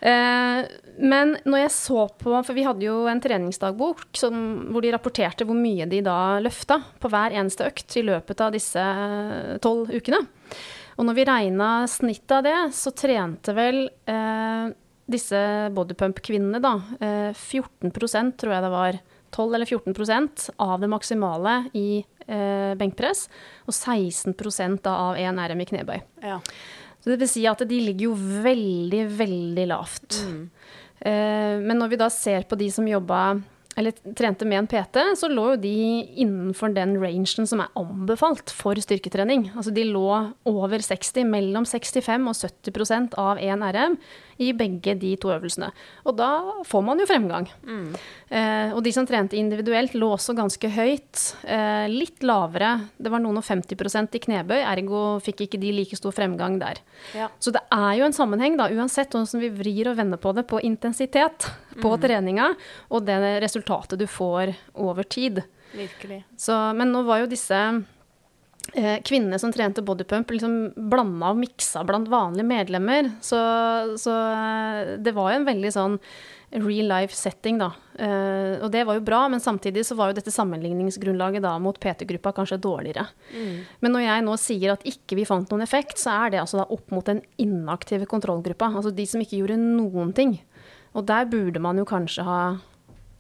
Eh, 0.03 0.65
men 1.03 1.35
når 1.43 1.65
jeg 1.65 1.73
så 1.75 2.05
på 2.21 2.35
For 2.47 2.55
vi 2.55 2.65
hadde 2.67 2.87
jo 2.87 3.01
en 3.11 3.21
treningsdagbok 3.23 4.05
som, 4.19 4.37
hvor 4.71 4.85
de 4.85 4.93
rapporterte 4.95 5.47
hvor 5.49 5.59
mye 5.59 5.89
de 5.91 6.03
da 6.05 6.39
løfta 6.43 6.79
på 7.03 7.11
hver 7.11 7.35
eneste 7.35 7.67
økt 7.67 7.97
i 7.99 8.05
løpet 8.07 8.45
av 8.45 8.55
disse 8.55 8.85
tolv 9.65 9.91
ukene. 9.91 10.23
Og 11.01 11.09
når 11.09 11.17
vi 11.17 11.27
regna 11.27 11.71
snittet 11.91 12.37
av 12.37 12.45
det, 12.47 12.59
så 12.77 12.93
trente 12.95 13.55
vel 13.57 13.87
eh, 13.89 14.67
disse 15.11 15.41
bodypump-kvinnene, 15.75 16.61
da, 16.63 16.75
eh, 17.01 17.33
14% 17.33 18.37
tror 18.39 18.55
jeg 18.55 18.65
det 18.67 18.73
var, 18.73 19.01
12 19.33 19.57
eller 19.57 19.67
14% 19.67 20.51
av 20.61 20.83
det 20.83 20.91
maksimale 20.93 21.57
i 21.79 22.03
eh, 22.29 22.75
benkpress, 22.79 23.25
og 23.65 23.73
16 23.73 24.37
da 24.85 24.93
av 25.09 25.17
1 25.17 25.41
RM 25.41 25.65
i 25.65 25.69
knebøy. 25.73 25.99
Ja. 26.21 26.39
Så 27.03 27.11
det 27.11 27.19
vil 27.25 27.31
si 27.33 27.43
at 27.51 27.65
de 27.67 27.81
ligger 27.83 28.13
jo 28.13 28.15
veldig, 28.45 29.03
veldig 29.19 29.67
lavt. 29.73 30.21
Eh, 30.21 30.79
men 31.03 31.79
når 31.81 31.91
vi 31.91 31.99
da 31.99 32.07
ser 32.13 32.45
på 32.47 32.59
de 32.59 32.69
som 32.71 32.87
jobba 32.87 33.23
eller 33.77 33.95
trente 34.17 34.45
med 34.45 34.59
en 34.59 34.69
PT, 34.69 34.99
så 35.17 35.29
lå 35.33 35.47
jo 35.55 35.61
de 35.63 35.77
innenfor 36.21 36.75
den 36.77 36.95
rangen 37.01 37.49
som 37.49 37.63
er 37.65 37.73
anbefalt 37.79 38.53
for 38.53 38.77
styrketrening. 38.77 39.47
Altså 39.57 39.73
de 39.73 39.87
lå 39.89 40.09
over 40.49 40.85
60, 40.85 41.25
mellom 41.29 41.65
65 41.69 42.29
og 42.29 42.37
70% 42.69 43.17
av 43.21 43.41
1 43.41 43.65
RM 43.77 43.97
i 44.39 44.53
begge 44.57 44.95
de 44.99 45.13
to 45.21 45.33
øvelsene. 45.35 45.71
Og 46.07 46.17
da 46.19 46.31
får 46.69 46.85
man 46.87 47.01
jo 47.03 47.09
fremgang. 47.09 47.49
Eh, 47.67 48.73
og 48.73 48.83
de 48.85 48.93
som 48.95 49.07
trente 49.09 49.37
individuelt, 49.39 49.97
lå 49.99 50.13
også 50.15 50.37
ganske 50.39 50.71
høyt. 50.73 51.23
Eh, 51.45 51.87
litt 51.93 52.25
lavere. 52.27 52.75
Det 52.97 53.13
var 53.13 53.23
noen 53.25 53.41
og 53.41 53.47
50% 53.47 54.17
i 54.17 54.23
knebøy, 54.27 54.59
ergo 54.61 55.03
fikk 55.25 55.47
ikke 55.47 55.61
de 55.63 55.73
like 55.77 55.99
stor 55.99 56.15
fremgang 56.17 56.59
der. 56.63 56.81
Ja. 57.17 57.29
Så 57.43 57.55
det 57.55 57.65
er 57.73 57.97
jo 57.99 58.07
en 58.09 58.17
sammenheng, 58.17 58.57
da, 58.61 58.71
uansett 58.73 59.13
hvordan 59.13 59.43
vi 59.43 59.53
vrir 59.63 59.93
og 59.93 59.99
vender 59.99 60.21
på 60.21 60.35
det, 60.37 60.47
på 60.51 60.63
intensitet 60.65 61.51
på 61.83 61.95
treninga 62.01 62.53
og 62.93 63.07
det 63.07 63.19
resultatet 63.43 64.01
du 64.01 64.07
får 64.11 64.55
over 64.75 65.07
tid. 65.09 65.43
Virkelig. 65.73 66.23
Så, 66.37 66.55
men 66.77 66.93
nå 66.93 67.05
var 67.07 67.23
jo 67.23 67.31
disse 67.31 67.59
kvinnene 68.73 69.39
som 69.39 69.53
trente 69.53 69.83
bodypump, 69.85 70.31
liksom 70.33 70.55
blanda 70.91 71.33
og 71.35 71.41
miksa 71.43 71.83
blant 71.85 72.09
vanlige 72.13 72.49
medlemmer. 72.49 73.11
Så, 73.25 73.41
så 74.01 74.15
eh, 74.33 74.95
det 75.03 75.13
var 75.17 75.33
jo 75.33 75.41
en 75.41 75.49
veldig 75.49 75.73
sånn 75.75 75.99
real 76.53 76.89
life 76.89 77.17
setting, 77.17 77.59
da. 77.61 77.71
Eh, 77.97 78.57
og 78.65 78.71
det 78.73 78.85
var 78.89 78.97
jo 78.97 79.05
bra, 79.05 79.21
men 79.33 79.41
samtidig 79.45 79.85
så 79.89 79.97
var 79.97 80.11
jo 80.11 80.19
dette 80.19 80.33
sammenligningsgrunnlaget 80.33 81.45
da 81.45 81.55
mot 81.61 81.79
PT-gruppa 81.81 82.35
kanskje 82.37 82.61
dårligere. 82.65 83.07
Men 83.85 83.97
når 83.97 84.07
jeg 84.07 84.27
nå 84.27 84.37
sier 84.41 84.75
at 84.75 84.85
ikke 84.89 85.21
vi 85.21 85.29
fant 85.29 85.53
noen 85.53 85.65
effekt, 85.65 86.01
så 86.01 86.17
er 86.25 86.35
det 86.35 86.43
altså 86.43 86.63
da 86.63 86.69
opp 86.73 86.93
mot 86.93 87.09
den 87.09 87.23
inaktive 87.41 88.09
kontrollgruppa. 88.09 88.73
Altså 88.73 88.93
de 88.93 89.09
som 89.09 89.25
ikke 89.25 89.41
gjorde 89.41 89.61
noen 89.61 90.13
ting. 90.17 90.39
Og 90.97 91.09
der 91.09 91.29
burde 91.29 91.61
man 91.65 91.81
jo 91.81 91.89
kanskje 91.89 92.25
ha 92.29 92.41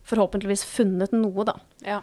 forhåpentligvis 0.08 0.64
funnet 0.66 1.12
noe, 1.14 1.44
da. 1.48 1.56
Ja. 1.86 2.00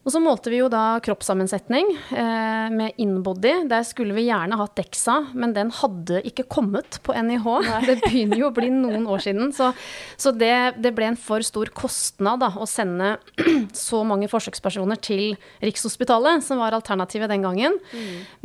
Og 0.00 0.14
så 0.14 0.20
målte 0.22 0.48
vi 0.48 0.62
jo 0.62 0.68
da 0.72 0.96
kroppssammensetning 1.04 1.90
eh, 2.16 2.68
med 2.72 2.96
inbody. 3.02 3.52
Der 3.68 3.84
skulle 3.84 4.14
vi 4.16 4.24
gjerne 4.30 4.56
hatt 4.56 4.72
DEXA, 4.78 5.16
men 5.36 5.52
den 5.52 5.68
hadde 5.76 6.22
ikke 6.24 6.46
kommet 6.48 6.96
på 7.04 7.12
NIH. 7.12 7.48
Det 7.88 7.98
begynner 8.06 8.40
jo 8.40 8.48
å 8.48 8.54
bli 8.56 8.70
noen 8.72 9.04
år 9.10 9.20
siden. 9.26 9.52
Så, 9.52 9.68
så 10.16 10.32
det, 10.32 10.80
det 10.80 10.94
ble 10.96 11.10
en 11.10 11.20
for 11.20 11.44
stor 11.44 11.68
kostnad 11.76 12.40
da, 12.40 12.48
å 12.56 12.68
sende 12.68 13.18
så 13.76 14.00
mange 14.08 14.30
forsøkspersoner 14.32 15.02
til 15.04 15.36
Rikshospitalet, 15.60 16.46
som 16.48 16.62
var 16.64 16.78
alternativet 16.78 17.28
den 17.28 17.44
gangen. 17.44 17.76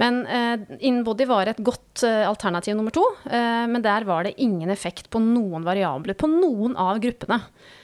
Men 0.02 0.26
eh, 0.28 0.68
inbody 0.92 1.30
var 1.30 1.54
et 1.54 1.64
godt 1.64 2.04
eh, 2.04 2.26
alternativ 2.28 2.76
nummer 2.76 2.92
to. 2.96 3.08
Eh, 3.32 3.64
men 3.72 3.86
der 3.86 4.04
var 4.04 4.28
det 4.28 4.36
ingen 4.44 4.76
effekt 4.76 5.08
på 5.14 5.24
noen 5.24 5.64
variabler 5.64 6.20
på 6.20 6.28
noen 6.28 6.76
av 6.76 7.00
gruppene. 7.00 7.40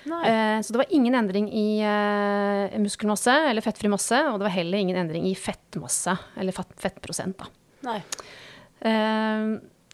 Eh, 0.06 0.62
så 0.62 0.74
det 0.74 0.78
var 0.82 0.90
ingen 0.90 1.16
endring 1.16 1.48
i 1.54 1.80
eh, 1.86 2.80
muskelmasse 2.82 3.34
eller 3.50 3.62
fettfri 3.72 3.92
masse, 3.92 4.22
og 4.30 4.40
det 4.40 4.50
var 4.50 4.58
heller 4.60 4.84
ingen 4.84 5.00
endring 5.02 5.28
i 5.30 5.36
fettmasse 5.38 6.16
eller 6.40 6.56
fettprosent. 6.56 7.42
Da. 7.42 7.98
Eh, 8.86 9.46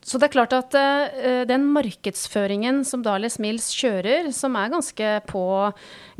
så 0.07 0.19
det 0.19 0.29
er 0.29 0.35
klart 0.35 0.53
at 0.55 0.75
eh, 0.79 1.41
den 1.49 1.65
markedsføringen 1.75 2.83
som 2.87 3.01
Dales 3.03 3.39
Mills 3.43 3.69
kjører, 3.75 4.29
som 4.35 4.55
er 4.59 4.71
ganske 4.71 5.09
på 5.27 5.43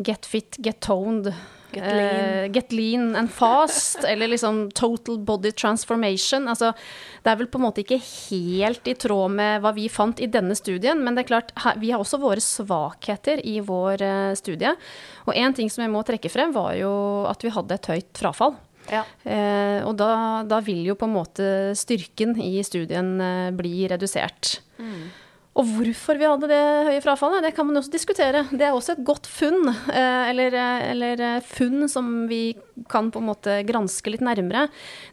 get 0.03 0.27
fit, 0.27 0.59
get 0.59 0.81
toned, 0.83 1.31
Get 1.73 1.83
lean. 1.83 2.15
Uh, 2.15 2.47
get 2.53 2.71
lean 2.71 3.15
and 3.19 3.31
fast, 3.31 4.03
eller 4.07 4.31
liksom 4.31 4.69
total 4.71 5.19
body 5.19 5.51
transformation. 5.51 6.47
Altså, 6.47 6.71
det 7.23 7.31
er 7.33 7.39
vel 7.41 7.49
på 7.51 7.59
en 7.59 7.65
måte 7.67 7.83
ikke 7.83 7.99
helt 7.99 8.87
i 8.87 8.95
tråd 8.95 9.33
med 9.35 9.63
hva 9.63 9.73
vi 9.75 9.89
fant 9.91 10.21
i 10.23 10.29
denne 10.31 10.55
studien, 10.55 11.01
men 11.03 11.17
det 11.17 11.25
er 11.25 11.31
klart, 11.33 11.51
vi 11.81 11.91
har 11.91 12.03
også 12.03 12.21
våre 12.21 12.43
svakheter 12.43 13.41
i 13.43 13.57
vår 13.65 14.05
eh, 14.05 14.35
studie. 14.39 14.71
Og 15.27 15.35
en 15.35 15.57
ting 15.57 15.71
som 15.73 15.83
jeg 15.83 15.91
må 15.91 16.05
trekke 16.07 16.31
frem, 16.31 16.55
var 16.55 16.77
jo 16.79 16.93
at 17.27 17.43
vi 17.43 17.51
hadde 17.51 17.75
et 17.75 17.91
høyt 17.91 18.21
frafall. 18.21 18.55
Ja. 18.87 19.03
Eh, 19.27 19.83
og 19.83 19.97
da, 19.99 20.11
da 20.47 20.61
vil 20.63 20.85
jo 20.87 20.95
på 20.95 21.07
en 21.09 21.17
måte 21.17 21.49
styrken 21.75 22.37
i 22.39 22.55
studien 22.63 23.17
eh, 23.19 23.51
bli 23.55 23.89
redusert. 23.91 24.61
Og 25.57 25.65
hvorfor 25.73 26.19
vi 26.19 26.27
hadde 26.27 26.49
det 26.51 26.63
høye 26.85 27.01
frafallet, 27.01 27.41
det 27.47 27.53
kan 27.57 27.65
man 27.65 27.79
også 27.79 27.93
diskutere. 27.93 28.43
Det 28.51 28.67
er 28.67 28.75
også 28.75 28.93
et 28.93 29.05
godt 29.07 29.25
funn, 29.25 29.71
eh, 29.89 30.29
eller, 30.29 30.53
eh, 30.53 30.83
eller 30.91 31.23
eh, 31.25 31.45
funn 31.45 31.87
som 31.89 32.27
vi 32.29 32.53
kan 32.91 33.09
på 33.09 33.23
en 33.23 33.29
måte 33.31 33.55
granske 33.65 34.13
litt 34.13 34.21
nærmere. 34.21 34.67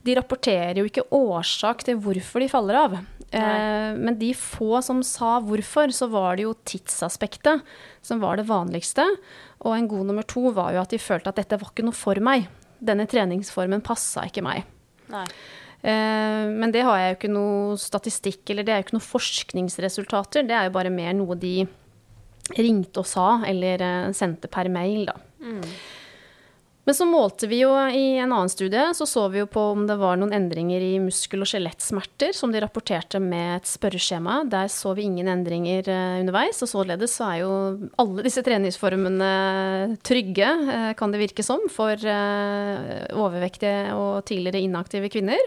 De 0.05 0.17
rapporterer 0.19 0.83
jo 0.83 0.85
ikke 0.91 1.07
årsak 1.17 1.87
til 1.89 1.97
hvorfor 2.05 2.45
de 2.45 2.51
faller 2.53 2.81
av. 2.85 3.01
Nei. 3.35 3.97
men 3.99 4.15
de 4.15 4.29
få 4.39 4.79
som 4.85 5.01
sa 5.03 5.41
hvorfor, 5.43 5.91
så 5.91 6.07
var 6.07 6.37
det 6.37 6.45
jo 6.45 6.53
tidsaspektet 6.71 7.65
som 8.05 8.21
var 8.23 8.39
det 8.39 8.45
vanligste. 8.47 9.03
Og 9.67 9.75
en 9.75 9.89
god 9.91 10.07
nummer 10.07 10.23
to 10.23 10.53
var 10.55 10.71
jo 10.77 10.83
at 10.85 10.93
de 10.95 11.01
følte 11.03 11.33
at 11.33 11.41
dette 11.41 11.59
var 11.59 11.73
ikke 11.73 11.83
noe 11.83 11.99
for 11.99 12.21
meg. 12.23 12.47
Denne 12.79 13.09
treningsformen 13.11 13.83
passa 13.83 14.29
ikke 14.29 14.45
meg. 14.47 14.63
Nei. 15.11 15.27
Eh, 15.85 16.45
men 16.49 16.73
det 16.73 16.85
har 16.87 16.97
jeg 16.97 17.11
jo 17.11 17.17
ikke 17.19 17.35
noe 17.35 17.81
statistikk, 17.81 18.43
eller 18.51 18.65
det 18.65 18.73
er 18.73 18.81
jo 18.81 18.87
ikke 18.87 18.97
noe 18.97 19.11
forskningsresultater. 19.11 20.47
Det 20.49 20.57
er 20.57 20.71
jo 20.71 20.77
bare 20.79 20.93
mer 20.93 21.13
noe 21.17 21.37
de 21.37 21.59
ringte 22.57 23.03
og 23.03 23.09
sa, 23.09 23.43
eller 23.49 23.85
eh, 23.85 24.15
sendte 24.17 24.49
per 24.53 24.73
mail, 24.73 25.05
da. 25.11 25.19
Men 26.85 26.97
så 26.97 27.07
målte 27.09 27.49
vi 27.49 27.63
jo 27.63 27.71
i 27.73 28.19
en 28.21 28.29
annen 28.29 28.51
studie, 28.53 28.83
så 28.93 29.07
så 29.09 29.23
vi 29.33 29.39
jo 29.41 29.47
på 29.49 29.63
om 29.73 29.87
det 29.89 29.95
var 29.97 30.19
noen 30.21 30.35
endringer 30.37 30.83
i 30.85 30.99
muskel- 31.01 31.41
og 31.41 31.49
skjelettsmerter, 31.49 32.35
som 32.37 32.53
de 32.53 32.61
rapporterte 32.61 33.21
med 33.25 33.55
et 33.55 33.69
spørreskjema. 33.69 34.43
Der 34.53 34.69
så 34.73 34.93
vi 34.97 35.07
ingen 35.09 35.31
endringer 35.33 35.89
eh, 35.89 36.21
underveis, 36.21 36.61
og 36.65 36.69
således 36.73 37.17
så 37.17 37.29
er 37.29 37.43
jo 37.43 37.51
alle 38.01 38.25
disse 38.25 38.45
treningsformene 38.45 39.33
trygge, 40.05 40.49
kan 40.97 41.13
det 41.13 41.21
virke 41.25 41.45
som, 41.45 41.65
for 41.73 41.97
overvektige 41.97 43.93
og 43.97 44.25
tidligere 44.29 44.65
inaktive 44.65 45.13
kvinner. 45.13 45.45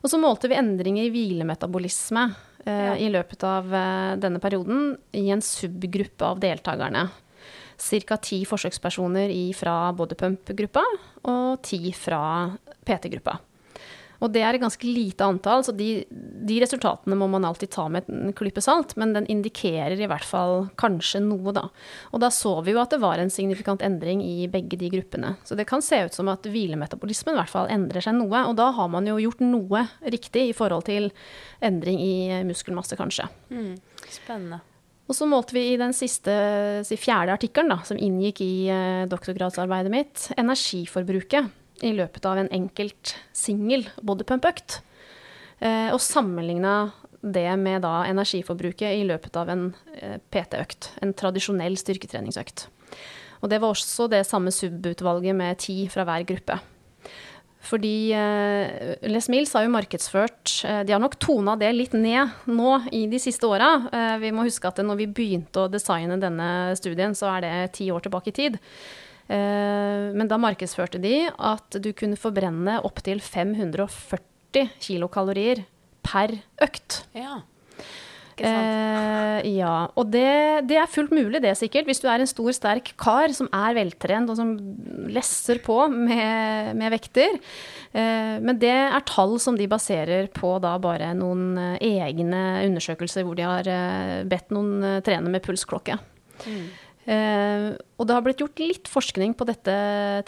Og 0.00 0.08
så 0.10 0.20
målte 0.20 0.48
vi 0.48 0.56
endringer 0.56 1.06
i 1.06 1.12
hvilemetabolisme 1.12 2.28
eh, 2.64 2.86
Ja. 2.86 2.94
i 2.96 3.10
løpet 3.12 3.44
av 3.44 3.74
eh, 3.74 4.16
denne 4.20 4.40
perioden 4.40 4.94
i 5.12 5.26
en 5.30 5.42
subgruppe 5.44 6.24
av 6.24 6.40
deltakerne. 6.40 7.08
Ca. 7.80 8.16
ti 8.20 8.42
forsøkspersoner 8.44 9.30
i 9.32 9.52
fra 9.56 9.92
bodypump-gruppa 9.96 10.82
og 11.32 11.62
ti 11.64 11.92
fra 11.96 12.50
PT-gruppa. 12.84 13.38
Og 14.20 14.32
det 14.34 14.42
er 14.44 14.56
et 14.56 14.62
ganske 14.62 14.84
lite 14.84 15.24
antall, 15.24 15.64
så 15.64 15.72
de, 15.76 16.04
de 16.10 16.58
resultatene 16.60 17.16
må 17.16 17.28
man 17.32 17.46
alltid 17.48 17.72
ta 17.72 17.86
med 17.92 18.08
en 18.12 18.34
klype 18.36 18.62
salt, 18.64 18.92
men 19.00 19.14
den 19.16 19.28
indikerer 19.32 19.96
i 19.96 20.08
hvert 20.10 20.26
fall 20.26 20.68
kanskje 20.80 21.22
noe, 21.24 21.54
da. 21.56 21.66
Og 22.12 22.22
da 22.22 22.28
så 22.34 22.58
vi 22.66 22.74
jo 22.74 22.82
at 22.82 22.92
det 22.92 23.00
var 23.02 23.20
en 23.20 23.32
signifikant 23.32 23.84
endring 23.86 24.22
i 24.24 24.48
begge 24.52 24.78
de 24.80 24.92
gruppene. 24.92 25.34
Så 25.48 25.56
det 25.56 25.68
kan 25.70 25.84
se 25.84 26.02
ut 26.04 26.16
som 26.16 26.28
at 26.32 26.44
hvilemetabolismen 26.44 27.36
i 27.36 27.40
hvert 27.40 27.52
fall 27.52 27.70
endrer 27.72 28.04
seg 28.04 28.18
noe, 28.18 28.44
og 28.50 28.56
da 28.60 28.70
har 28.76 28.90
man 28.92 29.08
jo 29.08 29.16
gjort 29.22 29.44
noe 29.44 29.86
riktig 30.04 30.50
i 30.50 30.56
forhold 30.56 30.88
til 30.90 31.08
endring 31.64 32.02
i 32.04 32.42
muskelmasse, 32.48 32.98
kanskje. 33.00 33.28
Mm. 33.48 33.78
Spennende. 34.10 34.60
Og 35.10 35.16
så 35.16 35.26
målte 35.26 35.56
vi 35.56 35.64
i 35.72 35.78
den 35.80 35.90
siste, 35.96 36.32
si 36.86 36.94
fjerde 37.00 37.34
artikkelen, 37.34 37.72
da, 37.72 37.80
som 37.88 37.98
inngikk 37.98 38.44
i 38.44 38.52
eh, 38.70 39.08
doktorgradsarbeidet 39.10 39.90
mitt, 39.90 40.28
energiforbruket 40.38 41.48
i 41.86 41.92
løpet 41.96 42.26
av 42.28 42.40
en 42.40 42.50
enkelt 42.52 43.14
singel 43.36 43.86
bodypump-økt. 44.02 44.80
og 45.60 46.00
sammenligna 46.00 46.92
det 47.20 47.50
med 47.60 47.82
da 47.84 48.06
energiforbruket 48.08 48.96
i 48.96 49.04
løpet 49.04 49.36
av 49.36 49.50
en 49.52 49.66
PT-økt. 50.32 50.92
En 51.04 51.12
tradisjonell 51.12 51.76
styrketreningsøkt. 51.76 52.64
Og 53.40 53.50
det 53.52 53.60
var 53.60 53.72
også 53.72 54.08
det 54.08 54.24
samme 54.28 54.52
subutvalget 54.52 55.36
med 55.36 55.60
ti 55.60 55.84
fra 55.92 56.06
hver 56.08 56.24
gruppe. 56.28 56.58
Fordi 57.60 58.12
eh, 58.16 58.96
Les 59.12 59.28
Mills 59.28 59.52
har 59.52 59.66
jo 59.66 59.72
markedsført 59.74 60.62
eh, 60.64 60.80
De 60.88 60.94
har 60.94 61.02
nok 61.02 61.18
tona 61.20 61.58
det 61.60 61.68
litt 61.76 61.92
ned 61.92 62.32
nå 62.48 62.78
i 62.96 63.04
de 63.10 63.20
siste 63.20 63.44
åra. 63.48 63.68
Eh, 63.92 64.14
vi 64.22 64.32
må 64.32 64.46
huske 64.46 64.70
at 64.70 64.80
når 64.84 65.02
vi 65.02 65.10
begynte 65.12 65.66
å 65.66 65.70
designe 65.72 66.16
denne 66.20 66.72
studien, 66.80 67.12
så 67.16 67.34
er 67.34 67.44
det 67.44 67.54
ti 67.76 67.90
år 67.92 68.06
tilbake 68.06 68.32
i 68.32 68.36
tid. 68.38 68.56
Eh, 69.30 70.10
men 70.16 70.30
da 70.30 70.40
markedsførte 70.42 71.00
de 71.02 71.28
at 71.30 71.78
du 71.78 71.92
kunne 71.96 72.18
forbrenne 72.18 72.80
opptil 72.86 73.22
540 73.22 74.74
kilokalorier 74.82 75.64
per 76.06 76.34
økt. 76.64 77.04
Ja. 77.14 77.42
Eh, 78.40 79.48
ja, 79.52 79.74
og 79.98 80.08
det, 80.12 80.64
det, 80.70 80.78
er 80.80 80.90
fullt 80.90 81.12
mulig, 81.12 81.42
det 81.44 81.52
sikkert. 81.58 81.88
Hvis 81.88 82.00
du 82.02 82.08
er 82.08 82.22
en 82.22 82.30
stor, 82.30 82.50
sterk 82.56 82.92
kar 83.00 83.32
som 83.36 83.50
er 83.52 83.76
veltrent 83.76 84.32
og 84.32 84.38
som 84.38 84.54
lesser 85.12 85.60
på 85.64 85.76
med, 85.92 86.72
med 86.80 86.94
vekter. 86.96 87.38
Eh, 87.92 88.36
men 88.40 88.60
det 88.62 88.72
er 88.72 89.08
tall 89.08 89.36
som 89.42 89.58
de 89.58 89.68
baserer 89.70 90.30
på 90.34 90.56
da 90.62 90.76
bare 90.82 91.12
noen 91.18 91.58
eh, 91.76 92.04
egne 92.06 92.44
undersøkelser 92.68 93.26
hvor 93.26 93.38
de 93.38 93.46
har 93.46 93.68
eh, 93.70 94.20
bedt 94.30 94.54
noen 94.54 95.02
trene 95.06 95.32
med 95.32 95.44
pulsklokke. 95.44 95.98
Mm. 96.46 96.64
Eh, 97.08 97.70
og 97.96 98.06
det 98.06 98.16
har 98.16 98.24
blitt 98.24 98.42
gjort 98.42 98.60
litt 98.60 98.90
forskning 98.90 99.32
på 99.38 99.46
dette 99.48 99.72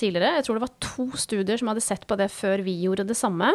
tidligere. 0.01 0.39
Jeg 0.39 0.47
tror 0.47 0.59
det 0.59 0.65
var 0.65 0.79
to 0.83 1.07
studier 1.21 1.61
som 1.61 1.73
hadde 1.73 1.85
sett 1.85 2.07
på 2.09 2.17
det 2.21 2.31
før 2.33 2.65
vi 2.65 2.79
gjorde 2.85 3.07
det 3.09 3.19
samme. 3.19 3.53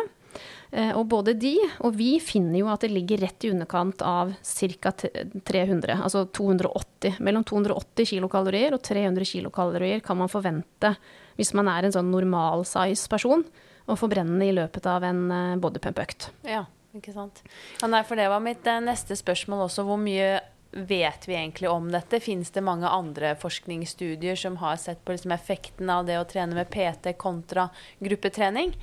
Eh, 0.71 0.91
og 0.97 1.07
både 1.09 1.33
de 1.39 1.55
og 1.85 1.95
vi 1.97 2.17
finner 2.21 2.59
jo 2.59 2.69
at 2.71 2.83
det 2.83 2.91
ligger 2.91 3.21
rett 3.23 3.45
i 3.47 3.51
underkant 3.53 4.03
av 4.05 4.33
ca. 4.43 4.91
300, 4.93 6.01
altså 6.03 6.25
280. 6.27 7.21
Mellom 7.23 7.45
280 7.47 8.11
kilokalorier 8.11 8.75
og 8.75 8.83
300 8.85 9.29
kilokalorier 9.31 10.03
kan 10.05 10.19
man 10.19 10.31
forvente 10.31 10.93
hvis 11.37 11.53
man 11.57 11.69
er 11.71 11.85
en 11.85 11.93
sånn 11.93 12.09
normalsize 12.09 13.09
person, 13.11 13.43
å 13.87 13.95
forbrenne 13.95 14.41
i 14.43 14.55
løpet 14.55 14.87
av 14.89 15.05
en 15.07 15.27
eh, 15.31 15.57
bodypump-økt. 15.63 16.31
Ja, 16.49 16.65
ikke 16.97 17.13
sant. 17.15 17.43
Ja, 17.79 17.87
nei, 17.89 18.03
for 18.07 18.19
det 18.19 18.27
var 18.31 18.43
mitt 18.43 18.67
neste 18.83 19.15
spørsmål 19.15 19.67
også. 19.69 19.85
Hvor 19.87 20.01
mye 20.01 20.39
vet 20.71 21.27
vi 21.27 21.35
egentlig 21.35 21.69
om 21.69 21.89
dette? 21.91 22.19
Fins 22.23 22.51
det 22.51 22.63
mange 22.65 22.89
andre 22.89 23.35
forskningsstudier 23.39 24.35
som 24.39 24.57
har 24.61 24.77
sett 24.81 25.03
på 25.05 25.15
liksom 25.15 25.33
effekten 25.35 25.89
av 25.89 26.05
det 26.07 26.19
å 26.19 26.27
trene 26.29 26.57
med 26.57 26.71
PT 26.73 27.17
kontra 27.21 27.69
gruppetrening? 27.99 28.73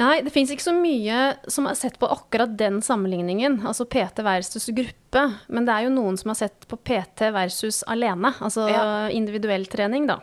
Nei, 0.00 0.20
det 0.24 0.32
fins 0.32 0.50
ikke 0.52 0.64
så 0.64 0.74
mye 0.74 1.18
som 1.50 1.66
har 1.68 1.76
sett 1.78 1.98
på 2.00 2.08
akkurat 2.08 2.52
den 2.58 2.80
sammenligningen, 2.82 3.60
altså 3.68 3.84
PT 3.84 4.22
versus 4.24 4.70
gruppe. 4.74 5.24
Men 5.48 5.66
det 5.68 5.74
er 5.74 5.86
jo 5.86 5.94
noen 5.94 6.16
som 6.20 6.32
har 6.32 6.40
sett 6.40 6.66
på 6.70 6.78
PT 6.80 7.28
versus 7.34 7.82
alene, 7.90 8.32
altså 8.40 8.68
ja. 8.70 8.84
individuell 9.12 9.66
trening, 9.70 10.08
da. 10.10 10.20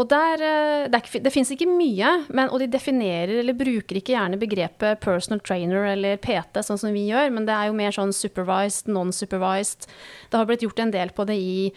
Og 0.00 0.08
der, 0.08 0.42
eh, 0.42 0.86
det, 0.90 1.00
er, 1.00 1.24
det 1.24 1.32
fins 1.34 1.50
ikke 1.52 1.68
mye, 1.68 2.12
men, 2.32 2.48
og 2.48 2.62
de 2.62 2.68
definerer 2.72 3.40
eller 3.42 3.56
bruker 3.56 3.98
ikke 3.98 4.14
gjerne 4.14 4.40
begrepet 4.40 5.00
personal 5.02 5.42
trainer 5.44 5.90
eller 5.92 6.20
PT, 6.22 6.62
sånn 6.64 6.80
som 6.80 6.94
vi 6.94 7.08
gjør, 7.10 7.32
men 7.34 7.48
det 7.48 7.56
er 7.56 7.68
jo 7.68 7.76
mer 7.76 7.94
sånn 7.94 8.14
supervised, 8.16 8.90
non-supervised. 8.92 9.88
Det 10.32 10.40
har 10.40 10.48
blitt 10.48 10.64
gjort 10.64 10.82
en 10.84 10.94
del 10.94 11.12
på 11.16 11.26
det 11.28 11.36
i, 11.36 11.68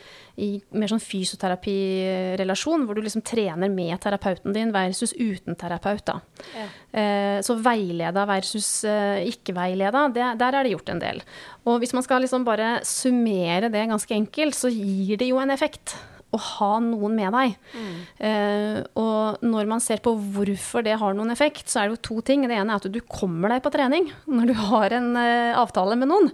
i 0.41 0.49
mer 0.75 0.91
sånn 0.91 1.03
fysioterapirelasjon, 1.03 2.87
hvor 2.87 2.97
du 2.97 3.03
liksom 3.03 3.25
trener 3.25 3.71
med 3.71 3.97
terapeuten 4.03 4.55
din 4.55 4.73
versus 4.75 5.15
uten 5.17 5.59
terapeut. 5.59 6.05
da. 6.07 6.19
Ja. 6.55 6.65
Eh, 6.95 7.37
så 7.43 7.57
veileda 7.59 8.23
versus 8.29 8.69
eh, 8.87 9.25
ikke-veileda, 9.31 10.07
der 10.15 10.47
er 10.47 10.61
det 10.63 10.71
gjort 10.75 10.91
en 10.93 11.03
del. 11.03 11.23
Og 11.67 11.81
hvis 11.81 11.95
man 11.97 12.05
skal 12.05 12.23
liksom 12.23 12.47
bare 12.47 12.77
summere 12.87 13.71
det 13.73 13.87
ganske 13.91 14.15
enkelt, 14.15 14.55
så 14.55 14.71
gir 14.71 15.19
det 15.19 15.31
jo 15.31 15.41
en 15.41 15.51
effekt 15.51 15.97
å 16.35 16.41
ha 16.41 16.71
noen 16.83 17.15
med 17.17 17.35
deg. 17.35 17.55
Mm. 17.75 17.95
Eh, 18.29 18.79
og 19.01 19.45
når 19.45 19.69
man 19.71 19.83
ser 19.83 20.03
på 20.05 20.13
hvorfor 20.35 20.85
det 20.85 20.97
har 21.01 21.15
noen 21.17 21.33
effekt, 21.33 21.67
så 21.71 21.81
er 21.81 21.87
det 21.87 21.97
jo 21.97 22.03
to 22.09 22.19
ting. 22.27 22.45
Det 22.47 22.57
ene 22.57 22.75
er 22.75 22.83
at 22.83 22.91
du 22.91 23.01
kommer 23.07 23.53
deg 23.53 23.63
på 23.65 23.73
trening 23.73 24.09
når 24.29 24.51
du 24.51 24.55
har 24.67 24.95
en 24.97 25.09
eh, 25.21 25.55
avtale 25.57 25.97
med 25.99 26.11
noen. 26.11 26.31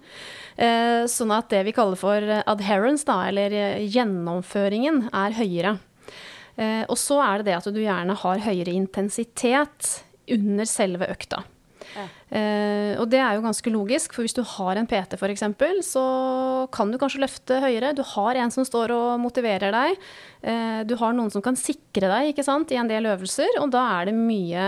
Eh, 0.62 1.06
sånn 1.12 1.34
at 1.36 1.50
det 1.54 1.64
vi 1.70 1.76
kaller 1.76 2.00
for 2.00 2.36
adherence, 2.42 3.06
da, 3.08 3.22
eller 3.30 3.56
gjennomføringen, 3.82 5.08
er 5.12 5.40
høyere. 5.40 5.78
og 6.62 6.98
så 7.00 7.18
er 7.24 7.40
det 7.40 7.48
det 7.48 7.56
at 7.58 7.70
du 7.74 7.80
gjerne 7.80 8.14
har 8.22 8.44
høyere 8.44 8.74
intensitet 8.76 9.96
under 10.32 10.68
selve 10.70 11.08
økta. 11.10 11.44
Ja. 11.96 12.06
Uh, 12.32 12.94
og 13.02 13.10
det 13.12 13.20
er 13.20 13.36
jo 13.36 13.44
ganske 13.44 13.74
logisk, 13.74 14.16
for 14.16 14.26
hvis 14.26 14.36
du 14.38 14.44
har 14.48 14.80
en 14.80 14.88
PT 14.90 15.18
f.eks., 15.18 15.44
så 15.88 16.06
kan 16.74 16.92
du 16.92 17.00
kanskje 17.02 17.24
løfte 17.24 17.60
høyere. 17.64 17.94
Du 17.98 18.04
har 18.14 18.40
en 18.40 18.54
som 18.54 18.68
står 18.68 18.94
og 18.96 19.20
motiverer 19.24 19.74
deg. 19.74 20.02
Eh, 20.42 20.82
du 20.88 20.96
har 21.00 21.14
noen 21.16 21.32
som 21.34 21.44
kan 21.44 21.58
sikre 21.60 22.10
deg 22.10 22.32
ikke 22.32 22.46
sant, 22.46 22.72
i 22.72 22.80
en 22.80 22.90
del 22.90 23.10
øvelser, 23.12 23.60
og 23.62 23.72
da 23.74 23.84
er 24.00 24.10
det 24.10 24.18
mye 24.18 24.66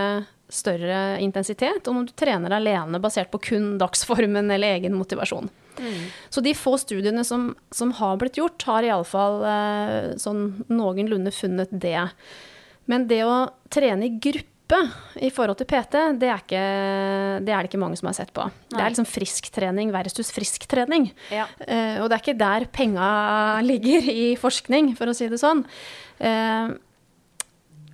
større 0.52 1.18
intensitet. 1.24 1.86
Og 1.88 1.96
når 1.96 2.08
du 2.08 2.14
trener 2.18 2.56
alene 2.56 3.00
basert 3.02 3.32
på 3.32 3.42
kun 3.50 3.74
dagsformen 3.80 4.50
eller 4.50 4.78
egen 4.78 4.96
motivasjon. 4.98 5.50
Mm. 5.78 6.00
Så 6.30 6.42
de 6.44 6.54
få 6.54 6.76
studiene 6.78 7.24
som, 7.26 7.52
som 7.74 7.92
har 7.98 8.18
blitt 8.20 8.38
gjort, 8.38 8.62
har 8.68 8.86
iallfall 8.86 9.40
eh, 9.48 10.10
sånn 10.20 10.46
noenlunde 10.70 11.34
funnet 11.34 11.72
det. 11.72 12.08
Men 12.90 13.08
det 13.10 13.22
å 13.26 13.46
trene 13.72 14.08
i 14.08 14.18
gruppe 14.22 14.53
i 15.20 15.28
forhold 15.32 15.58
til 15.60 15.68
PT, 15.68 16.00
det 16.20 16.28
er, 16.30 16.40
ikke, 16.40 16.62
det 17.44 17.52
er 17.52 17.60
det 17.60 17.68
ikke 17.68 17.80
mange 17.82 17.98
som 18.00 18.08
har 18.08 18.16
sett 18.16 18.32
på. 18.34 18.46
Nei. 18.48 18.72
Det 18.72 18.80
er 18.80 18.94
liksom 18.94 19.08
frisktrening 19.08 19.92
versus 19.92 20.32
frisktrening. 20.32 21.10
Ja. 21.32 21.44
Uh, 21.60 22.00
og 22.00 22.08
det 22.08 22.16
er 22.16 22.22
ikke 22.22 22.38
der 22.40 22.66
penga 22.72 23.10
ligger 23.64 24.08
i 24.08 24.32
forskning, 24.40 24.94
for 24.98 25.12
å 25.12 25.16
si 25.16 25.28
det 25.28 25.40
sånn. 25.42 25.62
Uh, 26.16 26.72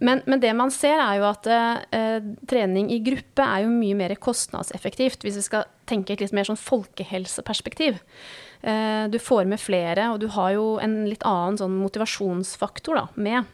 men, 0.00 0.22
men, 0.24 0.38
det 0.40 0.54
man 0.56 0.70
ser, 0.72 1.02
er 1.02 1.18
jo 1.18 1.26
at 1.28 1.50
uh, 1.50 2.22
trening 2.48 2.88
i 2.94 3.02
gruppe 3.04 3.44
er 3.44 3.66
jo 3.66 3.74
mye 3.74 3.98
mer 3.98 4.14
kostnadseffektivt, 4.22 5.26
hvis 5.26 5.42
vi 5.42 5.46
skal 5.50 5.68
tenke 5.90 6.14
et 6.14 6.22
litt 6.22 6.36
mer 6.36 6.46
sånn 6.46 6.60
folkehelseperspektiv. 6.60 7.98
du 9.10 9.16
får 9.18 9.46
med 9.48 9.58
flere, 9.58 10.10
og 10.12 10.20
du 10.20 10.28
har 10.36 10.52
jo 10.52 10.64
en 10.78 11.00
litt 11.08 11.24
annen 11.26 11.56
sånn 11.58 11.78
motivasjonsfaktor 11.80 12.98
da, 13.00 13.06
med. 13.16 13.48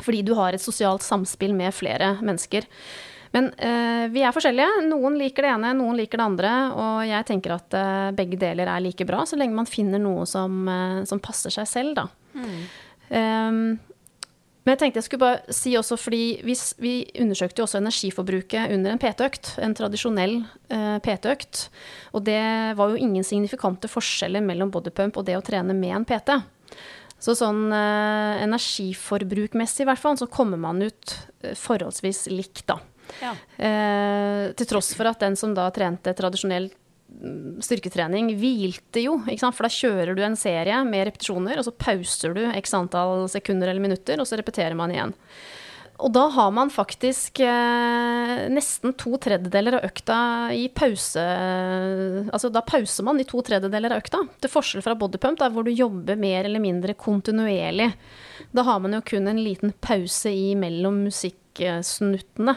Fordi 0.00 0.24
du 0.26 0.34
har 0.38 0.56
et 0.56 0.62
sosialt 0.62 1.04
samspill 1.06 1.54
med 1.56 1.74
flere 1.76 2.16
mennesker. 2.24 2.66
Men 3.34 3.50
eh, 3.62 4.06
vi 4.10 4.24
er 4.26 4.34
forskjellige. 4.34 4.86
Noen 4.88 5.18
liker 5.20 5.46
det 5.46 5.52
ene, 5.52 5.74
noen 5.78 5.98
liker 6.00 6.18
det 6.18 6.26
andre. 6.32 6.54
Og 6.74 6.96
jeg 7.06 7.28
tenker 7.28 7.54
at 7.54 7.76
eh, 7.78 8.08
begge 8.16 8.38
deler 8.40 8.70
er 8.70 8.82
like 8.82 9.06
bra, 9.06 9.22
så 9.26 9.38
lenge 9.38 9.56
man 9.56 9.70
finner 9.70 10.02
noe 10.02 10.26
som, 10.28 10.64
eh, 10.66 10.98
som 11.08 11.22
passer 11.22 11.54
seg 11.54 11.70
selv, 11.70 11.94
da. 12.00 12.08
Mm. 12.34 12.58
Um, 13.10 13.62
men 14.60 14.74
jeg 14.74 14.78
tenkte 14.82 15.00
jeg 15.00 15.06
skulle 15.06 15.24
bare 15.24 15.54
si 15.56 15.72
også, 15.78 15.96
fordi 15.98 16.24
vi, 16.46 16.54
vi 16.82 16.92
undersøkte 17.22 17.62
jo 17.62 17.64
også 17.64 17.80
energiforbruket 17.80 18.74
under 18.74 18.92
en 18.92 19.00
PT-økt. 19.00 19.54
En 19.64 19.74
tradisjonell 19.74 20.36
PT-økt. 20.68 21.62
Og 22.12 22.26
det 22.26 22.42
var 22.78 22.92
jo 22.92 23.00
ingen 23.00 23.24
signifikante 23.26 23.88
forskjeller 23.90 24.44
mellom 24.44 24.70
bodypump 24.70 25.16
og 25.16 25.26
det 25.26 25.38
å 25.38 25.42
trene 25.42 25.74
med 25.74 25.96
en 25.96 26.06
PT. 26.06 26.36
Så 27.20 27.36
sånn 27.36 27.68
eh, 27.74 28.42
energiforbrukmessig 28.46 29.84
i 29.84 29.88
hvert 29.90 30.00
fall, 30.00 30.16
så 30.16 30.28
kommer 30.30 30.60
man 30.60 30.80
ut 30.82 31.16
eh, 31.44 31.52
forholdsvis 31.58 32.26
likt, 32.32 32.64
da. 32.70 32.78
Ja. 33.20 33.34
Eh, 33.60 34.44
til 34.56 34.68
tross 34.70 34.92
for 34.96 35.10
at 35.10 35.20
den 35.20 35.36
som 35.36 35.52
da 35.56 35.66
trente 35.74 36.14
tradisjonell 36.16 36.70
mm, 36.70 37.60
styrketrening, 37.66 38.32
hvilte 38.40 39.04
jo, 39.04 39.18
ikke 39.26 39.44
sant? 39.44 39.58
for 39.58 39.68
da 39.68 39.74
kjører 39.74 40.16
du 40.16 40.24
en 40.24 40.38
serie 40.38 40.80
med 40.88 41.10
repetisjoner, 41.10 41.60
og 41.60 41.68
så 41.68 41.76
pauser 41.76 42.36
du 42.38 42.44
x 42.54 42.76
antall 42.78 43.26
sekunder 43.32 43.68
eller 43.68 43.84
minutter, 43.84 44.22
og 44.22 44.28
så 44.28 44.40
repeterer 44.40 44.78
man 44.78 44.94
igjen. 44.94 45.16
Og 46.00 46.12
da 46.14 46.22
har 46.32 46.50
man 46.54 46.70
faktisk 46.72 47.42
eh, 47.44 48.46
nesten 48.52 48.94
to 49.00 49.18
tredjedeler 49.20 49.76
av 49.78 49.86
økta 49.90 50.18
i 50.56 50.66
pause 50.72 51.20
Altså 51.20 52.50
da 52.52 52.62
pauser 52.64 53.06
man 53.06 53.20
i 53.20 53.26
to 53.28 53.42
tredjedeler 53.44 53.94
av 53.94 54.00
økta. 54.02 54.22
Til 54.40 54.52
forskjell 54.52 54.84
fra 54.84 54.96
bodypump, 54.98 55.40
der 55.40 55.52
hvor 55.52 55.66
du 55.66 55.72
jobber 55.74 56.18
mer 56.20 56.48
eller 56.48 56.62
mindre 56.62 56.96
kontinuerlig. 56.98 57.90
Da 58.56 58.64
har 58.66 58.80
man 58.82 58.96
jo 58.96 59.04
kun 59.12 59.28
en 59.30 59.42
liten 59.44 59.74
pause 59.84 60.32
i 60.32 60.54
mellom 60.58 61.04
musikksnuttene. 61.08 62.56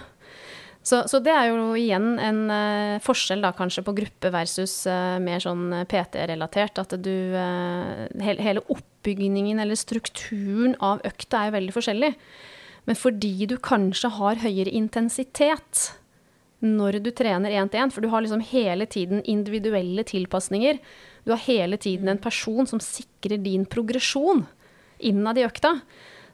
Så, 0.83 1.05
så, 1.07 1.19
det 1.23 1.31
er 1.31 1.47
jo 1.47 1.69
igjen 1.79 2.17
en 2.19 2.39
uh, 2.51 3.01
forskjell 3.03 3.43
da 3.45 3.53
kanskje 3.55 3.85
på 3.87 3.93
gruppe 3.95 4.31
versus 4.33 4.81
uh, 4.83 5.15
mer 5.23 5.39
sånn 5.39 5.71
PT-relatert. 5.87 6.81
At 6.83 6.97
du 6.99 7.15
uh, 7.31 8.03
he 8.19 8.35
Hele 8.43 8.65
oppbygningen 8.67 9.63
eller 9.63 9.79
strukturen 9.79 10.75
av 10.83 10.99
økta 11.07 11.39
er 11.39 11.51
jo 11.51 11.55
veldig 11.55 11.75
forskjellig. 11.75 12.11
Men 12.89 12.99
fordi 12.99 13.47
du 13.47 13.57
kanskje 13.63 14.11
har 14.17 14.41
høyere 14.43 14.73
intensitet 14.75 15.91
når 16.63 17.01
du 17.03 17.11
trener 17.11 17.51
én 17.51 17.67
til 17.71 17.83
én, 17.83 17.91
for 17.91 18.03
du 18.03 18.09
har 18.11 18.23
liksom 18.23 18.43
hele 18.53 18.87
tiden 18.87 19.23
individuelle 19.27 20.05
tilpasninger. 20.07 20.79
Du 21.27 21.33
har 21.35 21.43
hele 21.43 21.77
tiden 21.77 22.07
en 22.11 22.21
person 22.23 22.67
som 22.67 22.79
sikrer 22.83 23.41
din 23.43 23.65
progresjon 23.67 24.45
innad 25.03 25.37
i 25.37 25.47
økta. 25.47 25.79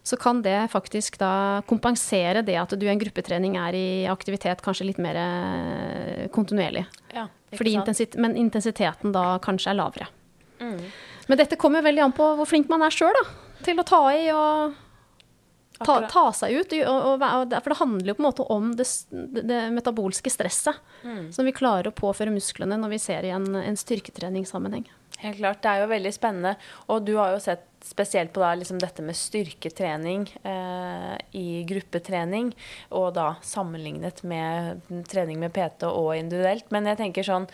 så 0.04 0.18
kan 0.18 0.42
det 0.42 0.72
faktisk 0.72 1.20
da 1.20 1.62
kompensere 1.68 2.42
det 2.42 2.56
at 2.58 2.72
du 2.80 2.86
i 2.86 2.90
en 2.90 3.02
gruppetrening 3.02 3.58
er 3.60 3.76
i 3.76 4.08
aktivitet 4.10 4.62
kanskje 4.64 4.88
litt 4.88 4.98
mer 4.98 5.18
eh, 5.20 6.28
kontinuerlig. 6.34 6.86
Ja, 7.14 7.28
intensit 7.52 8.16
men 8.16 8.38
intensiteten 8.40 9.12
da 9.14 9.38
kanskje 9.44 9.74
er 9.74 9.78
lavere. 9.78 10.08
Mm. 10.64 10.80
Men 11.28 11.38
dette 11.38 11.60
kommer 11.60 11.86
veldig 11.86 12.06
an 12.08 12.16
på 12.16 12.32
hvor 12.40 12.48
flink 12.50 12.72
man 12.72 12.82
er 12.82 12.96
sjøl. 12.96 13.20
Til 13.66 13.82
å 13.82 13.86
ta 13.86 14.02
i 14.16 14.30
og 14.32 14.80
ta, 15.86 15.96
ta 16.12 16.24
seg 16.36 16.56
ut. 16.60 16.74
Og, 16.84 17.08
og, 17.14 17.54
for 17.64 17.74
det 17.74 17.80
handler 17.80 18.12
jo 18.12 18.16
på 18.18 18.24
en 18.24 18.28
måte 18.30 18.46
om 18.52 18.72
det, 18.80 18.88
det 19.44 19.62
metabolske 19.76 20.32
stresset 20.34 20.80
Mm. 21.00 21.30
som 21.32 21.46
vi 21.48 21.54
klarer 21.56 21.88
å 21.88 21.96
påføre 21.96 22.34
musklene 22.34 22.76
når 22.76 22.90
vi 22.92 22.98
ser 23.00 23.24
i 23.24 23.30
en, 23.32 23.46
en 23.56 23.78
styrketreningssammenheng. 23.80 24.84
Helt 25.22 25.38
klart, 25.38 25.62
Det 25.64 25.70
er 25.72 25.82
jo 25.86 25.88
veldig 25.92 26.12
spennende. 26.16 26.56
Og 26.92 27.06
du 27.08 27.14
har 27.16 27.32
jo 27.32 27.40
sett 27.44 27.64
spesielt 27.86 28.34
på 28.34 28.42
da, 28.44 28.54
liksom 28.58 28.80
dette 28.82 29.04
med 29.06 29.18
styrketrening 29.18 30.26
eh, 30.44 31.16
i 31.38 31.64
gruppetrening, 31.68 32.52
og 32.96 33.14
da 33.16 33.34
sammenlignet 33.46 34.22
med 34.28 34.82
trening 35.10 35.40
med 35.40 35.54
PT 35.56 35.88
og 35.88 36.12
individuelt. 36.18 36.68
Men 36.76 36.90
jeg 36.90 37.00
tenker 37.00 37.28
sånn, 37.28 37.48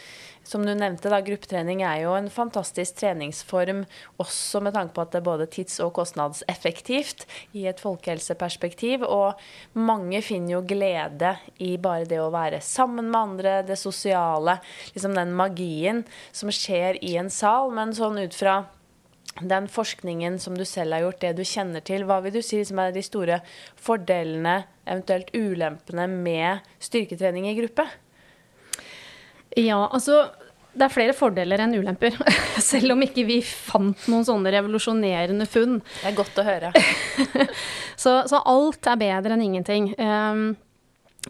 som 0.46 0.66
du 0.66 0.74
nevnte, 0.78 1.10
da, 1.10 1.22
gruppetrening 1.26 1.82
er 1.86 2.04
jo 2.04 2.14
en 2.18 2.30
fantastisk 2.34 3.00
treningsform 3.00 3.84
også 4.22 4.62
med 4.66 4.76
tanke 4.78 4.96
på 4.96 5.06
at 5.06 5.14
det 5.14 5.22
er 5.22 5.28
både 5.30 5.50
tids- 5.52 5.80
og 5.84 5.94
kostnadseffektivt 5.98 7.26
i 7.58 7.66
et 7.70 7.82
folkehelseperspektiv. 7.82 9.06
Og 9.06 9.42
mange 9.78 10.22
finner 10.26 10.58
jo 10.58 10.64
glede 10.66 11.36
i 11.62 11.76
bare 11.82 12.10
det 12.10 12.22
å 12.22 12.32
være 12.34 12.62
sammen 12.66 13.10
med 13.12 13.22
andre, 13.22 13.58
det 13.66 13.78
sosiale, 13.82 14.60
liksom 14.94 15.18
den 15.18 15.34
magien 15.38 16.06
som 16.32 16.54
skjer 16.54 17.02
i 17.06 17.16
en 17.22 17.34
sal. 17.34 17.74
Men 17.76 17.94
sånn 17.98 18.22
ut 18.22 18.38
fra 18.38 18.64
den 19.42 19.68
forskningen 19.68 20.40
som 20.40 20.56
du 20.58 20.64
selv 20.68 20.96
har 20.96 21.04
gjort, 21.04 21.20
det 21.22 21.34
du 21.36 21.44
kjenner 21.48 21.84
til, 21.84 22.06
hva 22.08 22.22
vil 22.24 22.38
du 22.38 22.42
si 22.46 22.62
som 22.68 22.80
er 22.80 22.96
de 22.96 23.04
store 23.04 23.42
fordelene, 23.76 24.62
eventuelt 24.88 25.34
ulempene, 25.36 26.08
med 26.08 26.66
styrketrening 26.80 27.50
i 27.50 27.58
gruppe? 27.58 27.88
Ja, 29.60 29.86
altså 29.88 30.26
det 30.76 30.88
er 30.88 30.92
flere 30.92 31.16
fordeler 31.16 31.62
enn 31.64 31.76
ulemper. 31.78 32.16
Selv 32.72 32.96
om 32.96 33.04
ikke 33.06 33.24
vi 33.28 33.40
fant 33.46 34.08
noen 34.12 34.28
sånne 34.28 34.52
revolusjonerende 34.56 35.48
funn. 35.48 35.80
Det 36.02 36.12
er 36.12 36.18
godt 36.18 36.40
å 36.42 36.48
høre. 36.48 36.72
Så, 37.96 38.12
så 38.28 38.42
alt 38.52 38.90
er 38.92 38.98
bedre 39.00 39.38
enn 39.38 39.44
ingenting. 39.46 39.86
Um, 39.96 40.50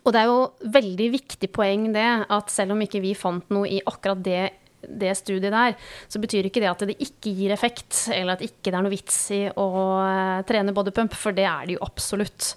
og 0.01 0.15
det 0.15 0.23
er 0.23 0.31
jo 0.31 0.71
veldig 0.73 1.09
viktig 1.13 1.49
poeng 1.53 1.91
det, 1.93 2.07
at 2.25 2.49
selv 2.49 2.73
om 2.73 2.81
ikke 2.81 3.03
vi 3.03 3.11
fant 3.15 3.53
noe 3.53 3.69
i 3.69 3.77
akkurat 3.85 4.23
det, 4.25 4.47
det 4.89 5.15
studiet 5.17 5.53
der, 5.53 5.75
så 6.07 6.21
betyr 6.21 6.49
ikke 6.49 6.61
det 6.63 6.71
at 6.71 6.85
det 6.87 6.97
ikke 7.01 7.33
gir 7.35 7.55
effekt, 7.55 8.05
eller 8.13 8.35
at 8.35 8.45
ikke 8.45 8.69
det 8.69 8.77
er 8.77 8.85
noe 8.85 8.93
vits 8.93 9.17
i 9.35 9.41
å 9.49 9.69
eh, 10.03 10.43
trene 10.47 10.75
bodypump, 10.75 11.17
for 11.17 11.35
det 11.35 11.47
er 11.49 11.65
det 11.65 11.77
jo 11.77 11.83
absolutt. 11.85 12.53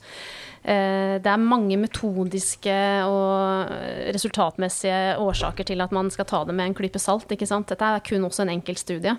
Eh, 0.63 1.17
Det 1.23 1.31
er 1.33 1.43
mange 1.43 1.79
metodiske 1.81 2.79
og 3.09 3.73
resultatmessige 4.15 5.19
årsaker 5.23 5.65
til 5.65 5.81
at 5.81 5.93
man 5.95 6.11
skal 6.11 6.29
ta 6.29 6.45
det 6.45 6.55
med 6.55 6.71
en 6.71 6.79
klype 6.79 7.01
salt. 7.01 7.31
ikke 7.31 7.49
sant? 7.49 7.69
Dette 7.69 7.85
er 7.85 8.05
kun 8.05 8.25
også 8.29 8.45
en 8.45 8.57
enkelt 8.59 8.79
studie. 8.79 9.17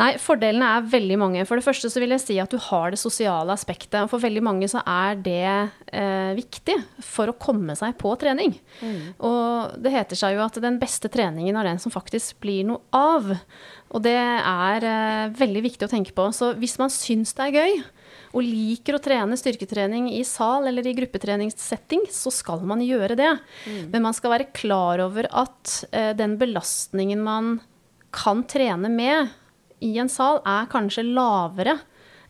Nei, 0.00 0.14
Fordelene 0.16 0.68
er 0.78 0.86
veldig 0.88 1.16
mange. 1.20 1.42
For 1.48 1.60
det 1.60 1.66
første 1.66 1.90
så 1.92 2.00
vil 2.00 2.14
jeg 2.14 2.22
si 2.22 2.36
at 2.40 2.52
du 2.52 2.56
har 2.70 2.94
det 2.94 3.00
sosiale 3.00 3.52
aspektet. 3.52 3.98
Og 4.00 4.08
for 4.10 4.24
veldig 4.24 4.42
mange 4.44 4.68
så 4.70 4.80
er 4.88 5.18
det 5.20 5.44
eh, 5.92 6.32
viktig 6.38 6.78
for 7.04 7.28
å 7.28 7.36
komme 7.36 7.76
seg 7.78 7.98
på 8.00 8.14
trening. 8.20 8.54
Og 9.20 9.76
det 9.84 9.92
heter 9.92 10.18
seg 10.18 10.38
jo 10.38 10.44
at 10.46 10.56
den 10.64 10.78
beste 10.80 11.10
treningen 11.12 11.58
er 11.60 11.68
den 11.68 11.82
som 11.82 11.92
faktisk 11.92 12.40
blir 12.42 12.64
noe 12.70 12.80
av. 12.96 13.34
Og 13.92 14.04
det 14.06 14.16
er 14.16 14.86
eh, 14.88 15.34
veldig 15.36 15.64
viktig 15.68 15.86
å 15.86 15.92
tenke 15.92 16.16
på. 16.16 16.30
Så 16.32 16.54
hvis 16.56 16.78
man 16.80 16.92
syns 16.92 17.36
det 17.36 17.50
er 17.50 17.58
gøy, 17.60 17.82
og 18.32 18.46
liker 18.48 18.96
å 18.96 19.02
trene 19.04 19.36
styrketrening 19.36 20.06
i 20.16 20.22
sal 20.24 20.64
eller 20.70 20.86
i 20.88 20.94
gruppetreningssetting, 20.96 22.06
så 22.08 22.32
skal 22.32 22.64
man 22.64 22.80
gjøre 22.80 23.16
det. 23.18 23.28
Men 23.92 24.06
man 24.08 24.16
skal 24.16 24.32
være 24.32 24.48
klar 24.56 25.04
over 25.04 25.28
at 25.28 25.82
eh, 25.92 26.14
den 26.16 26.38
belastningen 26.40 27.20
man 27.20 27.58
kan 28.12 28.40
trene 28.48 28.88
med 28.92 29.28
i 29.82 29.94
en 30.02 30.10
sal, 30.12 30.40
er 30.46 30.70
kanskje 30.72 31.06
lavere 31.08 31.78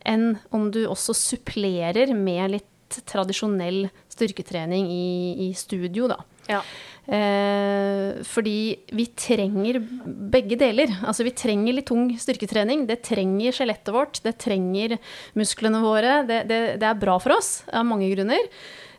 enn 0.09 0.37
om 0.55 0.71
du 0.75 0.85
også 0.89 1.15
supplerer 1.15 2.11
med 2.17 2.57
litt 2.57 3.01
tradisjonell 3.09 3.87
styrketrening 4.13 4.89
i, 4.93 5.07
i 5.47 5.53
studio, 5.57 6.11
da. 6.11 6.19
Ja. 6.51 6.61
Eh, 7.03 8.21
fordi 8.27 8.57
vi 8.95 9.07
trenger 9.19 9.81
begge 10.07 10.59
deler. 10.61 10.93
Altså 11.07 11.27
vi 11.27 11.35
trenger 11.35 11.79
litt 11.79 11.89
tung 11.91 12.11
styrketrening. 12.21 12.85
Det 12.91 13.01
trenger 13.07 13.57
skjelettet 13.57 13.95
vårt, 13.95 14.21
det 14.27 14.37
trenger 14.43 14.99
musklene 15.39 15.83
våre. 15.83 16.21
Det, 16.29 16.43
det, 16.51 16.61
det 16.83 16.91
er 16.91 17.01
bra 17.01 17.19
for 17.23 17.39
oss 17.39 17.63
av 17.73 17.87
mange 17.89 18.11
grunner. 18.13 18.51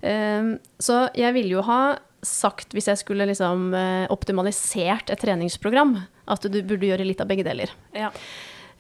Eh, 0.01 0.55
så 0.83 1.05
jeg 1.19 1.37
ville 1.37 1.57
jo 1.59 1.67
ha 1.67 1.83
sagt, 2.23 2.71
hvis 2.71 2.87
jeg 2.87 3.01
skulle 3.01 3.27
liksom 3.27 3.73
eh, 3.75 4.05
optimalisert 4.11 5.11
et 5.11 5.19
treningsprogram, 5.19 5.97
at 6.25 6.49
du 6.49 6.59
burde 6.61 6.89
gjøre 6.89 7.07
litt 7.07 7.21
av 7.23 7.29
begge 7.31 7.45
deler. 7.47 7.71
ja. 7.97 8.11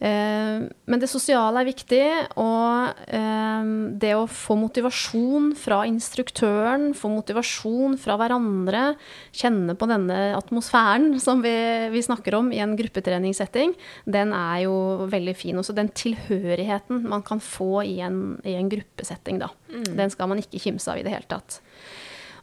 Eh, 0.03 0.63
Men 0.85 0.99
det 0.99 1.07
sosiale 1.07 1.61
er 1.61 1.69
viktig, 1.69 2.03
og 2.41 3.03
eh, 3.07 3.67
det 4.01 4.11
å 4.17 4.25
få 4.27 4.57
motivasjon 4.59 5.53
fra 5.55 5.83
instruktøren, 5.87 6.89
få 6.97 7.11
motivasjon 7.13 7.95
fra 8.01 8.17
hverandre, 8.19 8.83
kjenne 9.31 9.77
på 9.79 9.87
denne 9.87 10.33
atmosfæren 10.35 11.13
som 11.23 11.43
vi, 11.45 11.55
vi 11.93 12.03
snakker 12.03 12.35
om 12.35 12.51
i 12.51 12.59
en 12.63 12.75
gruppetreningssetting, 12.79 13.75
den 14.03 14.33
er 14.35 14.65
jo 14.65 14.75
veldig 15.13 15.37
fin. 15.39 15.61
Også 15.61 15.75
den 15.77 15.93
tilhørigheten 15.95 17.05
man 17.07 17.23
kan 17.23 17.39
få 17.43 17.85
i 17.87 18.01
en, 18.03 18.41
i 18.43 18.57
en 18.59 18.71
gruppesetting, 18.73 19.39
da. 19.43 19.53
Den 19.87 20.11
skal 20.11 20.29
man 20.29 20.41
ikke 20.43 20.61
kimse 20.67 20.91
av 20.91 20.99
i 20.99 21.05
det 21.05 21.15
hele 21.15 21.29
tatt. 21.31 21.61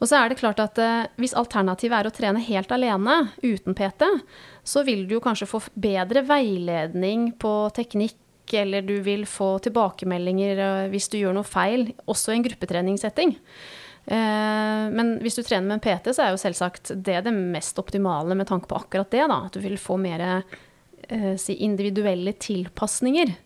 Og 0.00 0.08
så 0.08 0.16
er 0.16 0.30
det 0.32 0.38
klart 0.40 0.60
at 0.62 0.78
eh, 0.80 1.10
hvis 1.20 1.36
alternativet 1.36 1.98
er 1.98 2.08
å 2.08 2.14
trene 2.14 2.40
helt 2.40 2.72
alene, 2.72 3.18
uten 3.44 3.76
PT, 3.76 4.08
så 4.64 4.82
vil 4.86 5.06
du 5.08 5.16
jo 5.16 5.22
kanskje 5.24 5.48
få 5.48 5.62
bedre 5.74 6.22
veiledning 6.26 7.30
på 7.40 7.52
teknikk, 7.76 8.16
eller 8.52 8.82
du 8.82 8.96
vil 9.06 9.22
få 9.30 9.58
tilbakemeldinger 9.62 10.58
eh, 10.58 10.88
hvis 10.90 11.06
du 11.12 11.20
gjør 11.20 11.36
noe 11.36 11.46
feil, 11.46 11.92
også 12.10 12.32
i 12.32 12.40
en 12.40 12.46
gruppetreningssetting. 12.48 13.36
Eh, 14.10 14.86
Men 14.90 15.18
hvis 15.22 15.38
du 15.38 15.44
trener 15.46 15.68
med 15.68 15.78
en 15.78 15.84
PT, 15.84 16.10
så 16.16 16.24
er 16.24 16.34
jo 16.34 16.42
selvsagt 16.42 16.94
det 16.96 17.20
det 17.26 17.34
mest 17.36 17.78
optimale 17.78 18.34
med 18.34 18.48
tanke 18.50 18.66
på 18.70 18.80
akkurat 18.80 19.10
det. 19.10 19.28
da, 19.30 19.44
At 19.46 19.54
du 19.54 19.60
vil 19.62 19.78
få 19.78 20.00
mer 20.02 20.24
eh, 21.08 21.36
si 21.38 21.60
individuelle 21.64 22.34
tilpasninger. 22.34 23.36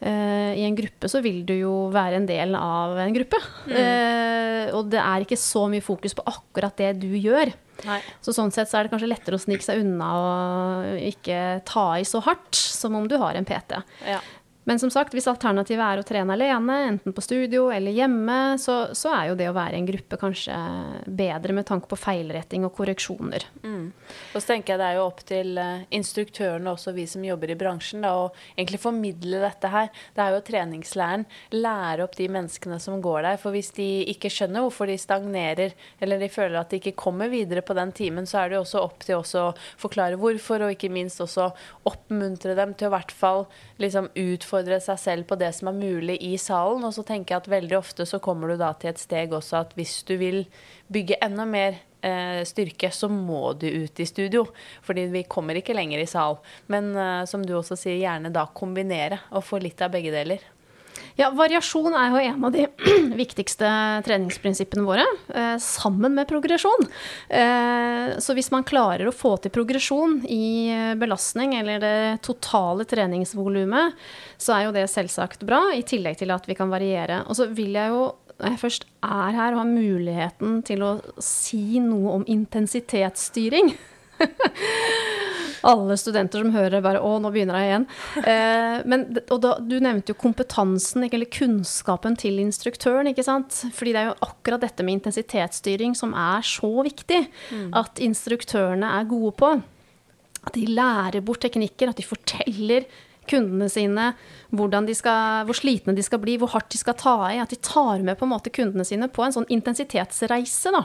I 0.00 0.62
en 0.64 0.76
gruppe 0.78 1.10
så 1.12 1.20
vil 1.20 1.42
du 1.44 1.50
jo 1.58 1.72
være 1.92 2.16
en 2.16 2.24
del 2.24 2.54
av 2.56 2.96
en 3.02 3.12
gruppe. 3.12 3.36
Mm. 3.68 4.70
og 4.72 4.86
det 4.88 4.96
er 4.96 5.26
ikke 5.26 5.36
så 5.36 5.66
mye 5.68 5.84
fokus 5.84 6.14
på 6.16 6.24
akkurat 6.24 6.72
det 6.80 6.94
du 7.02 7.10
gjør. 7.20 7.52
Nei. 7.88 8.00
Så 8.24 8.34
sånn 8.36 8.52
sett 8.54 8.70
så 8.70 8.78
er 8.78 8.86
det 8.86 8.92
kanskje 8.94 9.10
lettere 9.10 9.38
å 9.38 9.42
snike 9.42 9.64
seg 9.64 9.82
unna 9.84 10.10
og 10.18 11.00
ikke 11.10 11.40
ta 11.68 11.86
i 12.00 12.06
så 12.08 12.22
hardt 12.26 12.58
som 12.58 12.96
om 12.98 13.08
du 13.10 13.16
har 13.20 13.38
en 13.38 13.48
PT. 13.48 13.80
Ja. 14.08 14.20
Men 14.70 14.78
som 14.78 14.90
sagt, 14.94 15.16
hvis 15.16 15.26
alternativet 15.26 15.82
er 15.82 15.98
å 15.98 16.04
trene 16.06 16.30
alene, 16.36 16.74
enten 16.92 17.10
på 17.10 17.22
studio 17.24 17.64
eller 17.74 17.90
hjemme, 17.90 18.36
så, 18.62 18.92
så 18.94 19.10
er 19.16 19.24
jo 19.26 19.38
det 19.40 19.48
å 19.50 19.54
være 19.56 19.74
i 19.74 19.80
en 19.80 19.88
gruppe 19.88 20.14
kanskje 20.20 20.58
bedre 21.10 21.56
med 21.56 21.66
tanke 21.66 21.88
på 21.90 21.96
feilretting 21.98 22.62
og 22.68 22.76
korreksjoner. 22.76 23.48
Mm. 23.64 23.88
Og 23.90 24.36
så 24.36 24.52
tenker 24.52 24.76
jeg 24.76 24.78
det 24.78 24.86
er 24.86 24.98
jo 25.00 25.06
opp 25.08 25.24
til 25.26 25.58
eh, 25.58 25.82
instruktørene 25.98 26.70
og 26.70 26.78
også 26.78 26.94
vi 26.94 27.06
som 27.10 27.24
jobber 27.26 27.50
i 27.50 27.56
bransjen, 27.58 28.06
da, 28.06 28.12
å 28.14 28.28
egentlig 28.52 28.78
formidle 28.84 29.40
dette 29.42 29.72
her. 29.72 29.90
Det 30.14 30.22
er 30.22 30.36
jo 30.36 30.44
treningslæren. 30.52 31.26
Lære 31.56 32.06
opp 32.06 32.14
de 32.20 32.30
menneskene 32.30 32.78
som 32.86 33.02
går 33.02 33.26
der. 33.26 33.42
For 33.42 33.56
hvis 33.56 33.72
de 33.74 33.88
ikke 34.14 34.30
skjønner 34.30 34.68
hvorfor 34.68 34.86
de 34.86 35.00
stagnerer, 35.02 35.74
eller 35.98 36.22
de 36.22 36.30
føler 36.30 36.60
at 36.62 36.70
de 36.70 36.78
ikke 36.78 36.94
kommer 37.08 37.32
videre 37.34 37.66
på 37.66 37.74
den 37.74 37.90
timen, 37.90 38.30
så 38.30 38.44
er 38.44 38.54
det 38.54 38.60
jo 38.60 38.62
også 38.68 38.86
opp 38.86 39.02
til 39.02 39.18
oss 39.18 39.34
å 39.34 39.48
forklare 39.82 40.22
hvorfor, 40.22 40.62
og 40.62 40.78
ikke 40.78 40.94
minst 40.94 41.18
også 41.26 41.50
oppmuntre 41.90 42.54
dem 42.54 42.78
til 42.78 42.86
å 42.86 42.94
i 42.94 42.96
hvert 43.00 43.18
fall 43.18 43.44
liksom 43.82 44.12
utfordre 44.14 44.59
seg 44.64 44.98
selv 45.00 45.28
på 45.30 45.38
det 45.40 45.50
som 45.56 45.70
er 45.70 45.78
mulig 45.78 46.16
i 46.24 46.36
salen. 46.40 46.84
Og 46.86 46.94
så 46.96 47.04
tenker 47.06 47.34
jeg 47.34 47.44
at 47.44 47.52
veldig 47.52 47.78
ofte 47.78 48.06
så 48.08 48.20
kommer 48.22 48.52
du 48.52 48.60
da 48.60 48.72
til 48.78 48.92
et 48.92 49.00
steg 49.02 49.34
også 49.36 49.62
at 49.64 49.74
hvis 49.78 50.00
du 50.08 50.16
vil 50.20 50.44
bygge 50.92 51.18
enda 51.24 51.46
mer 51.48 51.80
eh, 52.02 52.40
styrke, 52.48 52.92
så 52.92 53.08
må 53.12 53.52
du 53.60 53.66
ut 53.66 54.00
i 54.00 54.08
studio. 54.08 54.46
Fordi 54.86 55.08
vi 55.12 55.26
kommer 55.28 55.58
ikke 55.58 55.76
lenger 55.76 56.02
i 56.02 56.08
sal. 56.10 56.40
Men 56.72 56.92
eh, 56.96 57.24
som 57.30 57.44
du 57.46 57.54
også 57.56 57.78
sier, 57.78 58.00
gjerne 58.02 58.32
da 58.34 58.46
kombinere 58.54 59.22
og 59.30 59.46
få 59.46 59.62
litt 59.62 59.82
av 59.84 59.94
begge 59.94 60.14
deler. 60.14 60.44
Ja, 61.18 61.30
variasjon 61.36 61.94
er 61.96 62.12
jo 62.12 62.20
en 62.22 62.44
av 62.46 62.54
de 62.54 62.66
viktigste 63.22 63.68
treningsprinsippene 64.06 64.86
våre, 64.86 65.04
eh, 65.34 65.56
sammen 65.62 66.14
med 66.16 66.28
progresjon. 66.30 66.86
Eh, 67.28 68.16
så 68.22 68.36
hvis 68.36 68.50
man 68.54 68.66
klarer 68.66 69.08
å 69.10 69.14
få 69.14 69.34
til 69.42 69.52
progresjon 69.54 70.20
i 70.30 70.70
eh, 70.72 70.94
belastning, 71.00 71.56
eller 71.58 71.82
det 71.82 72.00
totale 72.26 72.86
treningsvolumet, 72.88 73.98
så 74.40 74.56
er 74.56 74.66
jo 74.66 74.74
det 74.78 74.88
selvsagt 74.92 75.44
bra, 75.48 75.66
i 75.76 75.84
tillegg 75.86 76.20
til 76.22 76.32
at 76.34 76.48
vi 76.48 76.56
kan 76.58 76.72
variere. 76.72 77.24
Og 77.28 77.38
så 77.38 77.50
vil 77.52 77.76
jeg 77.78 77.94
jo 77.94 78.10
når 78.40 78.54
jeg 78.54 78.60
først 78.62 78.86
er 79.04 79.34
her 79.36 79.52
og 79.52 79.60
har 79.60 79.68
muligheten 79.68 80.62
til 80.64 80.80
å 80.86 80.94
si 81.20 81.76
noe 81.84 82.14
om 82.16 82.22
intensitetsstyring 82.24 83.74
alle 85.66 85.96
studenter 86.00 86.42
som 86.42 86.52
hører 86.54 86.82
bare 86.84 87.00
'Å, 87.00 87.18
nå 87.20 87.32
begynner 87.32 87.58
jeg 87.58 87.70
igjen'. 87.70 87.86
Eh, 88.24 88.82
men, 88.86 89.18
og 89.30 89.40
da, 89.40 89.58
du 89.58 89.78
nevnte 89.80 90.12
jo 90.12 90.20
kompetansen, 90.20 91.04
eller 91.04 91.26
kunnskapen 91.26 92.16
til 92.16 92.38
instruktøren, 92.40 93.10
ikke 93.10 93.24
sant. 93.24 93.64
Fordi 93.74 93.92
det 93.92 94.00
er 94.00 94.08
jo 94.10 94.28
akkurat 94.28 94.60
dette 94.60 94.82
med 94.82 95.00
intensitetsstyring 95.00 95.94
som 95.96 96.14
er 96.14 96.40
så 96.42 96.72
viktig. 96.86 97.28
Mm. 97.50 97.70
At 97.74 98.00
instruktørene 98.00 99.00
er 99.00 99.10
gode 99.10 99.36
på. 99.36 99.62
At 100.46 100.56
de 100.56 100.66
lærer 100.66 101.20
bort 101.20 101.40
teknikker, 101.40 101.90
at 101.90 101.96
de 101.96 102.06
forteller 102.06 102.86
kundene 103.30 103.68
sine 103.70 104.14
de 104.50 104.94
skal, 104.94 105.46
hvor 105.46 105.54
slitne 105.54 105.94
de 105.94 106.02
skal 106.02 106.18
bli, 106.18 106.36
hvor 106.40 106.50
hardt 106.50 106.70
de 106.72 106.78
skal 106.78 106.94
ta 106.94 107.16
i. 107.30 107.38
At 107.38 107.50
de 107.50 107.56
tar 107.56 108.00
med 108.02 108.18
på 108.18 108.26
en 108.26 108.32
måte 108.32 108.50
kundene 108.50 108.84
sine 108.84 109.08
på 109.08 109.22
en 109.22 109.32
sånn 109.32 109.48
intensitetsreise. 109.48 110.72
da. 110.72 110.84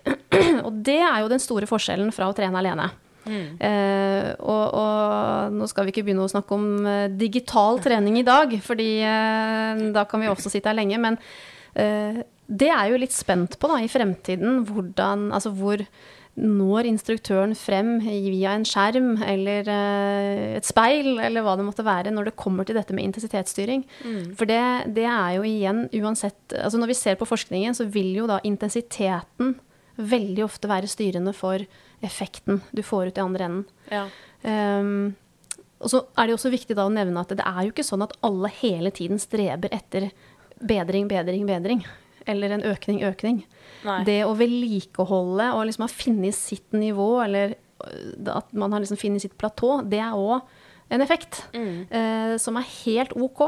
og 0.66 0.72
det 0.84 1.00
er 1.00 1.20
jo 1.22 1.30
den 1.32 1.42
store 1.42 1.68
forskjellen 1.68 2.12
fra 2.12 2.30
å 2.30 2.36
trene 2.36 2.60
alene. 2.60 2.90
Mm. 3.30 3.46
Eh, 3.68 4.28
og, 4.42 4.64
og, 4.82 5.56
nå 5.56 5.70
skal 5.70 5.86
vi 5.86 5.94
ikke 5.94 6.04
begynne 6.08 6.26
å 6.26 6.32
snakke 6.32 6.56
om 6.58 6.68
eh, 6.90 7.06
digital 7.14 7.80
trening 7.84 8.20
i 8.20 8.26
dag, 8.26 8.52
fordi 8.66 8.90
eh, 9.06 9.86
da 9.94 10.06
kan 10.10 10.22
vi 10.22 10.30
også 10.30 10.52
sitte 10.52 10.72
her 10.72 10.78
lenge. 10.78 11.00
Men 11.00 11.18
eh, 11.78 12.22
det 12.50 12.72
er 12.74 12.90
jo 12.90 13.00
litt 13.00 13.14
spent 13.14 13.58
på 13.60 13.70
da, 13.70 13.78
i 13.82 13.90
fremtiden. 13.90 14.64
Hvordan, 14.68 15.30
altså 15.36 15.54
hvor 15.54 15.86
når 16.40 16.86
instruktøren 16.88 17.52
frem 17.58 17.96
via 18.04 18.54
en 18.54 18.64
skjerm 18.68 19.16
eller 19.26 19.66
eh, 19.68 20.56
et 20.60 20.66
speil, 20.66 21.18
eller 21.18 21.44
hva 21.44 21.56
det 21.58 21.66
måtte 21.66 21.84
være, 21.84 22.12
når 22.14 22.30
det 22.30 22.38
kommer 22.38 22.66
til 22.66 22.78
dette 22.78 22.94
med 22.96 23.08
intensitetsstyring. 23.08 23.82
Mm. 24.04 24.22
For 24.38 24.48
det, 24.48 24.62
det, 24.96 25.06
er 25.10 25.36
jo 25.36 25.44
igjen 25.46 25.84
uansett 26.00 26.54
altså 26.54 26.78
Når 26.80 26.92
vi 26.92 26.98
ser 26.98 27.18
på 27.20 27.28
forskningen, 27.28 27.76
så 27.76 27.86
vil 27.90 28.14
jo 28.16 28.28
da 28.30 28.40
intensiteten 28.46 29.56
veldig 30.00 30.46
ofte 30.46 30.70
være 30.70 30.88
styrende 30.88 31.34
for 31.36 31.60
effekten 32.04 32.60
du 32.70 32.82
får 32.82 33.10
ut 33.10 33.18
i 33.18 33.24
andre 33.24 33.48
enden. 33.48 33.64
Ja. 33.90 34.04
Um, 34.42 35.14
og 35.80 35.92
så 35.92 36.02
er 36.18 36.28
det 36.28 36.36
også 36.36 36.52
viktig 36.52 36.76
da 36.76 36.84
å 36.88 36.92
nevne 36.92 37.22
at 37.22 37.32
det 37.32 37.46
er 37.46 37.64
jo 37.64 37.72
ikke 37.72 37.86
sånn 37.86 38.04
at 38.04 38.12
alle 38.26 38.50
hele 38.60 38.92
tiden 38.92 39.20
streber 39.20 39.72
etter 39.72 40.10
bedring, 40.60 41.08
bedring, 41.08 41.46
bedring. 41.48 41.84
Eller 42.28 42.52
en 42.52 42.64
økning, 42.68 43.00
økning. 43.08 43.42
Nei. 43.86 44.00
Det 44.04 44.18
å 44.26 44.36
vedlikeholde 44.36 45.50
og 45.56 45.64
liksom 45.66 45.86
ha 45.86 45.92
funnet 45.92 46.36
sitt 46.36 46.76
nivå, 46.76 47.14
eller 47.24 47.56
at 48.28 48.50
man 48.52 48.74
har 48.74 48.84
liksom 48.84 49.00
funnet 49.00 49.24
sitt 49.24 49.38
platå, 49.40 49.78
det 49.88 50.02
er 50.04 50.18
òg 50.18 50.44
en 50.90 51.02
effekt 51.04 51.44
mm. 51.54 51.86
eh, 51.90 52.32
som 52.42 52.56
er 52.58 52.66
helt 52.84 53.12
OK. 53.14 53.44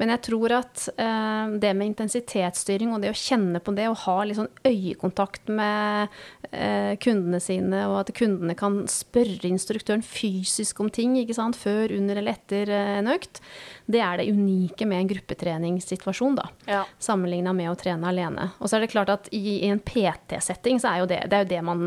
Men 0.00 0.12
jeg 0.12 0.22
tror 0.28 0.52
at 0.58 0.84
eh, 0.92 1.54
det 1.62 1.72
med 1.76 1.88
intensitetsstyring 1.88 2.92
og 2.92 3.00
det 3.00 3.14
å 3.14 3.16
kjenne 3.16 3.62
på 3.64 3.72
det, 3.76 3.88
og 3.88 4.02
ha 4.04 4.16
litt 4.28 4.36
sånn 4.36 4.50
øyekontakt 4.68 5.48
med 5.48 6.12
eh, 6.50 6.92
kundene 7.00 7.40
sine, 7.40 7.86
og 7.88 8.02
at 8.02 8.12
kundene 8.18 8.56
kan 8.58 8.82
spørre 8.92 9.48
instruktøren 9.48 10.04
fysisk 10.04 10.84
om 10.84 10.92
ting 10.92 11.16
før, 11.56 11.96
under 11.96 12.20
eller 12.20 12.36
etter 12.36 12.68
eh, 12.68 12.94
en 13.00 13.08
økt, 13.08 13.40
det 13.88 14.04
er 14.04 14.20
det 14.20 14.28
unike 14.28 14.86
med 14.86 15.00
en 15.00 15.12
gruppetreningssituasjon, 15.14 16.36
da. 16.36 16.48
Ja. 16.68 16.84
Sammenligna 17.00 17.56
med 17.56 17.72
å 17.72 17.76
trene 17.78 18.12
alene. 18.12 18.50
Og 18.60 18.68
så 18.68 18.76
er 18.76 18.84
det 18.84 18.92
klart 18.92 19.12
at 19.12 19.32
i, 19.32 19.62
i 19.64 19.72
en 19.72 19.80
PT-setting 19.80 20.80
så 20.82 20.92
er 20.92 21.02
jo 21.02 21.10
det, 21.10 21.24
det 21.32 21.38
er 21.38 21.46
jo 21.46 21.54
det 21.56 21.64
man 21.72 21.86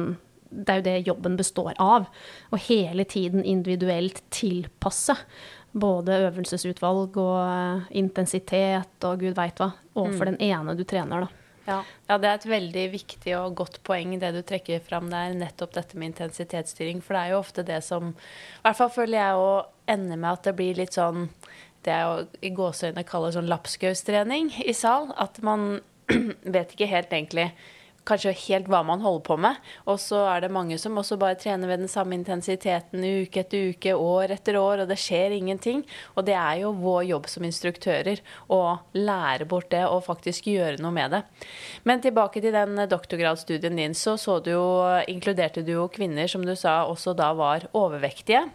det 0.50 0.72
er 0.72 0.80
jo 0.80 0.88
det 0.88 0.96
jobben 1.08 1.38
består 1.40 1.74
av. 1.82 2.08
Å 2.52 2.60
hele 2.68 3.06
tiden 3.10 3.44
individuelt 3.44 4.22
tilpasse 4.34 5.18
både 5.76 6.22
øvelsesutvalg 6.30 7.18
og 7.20 7.40
eh, 7.42 7.88
intensitet 8.00 9.08
og 9.08 9.26
gud 9.26 9.36
veit 9.36 9.60
hva 9.60 9.74
overfor 9.96 10.30
mm. 10.30 10.32
den 10.32 10.54
ene 10.54 10.78
du 10.78 10.86
trener, 10.88 11.26
da. 11.26 11.42
Ja. 11.66 11.80
ja. 12.08 12.18
det 12.22 12.30
er 12.30 12.38
et 12.38 12.48
veldig 12.50 12.86
viktig 12.94 13.36
og 13.40 13.58
godt 13.60 13.80
poeng 13.86 14.14
det 14.22 14.32
du 14.36 14.42
trekker 14.46 14.84
fram 14.86 15.10
der, 15.12 15.34
nettopp 15.38 15.74
dette 15.76 15.98
med 16.00 16.14
intensitetsstyring. 16.14 17.02
For 17.04 17.18
det 17.18 17.24
er 17.24 17.34
jo 17.34 17.42
ofte 17.42 17.66
det 17.68 17.82
som 17.86 18.12
I 18.14 18.66
hvert 18.68 18.80
fall 18.80 18.94
føler 19.02 19.20
jeg 19.20 19.42
å 19.42 19.50
ende 19.92 20.18
med 20.18 20.32
at 20.32 20.48
det 20.48 20.56
blir 20.58 20.78
litt 20.80 20.98
sånn 20.98 21.30
det 21.86 21.94
jeg 21.94 22.46
i 22.48 22.50
gåseøyne 22.58 23.04
kaller 23.06 23.36
sånn 23.36 23.50
lapskaustrening 23.50 24.54
i 24.66 24.74
sal. 24.74 25.12
At 25.22 25.42
man 25.46 25.82
vet 26.56 26.74
ikke 26.74 26.90
helt 26.90 27.14
egentlig 27.14 27.52
kanskje 28.08 28.34
helt 28.46 28.70
hva 28.72 28.82
man 28.86 29.04
holder 29.04 29.24
på 29.26 29.38
med. 29.42 29.60
Og 29.90 30.00
så 30.02 30.22
er 30.32 30.46
det 30.46 30.54
mange 30.54 30.78
som 30.82 30.98
også 31.00 31.18
bare 31.22 31.38
trener 31.40 31.70
ved 31.70 31.84
den 31.84 31.92
samme 31.92 32.18
intensiteten 32.18 33.04
uke 33.04 33.44
etter 33.44 33.72
uke, 33.74 33.96
år 33.96 34.36
etter 34.38 34.60
år, 34.60 34.84
og 34.84 34.92
det 34.92 35.00
skjer 35.02 35.36
ingenting. 35.38 35.84
Og 36.16 36.28
det 36.28 36.38
er 36.40 36.62
jo 36.64 36.74
vår 36.80 37.04
jobb 37.12 37.30
som 37.32 37.48
instruktører 37.48 38.22
å 38.52 38.62
lære 38.98 39.48
bort 39.50 39.72
det 39.74 39.86
og 39.88 40.06
faktisk 40.08 40.50
gjøre 40.52 40.82
noe 40.84 40.94
med 40.96 41.18
det. 41.18 41.24
Men 41.84 42.04
tilbake 42.04 42.44
til 42.44 42.56
den 42.56 42.86
doktorgradsstudien 42.90 43.82
din, 43.82 43.98
så, 43.98 44.18
så 44.22 44.40
du 44.44 44.54
jo, 44.56 44.68
inkluderte 45.12 45.66
du 45.66 45.76
jo 45.76 45.90
kvinner 45.92 46.30
som 46.32 46.46
du 46.46 46.56
sa 46.60 46.84
også 46.90 47.16
da 47.18 47.32
var 47.38 47.68
overvektige. 47.76 48.46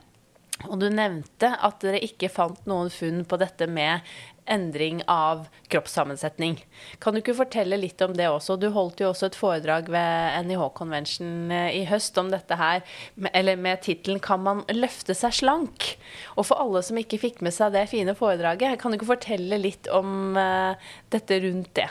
Og 0.68 0.76
du 0.80 0.90
nevnte 0.92 1.54
at 1.56 1.80
dere 1.80 2.02
ikke 2.04 2.28
fant 2.32 2.66
noen 2.68 2.90
funn 2.92 3.22
på 3.28 3.38
dette 3.40 3.68
med 3.70 4.04
endring 4.50 5.02
av 5.10 5.46
kroppssammensetning. 5.70 6.58
Kan 6.98 7.14
du 7.14 7.20
ikke 7.22 7.36
fortelle 7.38 7.78
litt 7.80 8.02
om 8.04 8.16
det 8.16 8.26
også? 8.30 8.58
Du 8.60 8.68
holdt 8.74 9.00
jo 9.02 9.10
også 9.12 9.30
et 9.30 9.38
foredrag 9.38 9.88
ved 9.92 10.48
NIH 10.48 10.66
Convention 10.76 11.52
eh, 11.54 11.70
i 11.80 11.86
høst 11.88 12.18
om 12.20 12.32
dette 12.32 12.58
her, 12.58 12.82
eller 13.32 13.56
med 13.56 13.82
tittelen 13.86 14.20
'Kan 14.20 14.42
man 14.44 14.64
løfte 14.74 15.14
seg 15.14 15.32
slank?' 15.40 15.94
Og 16.36 16.46
for 16.50 16.60
alle 16.60 16.82
som 16.82 16.98
ikke 16.98 17.20
fikk 17.22 17.40
med 17.46 17.54
seg 17.54 17.72
det 17.72 17.88
fine 17.90 18.14
foredraget, 18.18 18.78
kan 18.80 18.90
du 18.90 18.98
ikke 18.98 19.14
fortelle 19.14 19.58
litt 19.60 19.88
om 19.88 20.36
uh, 20.36 20.74
dette 21.10 21.40
rundt 21.44 21.74
det? 21.78 21.88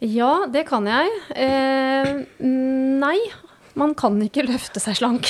Ja, 0.00 0.46
det 0.48 0.64
kan 0.70 0.86
jeg. 0.88 1.10
Eh, 1.36 2.12
nei, 2.40 3.18
man 3.76 3.92
kan 3.98 4.16
ikke 4.24 4.46
løfte 4.48 4.80
seg 4.80 4.96
slank. 4.96 5.28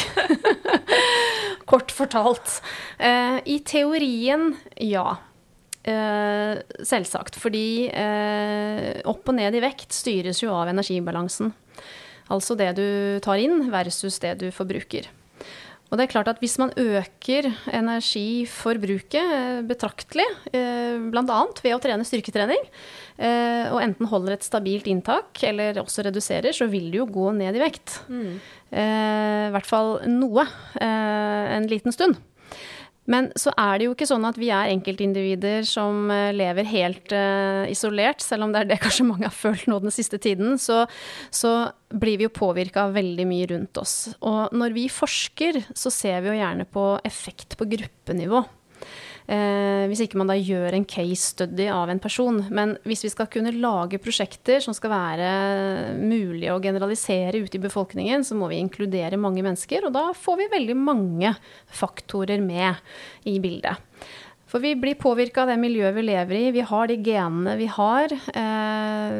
Kort 1.70 1.90
fortalt. 1.94 2.60
Eh, 2.98 3.40
I 3.50 3.58
teorien, 3.66 4.52
ja. 4.78 5.18
Eh, 5.80 6.58
selvsagt. 6.84 7.38
Fordi 7.40 7.88
eh, 7.88 9.00
opp 9.08 9.30
og 9.30 9.36
ned 9.38 9.56
i 9.56 9.62
vekt 9.64 9.96
styres 9.96 10.42
jo 10.42 10.52
av 10.52 10.68
energibalansen. 10.72 11.54
Altså 12.30 12.54
det 12.58 12.74
du 12.78 12.86
tar 13.24 13.40
inn 13.42 13.70
versus 13.72 14.20
det 14.22 14.36
du 14.42 14.50
forbruker. 14.54 15.08
Og 15.90 15.98
det 15.98 16.04
er 16.04 16.12
klart 16.12 16.28
at 16.30 16.38
hvis 16.38 16.54
man 16.62 16.70
øker 16.78 17.48
energiforbruket 17.74 19.32
eh, 19.34 19.62
betraktelig, 19.66 20.26
eh, 20.54 21.00
bl.a. 21.10 21.40
ved 21.64 21.74
å 21.74 21.80
trene 21.82 22.06
styrketrening, 22.06 22.62
eh, 23.18 23.66
og 23.72 23.80
enten 23.82 24.06
holder 24.10 24.36
et 24.36 24.46
stabilt 24.46 24.86
inntak 24.90 25.42
eller 25.48 25.82
også 25.82 26.06
reduserer, 26.06 26.54
så 26.54 26.70
vil 26.70 26.92
det 26.92 27.02
jo 27.02 27.08
gå 27.10 27.32
ned 27.34 27.58
i 27.58 27.64
vekt. 27.64 27.98
Mm. 28.06 28.32
I 28.70 29.50
hvert 29.50 29.66
fall 29.66 29.96
noe 30.06 30.44
en 30.78 31.64
liten 31.66 31.90
stund. 31.90 32.20
Men 33.10 33.30
så 33.38 33.52
er 33.58 33.78
det 33.78 33.88
jo 33.88 33.94
ikke 33.96 34.08
sånn 34.08 34.26
at 34.28 34.38
vi 34.38 34.52
er 34.54 34.70
enkeltindivider 34.70 35.66
som 35.68 36.10
eh, 36.14 36.30
lever 36.36 36.68
helt 36.70 37.14
uh, 37.14 37.66
isolert, 37.70 38.22
selv 38.22 38.46
om 38.46 38.54
det 38.54 38.62
er 38.62 38.70
det 38.70 38.80
kanskje 38.84 39.08
mange 39.08 39.26
har 39.26 39.34
følt 39.34 39.66
nå 39.70 39.80
den 39.82 39.94
siste 39.94 40.20
tiden. 40.22 40.54
Så, 40.62 40.84
så 41.34 41.54
blir 41.90 42.20
vi 42.20 42.28
jo 42.28 42.34
påvirka 42.34 42.86
veldig 42.94 43.26
mye 43.26 43.50
rundt 43.50 43.82
oss. 43.82 43.96
Og 44.22 44.54
når 44.54 44.76
vi 44.76 44.86
forsker, 44.92 45.62
så 45.74 45.92
ser 45.94 46.22
vi 46.22 46.32
jo 46.32 46.38
gjerne 46.38 46.68
på 46.70 46.86
effekt 47.08 47.58
på 47.58 47.68
gruppenivå. 47.74 48.44
Eh, 49.30 49.84
hvis 49.86 50.00
ikke 50.02 50.18
man 50.18 50.30
da 50.30 50.34
gjør 50.34 50.74
en 50.74 50.86
case 50.88 51.30
study 51.36 51.68
av 51.70 51.90
en 51.92 52.00
person. 52.02 52.40
Men 52.50 52.74
hvis 52.88 53.04
vi 53.06 53.12
skal 53.12 53.28
kunne 53.30 53.52
lage 53.54 54.00
prosjekter 54.02 54.62
som 54.64 54.74
skal 54.74 54.90
være 54.90 55.28
mulig 56.00 56.48
å 56.50 56.58
generalisere 56.62 57.38
ute 57.38 57.60
i 57.60 57.62
befolkningen, 57.62 58.26
så 58.26 58.34
må 58.38 58.50
vi 58.50 58.58
inkludere 58.58 59.20
mange 59.20 59.44
mennesker, 59.46 59.86
og 59.86 59.94
da 59.94 60.08
får 60.16 60.40
vi 60.40 60.50
veldig 60.56 60.76
mange 60.80 61.34
faktorer 61.70 62.42
med 62.42 62.82
i 63.30 63.38
bildet. 63.42 63.78
For 64.50 64.58
vi 64.58 64.74
blir 64.74 64.98
påvirka 64.98 65.44
av 65.44 65.52
det 65.52 65.60
miljøet 65.62 65.94
vi 65.94 66.08
lever 66.08 66.36
i. 66.40 66.46
Vi 66.56 66.66
har 66.66 66.90
de 66.90 66.96
genene 66.98 67.54
vi 67.60 67.68
har. 67.70 68.10
Eh, 68.10 69.18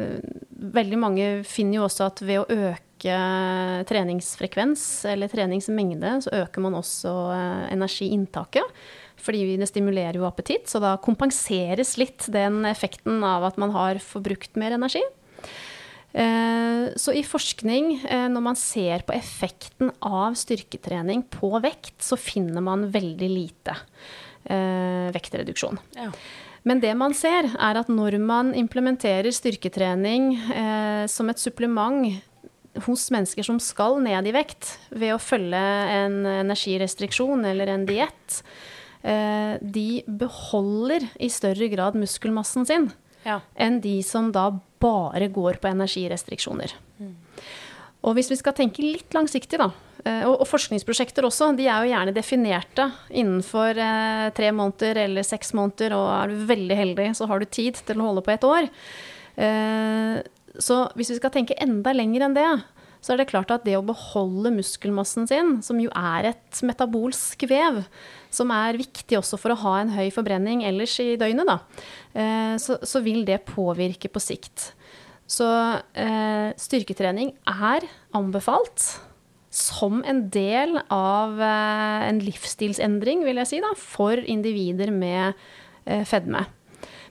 veldig 0.75 0.99
mange 0.99 1.29
finner 1.47 1.79
jo 1.79 1.85
også 1.85 2.09
at 2.09 2.19
ved 2.27 2.41
å 2.41 2.65
øke 2.67 3.21
treningsfrekvens 3.87 4.83
eller 5.13 5.31
treningsmengde, 5.31 6.17
så 6.25 6.35
øker 6.43 6.67
man 6.67 6.75
også 6.81 7.13
eh, 7.31 7.63
energiinntaket 7.77 8.83
fordi 9.21 9.57
det 9.61 9.69
stimulerer 9.69 10.19
jo 10.19 10.27
appetitt. 10.27 10.69
Så 10.71 10.81
da 10.83 10.95
kompenseres 11.01 11.95
litt 12.01 12.27
den 12.33 12.63
effekten 12.69 13.23
av 13.25 13.47
at 13.49 13.59
man 13.61 13.73
har 13.75 14.01
forbrukt 14.03 14.57
mer 14.59 14.75
energi. 14.77 15.03
Eh, 16.13 16.91
så 16.95 17.13
i 17.15 17.23
forskning, 17.23 17.93
eh, 18.03 18.27
når 18.27 18.43
man 18.43 18.57
ser 18.59 19.05
på 19.07 19.15
effekten 19.15 19.93
av 20.03 20.35
styrketrening 20.35 21.23
på 21.31 21.53
vekt, 21.63 22.01
så 22.03 22.19
finner 22.19 22.63
man 22.63 22.89
veldig 22.91 23.29
lite 23.31 23.77
eh, 24.43 25.07
vektreduksjon. 25.15 25.79
Ja. 25.95 26.09
Men 26.67 26.81
det 26.83 26.91
man 26.99 27.15
ser, 27.17 27.47
er 27.55 27.79
at 27.79 27.87
når 27.89 28.19
man 28.21 28.51
implementerer 28.53 29.31
styrketrening 29.33 30.35
som 31.09 31.31
et 31.31 31.41
supplement 31.41 32.19
hos 32.85 33.07
mennesker 33.09 33.47
som 33.47 33.57
skal 33.57 33.97
ned 34.03 34.29
i 34.29 34.33
vekt 34.35 34.75
ved 34.93 35.15
å 35.15 35.17
følge 35.17 35.57
en 35.57 36.19
energirestriksjon 36.29 37.47
eller 37.49 37.73
en 37.73 37.87
diett, 37.89 38.43
de 39.01 40.03
beholder 40.05 41.07
i 41.17 41.29
større 41.33 41.67
grad 41.71 41.95
muskelmassen 41.97 42.67
sin 42.69 42.83
ja. 43.25 43.39
enn 43.55 43.79
de 43.81 43.95
som 44.05 44.29
da 44.33 44.47
bare 44.81 45.29
går 45.33 45.59
på 45.61 45.69
energirestriksjoner. 45.71 46.73
Mm. 47.01 47.15
Og 48.01 48.17
hvis 48.17 48.31
vi 48.31 48.39
skal 48.39 48.55
tenke 48.57 48.81
litt 48.81 49.13
langsiktig, 49.13 49.59
da, 49.61 49.69
eh, 50.05 50.25
og, 50.25 50.41
forskningsprosjekter 50.49 51.25
også, 51.27 51.51
de 51.57 51.67
er 51.69 51.83
jo 51.83 51.91
gjerne 51.91 52.15
definerte 52.15 52.87
innenfor 53.09 53.77
eh, 53.77 54.27
tre 54.37 54.49
måneder 54.57 55.03
eller 55.03 55.27
seks 55.27 55.53
måneder, 55.57 55.93
og 55.97 56.07
er 56.15 56.31
du 56.31 56.45
veldig 56.49 56.77
heldig, 56.79 57.09
så 57.17 57.29
har 57.29 57.41
du 57.41 57.45
tid 57.45 57.77
til 57.85 58.01
å 58.01 58.09
holde 58.09 58.25
på 58.25 58.33
et 58.33 58.47
år. 58.47 58.69
Eh, 59.37 60.17
så 60.61 60.83
hvis 60.97 61.13
vi 61.13 61.19
skal 61.21 61.33
tenke 61.33 61.59
enda 61.61 61.93
lenger 61.93 62.25
enn 62.25 62.37
det, 62.37 62.49
så 63.01 63.13
er 63.13 63.21
det 63.21 63.29
klart 63.31 63.51
at 63.53 63.65
det 63.65 63.75
å 63.79 63.85
beholde 63.85 64.53
muskelmassen 64.53 65.25
sin, 65.29 65.55
som 65.65 65.79
jo 65.81 65.89
er 65.97 66.31
et 66.31 66.61
metabolsk 66.65 67.47
vev, 67.49 67.81
som 68.31 68.53
er 68.53 68.79
viktig 68.79 69.17
også 69.17 69.39
for 69.41 69.53
å 69.53 69.61
ha 69.63 69.77
en 69.81 69.93
høy 69.95 70.11
forbrenning 70.13 70.61
ellers 70.67 70.93
i 71.01 71.15
døgnet, 71.19 71.49
da, 71.49 71.57
eh, 72.13 72.55
så, 72.61 72.77
så 72.85 73.01
vil 73.03 73.25
det 73.27 73.41
påvirke 73.49 74.11
på 74.11 74.21
sikt. 74.21 74.71
Så 75.31 75.47
eh, 75.97 76.51
styrketrening 76.59 77.33
er 77.47 77.87
anbefalt 78.17 78.91
som 79.51 79.99
en 80.07 80.25
del 80.31 80.77
av 80.93 81.39
eh, 81.43 82.07
en 82.07 82.21
livsstilsendring, 82.23 83.25
vil 83.27 83.41
jeg 83.41 83.49
si, 83.49 83.59
da, 83.63 83.73
for 83.77 84.19
individer 84.31 84.93
med 84.95 85.33
eh, 85.85 86.05
fedme. 86.07 86.45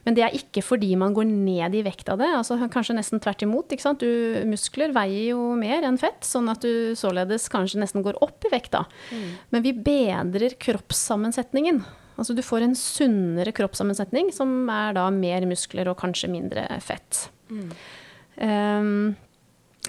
Men 0.05 0.17
det 0.17 0.23
er 0.25 0.35
ikke 0.37 0.63
fordi 0.65 0.95
man 0.97 1.13
går 1.13 1.27
ned 1.29 1.75
i 1.77 1.83
vekt 1.85 2.09
av 2.09 2.19
det. 2.21 2.29
altså 2.33 2.57
Kanskje 2.73 2.97
nesten 2.97 3.21
tvert 3.21 3.43
imot. 3.45 3.73
Du, 4.01 4.11
muskler 4.49 4.93
veier 4.95 5.31
jo 5.35 5.51
mer 5.59 5.85
enn 5.87 5.99
fett, 6.01 6.23
sånn 6.25 6.49
at 6.51 6.65
du 6.65 6.97
således 6.97 7.47
kanskje 7.53 7.81
nesten 7.83 8.05
går 8.05 8.17
opp 8.25 8.47
i 8.47 8.53
vekta. 8.53 8.85
Mm. 9.13 9.27
Men 9.53 9.65
vi 9.65 9.75
bedrer 9.77 10.57
kroppssammensetningen. 10.61 11.83
Altså 12.17 12.35
du 12.37 12.43
får 12.45 12.65
en 12.65 12.77
sunnere 12.77 13.53
kroppssammensetning 13.55 14.29
som 14.35 14.69
er 14.69 14.97
da 14.97 15.07
mer 15.13 15.45
muskler 15.49 15.89
og 15.89 15.99
kanskje 16.01 16.29
mindre 16.33 16.67
fett. 16.83 17.27
Mm. 17.49 17.69
Um, 18.41 19.15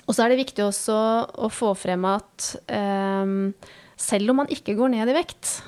og 0.07 0.17
så 0.17 0.25
er 0.25 0.33
det 0.33 0.43
viktig 0.43 0.65
også 0.65 0.97
å 1.45 1.51
få 1.53 1.73
frem 1.79 2.05
at 2.09 2.55
um, 2.69 3.53
selv 4.01 4.33
om 4.33 4.43
man 4.43 4.51
ikke 4.53 4.75
går 4.79 4.95
ned 4.95 5.13
i 5.13 5.17
vekt, 5.17 5.61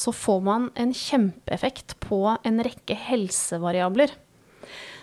så 0.00 0.14
får 0.16 0.40
man 0.46 0.70
en 0.80 0.94
kjempeeffekt 0.96 1.98
på 2.00 2.24
en 2.32 2.62
rekke 2.64 2.96
helsevariabler. 2.96 4.14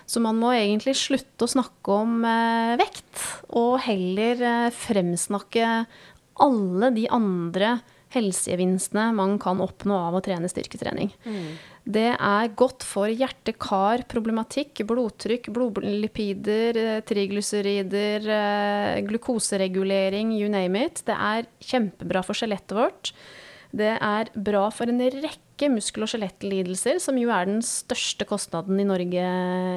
Så 0.07 0.21
man 0.23 0.39
må 0.39 0.53
egentlig 0.55 0.95
slutte 0.97 1.45
å 1.45 1.51
snakke 1.51 1.99
om 1.99 2.23
eh, 2.25 2.77
vekt, 2.79 3.23
og 3.59 3.75
heller 3.83 4.39
eh, 4.39 4.73
fremsnakke 4.73 5.67
alle 6.47 6.91
de 6.95 7.07
andre 7.11 7.77
helsegevinstene 8.15 9.09
man 9.17 9.35
kan 9.41 9.59
oppnå 9.59 9.97
av 10.07 10.15
å 10.15 10.21
trene 10.23 10.47
styrketrening. 10.47 11.11
Mm. 11.27 11.49
Det 11.97 12.09
er 12.15 12.53
godt 12.59 12.85
for 12.87 13.11
hjerte-kar-problematikk, 13.11 14.79
blodtrykk, 14.87 15.51
blodlipider, 15.55 16.79
eh, 16.79 17.01
triglycerider, 17.07 18.31
glukoseregulering, 19.11 20.31
you 20.39 20.47
name 20.51 20.87
it. 20.87 21.03
Det 21.07 21.19
er 21.19 21.51
kjempebra 21.67 22.23
for 22.23 22.39
skjelettet 22.39 22.79
vårt. 22.79 23.11
Det 23.77 23.93
er 23.93 24.31
bra 24.33 24.67
for 24.73 24.89
en 24.89 25.01
rekke 25.01 25.69
muskel- 25.73 26.05
og 26.05 26.11
skjelettlidelser, 26.11 26.99
som 27.01 27.17
jo 27.17 27.31
er 27.33 27.49
den 27.49 27.59
største 27.65 28.25
kostnaden 28.29 28.79
i 28.81 28.85
Norge 28.87 29.25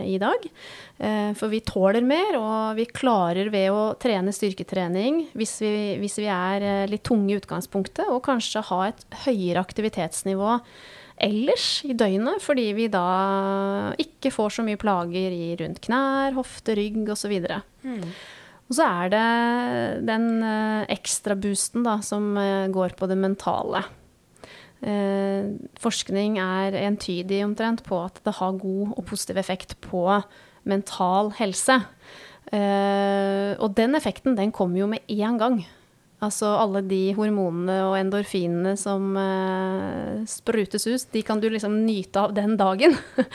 i 0.09 0.17
dag. 0.21 0.47
Eh, 1.01 1.33
for 1.39 1.53
vi 1.53 1.63
tåler 1.65 2.05
mer, 2.05 2.39
og 2.41 2.79
vi 2.79 2.89
klarer 2.89 3.51
ved 3.53 3.69
å 3.73 3.83
trene 4.01 4.33
styrketrening, 4.33 5.27
hvis 5.37 5.59
vi, 5.65 5.75
hvis 6.01 6.21
vi 6.21 6.31
er 6.33 6.89
litt 6.91 7.05
tunge 7.09 7.35
i 7.35 7.41
utgangspunktet, 7.41 8.09
og 8.09 8.25
kanskje 8.29 8.65
ha 8.73 8.87
et 8.89 9.05
høyere 9.27 9.65
aktivitetsnivå 9.65 10.59
ellers 11.21 11.69
i 11.85 11.95
døgnet, 11.97 12.41
fordi 12.43 12.67
vi 12.77 12.89
da 12.93 13.07
ikke 14.01 14.33
får 14.33 14.57
så 14.57 14.65
mye 14.67 14.81
plager 14.81 15.35
i 15.35 15.55
rundt 15.61 15.83
knær, 15.85 16.37
hofte, 16.39 16.77
rygg 16.79 17.09
osv. 17.13 17.35
Mm. 17.85 18.07
Og 18.71 18.77
så 18.79 18.87
er 18.87 19.09
det 19.11 19.23
den 20.07 20.29
eh, 20.47 20.85
ekstra 20.95 21.35
boosten 21.35 21.83
da, 21.83 21.97
som 22.07 22.37
eh, 22.39 22.69
går 22.71 22.95
på 22.99 23.09
det 23.11 23.17
mentale. 23.19 23.83
Eh, 24.81 25.51
forskning 25.83 26.39
er 26.39 26.79
entydig 26.79 27.43
omtrent 27.45 27.83
på 27.89 27.99
at 28.05 28.23
det 28.23 28.37
har 28.39 28.61
god 28.63 28.95
og 28.95 29.03
positiv 29.11 29.43
effekt 29.43 29.75
på 29.83 30.05
mental 30.71 31.33
helse. 31.41 31.81
Og 32.51 33.75
den 33.79 33.95
effekten 33.95 34.35
den 34.35 34.51
kommer 34.51 34.81
jo 34.81 34.89
med 34.91 35.07
én 35.07 35.37
gang. 35.39 35.61
Altså 36.21 36.49
alle 36.59 36.83
de 36.83 37.13
hormonene 37.15 37.77
og 37.87 37.95
endorfinene 37.95 38.73
som 38.77 39.15
sprutes 40.29 40.89
ut, 40.89 41.05
de 41.15 41.23
kan 41.23 41.39
du 41.41 41.47
liksom 41.49 41.79
nyte 41.87 42.25
av 42.27 42.35
den 42.35 42.57
dagen. 42.59 42.97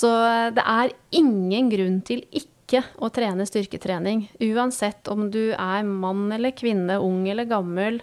Så 0.00 0.12
det 0.54 0.62
er 0.62 0.94
ingen 1.18 1.72
grunn 1.72 1.98
til 2.06 2.22
ikke 2.30 2.55
å 2.74 3.10
trene 3.14 3.46
styrketrening. 3.46 4.26
Uansett 4.48 5.08
om 5.12 5.28
du 5.30 5.52
er 5.52 5.86
mann 5.86 6.30
eller 6.34 6.54
kvinne, 6.56 6.98
ung 6.98 7.28
eller 7.30 7.46
gammel, 7.50 8.00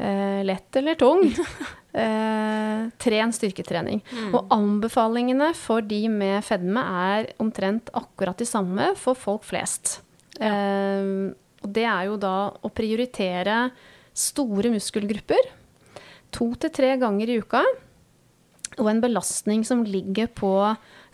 uh, 0.00 0.42
lett 0.44 0.76
eller 0.76 1.00
tung. 1.00 1.30
tren 1.94 3.30
styrketrening. 3.30 4.00
Mm. 4.10 4.32
Og 4.34 4.48
anbefalingene 4.50 5.52
for 5.54 5.84
de 5.86 6.00
med 6.10 6.42
fedme 6.42 6.82
er 6.82 7.28
omtrent 7.38 7.92
akkurat 7.94 8.40
de 8.42 8.48
samme 8.50 8.88
for 8.98 9.14
folk 9.14 9.46
flest. 9.46 10.00
Ja. 10.40 10.50
Og 11.64 11.70
det 11.72 11.84
er 11.86 12.08
jo 12.08 12.16
da 12.18 12.50
å 12.50 12.70
prioritere 12.74 13.68
store 14.10 14.72
muskelgrupper 14.74 15.52
to 16.34 16.50
til 16.60 16.72
tre 16.74 16.94
ganger 17.00 17.30
i 17.30 17.38
uka. 17.40 17.62
Og 18.74 18.90
en 18.90 19.02
belastning 19.02 19.62
som 19.66 19.84
ligger 19.86 20.28
på 20.34 20.50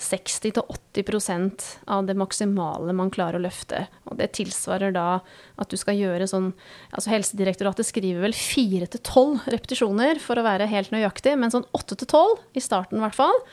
60-80% 0.00 1.64
av 1.92 2.06
det 2.08 2.16
maksimale 2.16 2.94
man 2.96 3.12
klarer 3.12 3.36
å 3.36 3.44
løfte. 3.44 3.84
Og 4.08 4.16
det 4.20 4.30
tilsvarer 4.38 4.94
da 4.96 5.20
at 5.60 5.70
du 5.70 5.76
skal 5.80 5.98
gjøre 5.98 6.28
sånn 6.30 6.50
altså 6.88 7.12
Helsedirektoratet 7.12 7.88
skriver 7.88 8.24
vel 8.24 8.36
4-12 8.36 9.50
repetisjoner 9.52 10.22
for 10.22 10.40
å 10.40 10.46
være 10.46 10.70
helt 10.72 10.92
nøyaktig, 10.94 11.36
men 11.40 11.52
sånn 11.52 11.68
8-12 11.76 12.40
i 12.56 12.64
starten 12.64 13.00
i 13.00 13.04
hvert 13.04 13.18
fall. 13.18 13.44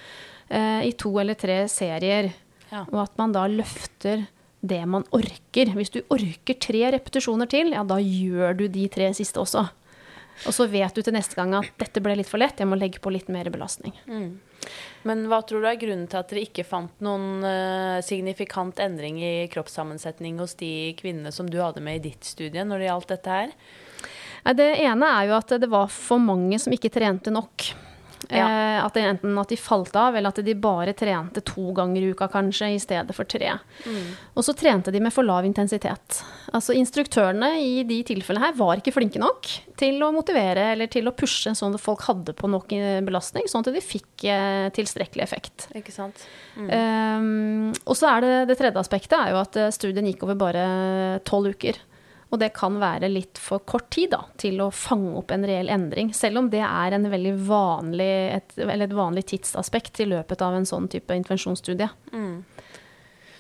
Eh, 0.48 0.88
I 0.88 0.96
to 0.96 1.12
eller 1.20 1.36
tre 1.40 1.66
serier. 1.72 2.32
Ja. 2.72 2.86
Og 2.88 3.04
at 3.04 3.20
man 3.20 3.36
da 3.36 3.46
løfter 3.52 4.26
det 4.68 4.82
man 4.90 5.06
orker. 5.16 5.74
Hvis 5.76 5.92
du 5.94 6.02
orker 6.14 6.58
tre 6.60 6.88
repetisjoner 6.96 7.50
til, 7.52 7.74
ja, 7.76 7.84
da 7.88 8.00
gjør 8.02 8.56
du 8.64 8.66
de 8.72 8.88
tre 8.92 9.12
siste 9.16 9.40
også. 9.44 9.68
Og 10.46 10.54
så 10.54 10.68
vet 10.70 10.94
du 10.94 11.02
til 11.02 11.16
neste 11.16 11.38
gang 11.38 11.56
at 11.58 11.70
dette 11.82 12.02
ble 12.04 12.18
litt 12.20 12.30
for 12.30 12.42
lett, 12.42 12.60
jeg 12.62 12.70
må 12.70 12.78
legge 12.78 13.02
på 13.02 13.12
litt 13.14 13.30
mer 13.34 13.50
belastning. 13.54 13.96
Mm. 14.06 14.38
Men 15.08 15.26
hva 15.32 15.42
tror 15.46 15.64
du 15.64 15.70
er 15.70 15.80
grunnen 15.80 16.08
til 16.10 16.20
at 16.20 16.32
dere 16.32 16.46
ikke 16.48 16.66
fant 16.68 17.04
noen 17.06 17.46
uh, 17.46 18.04
signifikant 18.06 18.80
endring 18.84 19.20
i 19.24 19.34
kroppssammensetning 19.54 20.40
hos 20.42 20.58
de 20.60 20.94
kvinnene 21.00 21.34
som 21.36 21.50
du 21.50 21.60
hadde 21.62 21.84
med 21.84 22.02
i 22.02 22.10
ditt 22.10 22.28
studie 22.28 22.66
når 22.68 22.84
det 22.84 22.90
gjaldt 22.90 23.14
dette 23.16 23.38
her? 23.40 23.58
Det 24.58 24.70
ene 24.80 25.10
er 25.12 25.28
jo 25.28 25.38
at 25.38 25.58
det 25.60 25.68
var 25.72 25.90
for 25.92 26.24
mange 26.24 26.60
som 26.62 26.74
ikke 26.76 26.92
trente 26.94 27.34
nok. 27.34 27.66
Ja. 28.30 28.48
Eh, 28.48 28.86
at 28.86 28.94
det, 28.94 29.04
enten 29.08 29.38
at 29.40 29.52
de 29.52 29.58
falt 29.60 29.96
av, 29.98 30.16
eller 30.16 30.34
at 30.34 30.42
de 30.44 30.56
bare 30.58 30.94
trente 30.98 31.42
to 31.46 31.72
ganger 31.76 32.02
i 32.02 32.12
uka 32.16 32.28
kanskje, 32.32 32.72
i 32.76 32.80
stedet 32.82 33.16
for 33.16 33.30
tre. 33.30 33.54
Mm. 33.86 34.10
Og 34.34 34.46
så 34.46 34.56
trente 34.58 34.94
de 34.94 35.02
med 35.04 35.14
for 35.14 35.28
lav 35.28 35.46
intensitet. 35.48 36.22
Altså 36.56 36.76
Instruktørene 36.78 37.54
i 37.64 37.84
de 37.88 38.02
tilfellene 38.08 38.50
her 38.50 38.58
var 38.58 38.82
ikke 38.82 38.96
flinke 38.96 39.22
nok 39.22 39.50
til 39.78 40.02
å 40.04 40.12
motivere 40.16 40.72
eller 40.74 40.90
til 40.92 41.10
å 41.10 41.16
pushe 41.16 41.54
sånn 41.58 41.76
at 41.78 41.84
folk 41.84 42.06
hadde 42.08 42.36
på 42.38 42.50
nok 42.52 42.74
eh, 42.78 43.00
belastning, 43.06 43.50
sånn 43.50 43.66
at 43.66 43.74
de 43.76 43.84
fikk 43.84 44.28
eh, 44.28 44.70
tilstrekkelig 44.76 45.26
effekt. 45.26 45.68
Ikke 45.78 45.94
sant? 45.96 46.26
Mm. 46.58 46.72
Um, 46.72 47.76
og 47.86 47.98
så 48.00 48.10
er 48.16 48.26
det 48.26 48.34
det 48.52 48.58
tredje 48.60 48.82
aspektet 48.82 49.18
er 49.20 49.36
jo 49.36 49.44
at 49.44 49.60
studien 49.76 50.08
gikk 50.10 50.26
over 50.26 50.40
bare 50.40 50.66
tolv 51.28 51.54
uker. 51.54 51.78
Og 52.28 52.42
det 52.42 52.50
kan 52.58 52.76
være 52.82 53.08
litt 53.12 53.40
for 53.40 53.64
kort 53.64 53.88
tid 53.96 54.12
da, 54.12 54.24
til 54.40 54.60
å 54.64 54.68
fange 54.76 55.14
opp 55.20 55.32
en 55.32 55.46
reell 55.48 55.70
endring. 55.72 56.12
Selv 56.16 56.42
om 56.42 56.50
det 56.52 56.64
er 56.66 56.96
vanlig, 57.48 58.12
et, 58.36 58.58
et 58.58 58.96
vanlig 58.96 59.24
tidsaspekt 59.32 60.02
i 60.04 60.10
løpet 60.12 60.44
av 60.44 60.58
en 60.58 60.68
sånn 60.68 60.90
type 60.92 61.16
intervensjonsstudie. 61.16 61.88
Mm. 62.12 62.27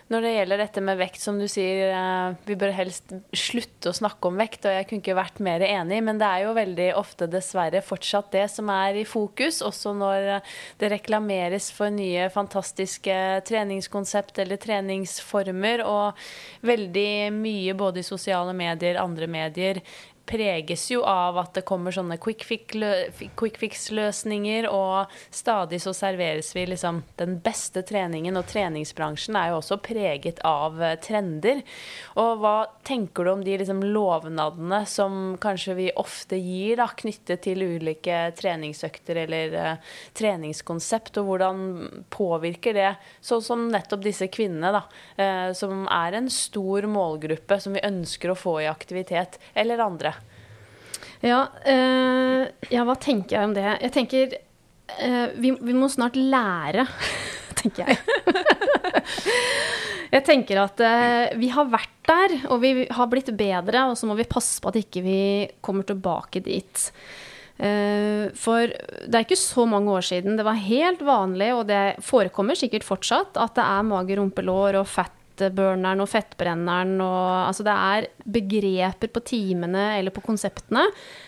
Når 0.08 0.24
det 0.24 0.30
gjelder 0.32 0.62
dette 0.62 0.82
med 0.88 0.99
vekt, 1.01 1.20
som 1.20 1.36
du 1.36 1.49
sier, 1.51 1.89
eh, 1.91 2.36
vi 2.47 2.55
bør 2.60 2.72
helst 2.78 3.12
slutte 3.36 3.91
å 3.91 3.97
snakke 3.97 4.30
om 4.30 4.39
vekt, 4.39 4.64
og 4.64 4.72
jeg 4.72 4.88
kunne 4.88 5.03
ikke 5.03 5.18
vært 5.18 5.41
mer 5.43 5.66
enig, 5.66 5.99
men 6.08 6.22
det 6.22 6.30
er 6.30 6.45
jo 6.45 6.53
veldig 6.55 6.88
ofte 6.95 7.28
dessverre 7.28 7.84
fortsatt 7.84 8.32
det 8.32 8.45
som 8.53 8.72
er 8.72 9.01
i 9.01 9.03
fokus, 9.08 9.60
også 9.68 9.91
når 9.99 10.30
eh, 10.38 10.53
det 10.80 10.93
reklameres 10.95 11.68
for 11.76 11.91
nye 11.91 12.30
fantastiske 12.32 13.18
treningskonsept 13.51 14.39
eller 14.45 14.64
treningsformer, 14.64 15.84
og 15.84 16.28
veldig 16.64 17.34
mye 17.36 17.76
både 17.76 17.99
i 17.99 18.08
sosiale 18.08 18.55
medier, 18.55 19.01
andre 19.03 19.28
medier, 19.28 19.84
preges 20.28 20.92
jo 20.92 21.00
av 21.08 21.38
at 21.40 21.54
det 21.58 21.64
kommer 21.68 21.92
sånne 21.96 22.18
quick 22.22 22.44
fix-løsninger, 22.48 24.68
og 24.70 25.08
stadig 25.34 25.82
så 25.84 25.94
serveres 25.96 26.56
vi 26.56 26.66
liksom 26.68 27.04
den 27.20 27.40
beste 27.44 27.82
treningen, 27.88 28.38
og 28.38 28.48
treningsbransjen 28.50 29.36
er 29.40 29.50
jo 29.52 29.58
også 29.62 29.78
preget 29.84 30.40
av 30.48 30.82
eh, 30.84 31.00
trender. 31.04 31.62
Og 32.20 32.38
hva 32.42 32.66
tenker 32.88 33.24
du 33.24 33.30
om 33.32 33.44
de 33.46 33.58
liksom 33.62 33.82
lovnadene 33.86 34.86
som 34.90 35.38
kanskje 35.42 35.74
vi 35.78 35.92
ofte 35.96 36.36
gir, 36.42 36.78
da, 36.82 36.88
knyttet 36.98 37.42
til 37.48 37.64
ulike 37.64 38.32
treningsøkter 38.38 39.16
eller 39.24 39.48
uh, 39.56 39.76
treningskonsept, 40.18 41.18
og 41.22 41.26
hvordan 41.32 41.58
påvirker 42.14 42.74
det, 42.78 42.92
sånn 43.24 43.44
som 43.46 43.72
nettopp 43.72 44.02
disse 44.06 44.28
kvinnene, 44.34 44.72
da, 44.76 44.82
uh, 45.20 45.50
som 45.58 45.88
er 45.92 46.12
en 46.20 46.30
stor 46.34 46.82
målgruppe 46.92 47.60
som 47.64 47.74
vi 47.78 47.88
ønsker 47.88 48.30
å 48.34 48.40
få 48.40 48.54
i 48.64 48.72
aktivitet, 48.72 49.40
eller 49.58 49.78
andre? 49.84 50.16
Ja, 51.26 51.47
uh, 51.49 52.43
ja 52.74 52.84
hva 52.86 52.95
tenker 53.01 53.38
jeg 53.38 53.49
om 53.49 53.55
det? 53.57 53.65
Jeg 53.82 53.93
tenker 53.95 54.38
vi, 55.36 55.49
vi 55.51 55.74
må 55.76 55.89
snart 55.91 56.15
lære, 56.15 56.86
tenker 57.59 57.89
jeg. 57.89 57.97
Jeg 60.13 60.24
tenker 60.24 60.61
at 60.61 60.82
uh, 60.82 61.38
vi 61.39 61.49
har 61.51 61.68
vært 61.72 61.95
der, 62.07 62.36
og 62.53 62.61
vi 62.63 62.88
har 62.95 63.09
blitt 63.11 63.32
bedre, 63.38 63.88
og 63.89 63.97
så 63.99 64.07
må 64.07 64.15
vi 64.18 64.28
passe 64.30 64.61
på 64.63 64.72
at 64.72 64.80
ikke 64.80 65.03
vi 65.03 65.22
kommer 65.63 65.88
tilbake 65.88 66.41
dit. 66.45 66.88
Uh, 67.57 68.30
for 68.38 68.70
det 68.70 69.18
er 69.18 69.26
ikke 69.26 69.39
så 69.39 69.65
mange 69.70 69.91
år 69.91 70.05
siden 70.05 70.38
det 70.39 70.45
var 70.47 70.59
helt 70.61 71.03
vanlig, 71.05 71.51
og 71.57 71.65
det 71.72 71.97
forekommer 72.05 72.59
sikkert 72.59 72.88
fortsatt, 72.88 73.36
at 73.36 73.57
det 73.57 73.65
er 73.65 73.88
mage, 73.89 74.20
rumpe, 74.20 74.45
lår 74.45 74.80
og 75.38 75.52
fettburneren 75.52 76.04
og 76.04 76.10
fettbrenneren 76.12 76.98
og 77.04 77.26
Altså 77.48 77.66
det 77.66 77.76
er 77.76 78.08
begreper 78.38 79.12
på 79.14 79.24
timene 79.26 79.94
eller 79.98 80.14
på 80.14 80.24
konseptene 80.26 80.84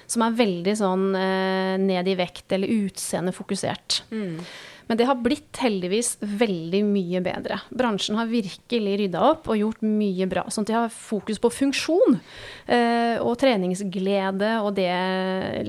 som 0.09 0.25
er 0.25 0.35
veldig 0.35 0.75
sånn 0.79 1.05
eh, 1.15 1.75
ned 1.81 2.09
i 2.09 2.17
vekt 2.17 2.51
eller 2.55 2.71
utseendefokusert. 2.87 4.03
Mm. 4.11 4.41
Men 4.89 4.97
det 4.97 5.05
har 5.05 5.19
blitt 5.21 5.59
heldigvis 5.61 6.15
veldig 6.19 6.79
mye 6.87 7.19
bedre. 7.21 7.59
Bransjen 7.69 8.17
har 8.17 8.29
virkelig 8.31 8.95
rydda 9.03 9.21
opp 9.21 9.45
og 9.51 9.59
gjort 9.59 9.83
mye 9.85 10.25
bra. 10.31 10.47
Sånn 10.49 10.65
at 10.65 10.71
de 10.71 10.77
har 10.79 10.89
fokus 10.89 11.37
på 11.37 11.51
funksjon 11.53 12.17
eh, 12.65 13.21
og 13.21 13.35
treningsglede 13.37 14.55
og 14.63 14.73
det 14.79 14.89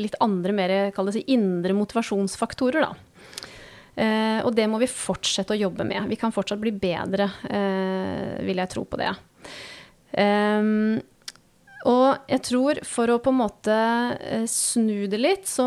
litt 0.01 0.17
andre, 0.25 0.57
mer 0.57 0.75
si, 1.13 1.27
indre 1.37 1.77
motivasjonsfaktorer, 1.77 2.89
da. 2.89 3.10
Eh, 4.01 4.41
og 4.47 4.55
det 4.57 4.67
må 4.71 4.81
vi 4.81 4.89
fortsette 4.89 5.55
å 5.55 5.61
jobbe 5.61 5.85
med. 5.85 6.09
Vi 6.09 6.19
kan 6.21 6.33
fortsatt 6.33 6.61
bli 6.63 6.73
bedre, 6.73 7.29
eh, 7.51 8.41
vil 8.47 8.63
jeg 8.63 8.73
tro 8.73 8.87
på 8.89 9.01
det. 9.01 9.13
Um, 10.11 10.99
og 11.87 12.29
jeg 12.29 12.43
tror 12.49 12.81
for 12.85 13.13
å 13.13 13.21
på 13.23 13.33
en 13.33 13.41
måte 13.41 13.77
eh, 14.19 14.47
snu 14.51 15.07
det 15.11 15.21
litt, 15.21 15.47
så 15.49 15.67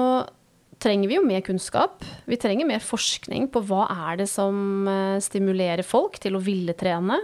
trenger 0.83 1.09
vi 1.09 1.17
jo 1.17 1.25
mer 1.25 1.43
kunnskap. 1.45 2.03
Vi 2.27 2.37
trenger 2.39 2.67
mer 2.67 2.83
forskning 2.83 3.47
på 3.53 3.63
hva 3.69 3.85
er 4.09 4.23
det 4.23 4.29
som 4.31 4.87
eh, 4.89 5.19
stimulerer 5.23 5.85
folk 5.87 6.19
til 6.21 6.35
å 6.35 6.43
ville 6.43 6.75
trene. 6.77 7.19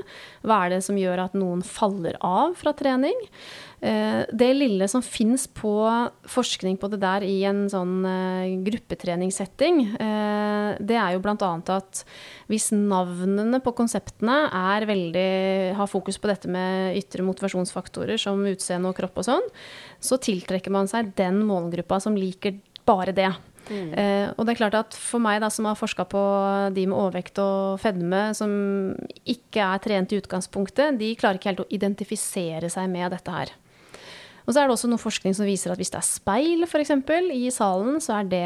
Hva 0.47 0.63
er 0.65 0.77
det 0.77 0.83
som 0.85 0.99
gjør 0.99 1.25
at 1.25 1.35
noen 1.37 1.63
faller 1.65 2.15
av 2.25 2.55
fra 2.59 2.73
trening? 2.77 3.17
Eh, 3.79 4.21
det 4.31 4.49
lille 4.55 4.87
som 4.91 5.03
fins 5.03 5.47
på 5.55 5.73
forskning 6.27 6.79
på 6.79 6.89
det 6.93 7.01
der 7.03 7.25
i 7.27 7.37
en 7.49 7.65
sånn 7.71 7.97
eh, 8.07 8.55
gruppetreningssetting, 8.67 9.81
det 10.79 10.95
er 10.95 11.13
jo 11.13 11.21
bl.a. 11.23 11.49
at 11.73 12.01
hvis 12.51 12.69
navnene 12.75 13.59
på 13.63 13.73
konseptene 13.75 14.37
er 14.55 14.85
veldig, 14.87 15.29
har 15.77 15.89
fokus 15.91 16.19
på 16.21 16.29
dette 16.29 16.51
med 16.51 16.97
ytre 16.99 17.25
motivasjonsfaktorer 17.27 18.19
som 18.21 18.41
utseende 18.47 18.91
og 18.91 18.97
kropp 18.97 19.19
og 19.19 19.27
sånn, 19.27 19.51
så 19.99 20.19
tiltrekker 20.21 20.73
man 20.73 20.89
seg 20.91 21.11
den 21.19 21.41
målgruppa 21.47 21.99
som 22.03 22.17
liker 22.17 22.57
bare 22.89 23.13
det. 23.15 23.29
Mm. 23.69 23.93
Eh, 23.93 24.27
og 24.33 24.45
det 24.45 24.53
er 24.53 24.61
klart 24.63 24.77
at 24.79 24.97
for 24.97 25.21
meg 25.23 25.41
da, 25.43 25.51
som 25.53 25.67
har 25.69 25.77
forska 25.77 26.05
på 26.09 26.21
de 26.75 26.85
med 26.89 26.97
overvekt 26.97 27.41
og 27.43 27.79
fedme, 27.83 28.29
som 28.37 28.51
ikke 29.29 29.65
er 29.65 29.81
trent 29.83 30.13
i 30.13 30.21
utgangspunktet, 30.21 30.99
de 31.01 31.15
klarer 31.19 31.39
ikke 31.39 31.51
helt 31.51 31.65
å 31.65 31.71
identifisere 31.75 32.71
seg 32.71 32.89
med 32.91 33.11
dette 33.13 33.35
her. 33.35 33.53
Og 34.47 34.55
så 34.55 34.63
er 34.63 34.69
det 34.69 34.73
også 34.73 34.89
noe 34.89 35.01
forskning 35.01 35.35
som 35.37 35.45
viser 35.45 35.69
at 35.69 35.77
hvis 35.77 35.91
det 35.93 35.99
er 35.99 36.07
speil 36.07 36.63
for 36.65 36.81
eksempel, 36.81 37.27
i 37.35 37.51
salen, 37.53 37.99
så 38.01 38.23
det, 38.25 38.45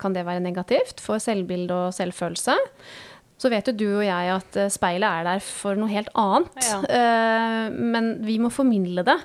kan 0.00 0.14
det 0.16 0.24
være 0.24 0.40
negativt 0.40 1.02
for 1.04 1.20
selvbilde 1.20 1.82
og 1.88 1.96
selvfølelse 1.96 2.54
så 3.44 3.50
vet 3.52 3.66
jo 3.68 3.74
du 3.76 3.88
og 3.98 4.04
jeg 4.06 4.30
at 4.32 4.56
eh, 4.56 4.70
speilet 4.72 5.04
er 5.04 5.26
der 5.26 5.42
for 5.44 5.76
noe 5.76 5.92
helt 5.92 6.08
annet. 6.16 6.54
Ja. 6.64 6.78
Uh, 6.88 7.74
men 7.76 8.14
vi 8.24 8.38
må 8.40 8.48
formidle 8.52 9.04
det. 9.04 9.18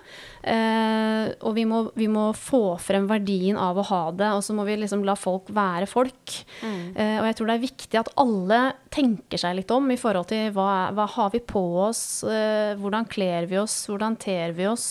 Uh, 0.43 1.32
og 1.47 1.55
vi 1.55 1.63
må, 1.67 1.86
vi 1.95 2.09
må, 2.11 2.30
få 2.36 2.76
frem 2.84 3.07
verdien 3.09 3.59
av 3.59 3.80
å 3.80 3.86
ha 3.88 4.01
det, 4.15 4.32
og 4.36 4.43
så 4.43 4.55
må 4.57 4.65
vi 4.67 4.78
liksom 4.82 5.05
la 5.07 5.15
folk 5.20 5.51
være 5.55 5.88
folk. 5.89 6.36
Mm. 6.59 6.84
Uh, 6.97 7.17
og 7.22 7.30
jeg 7.30 7.39
tror 7.39 7.49
det 7.49 7.55
er 7.55 7.65
viktig 7.65 8.01
at 8.01 8.13
alle 8.20 8.61
tenker 8.91 9.39
seg 9.39 9.59
litt 9.59 9.72
om 9.72 9.88
i 9.93 9.99
forhold 9.99 10.30
til 10.32 10.51
hva, 10.55 10.89
hva 10.97 11.07
har 11.15 11.32
vi 11.36 11.43
på 11.45 11.63
oss, 11.86 12.24
hvordan 12.26 13.05
kler 13.11 13.47
vi 13.47 13.59
oss, 13.61 13.84
hvordan 13.88 14.17
ter 14.20 14.55
vi 14.57 14.65
oss. 14.67 14.89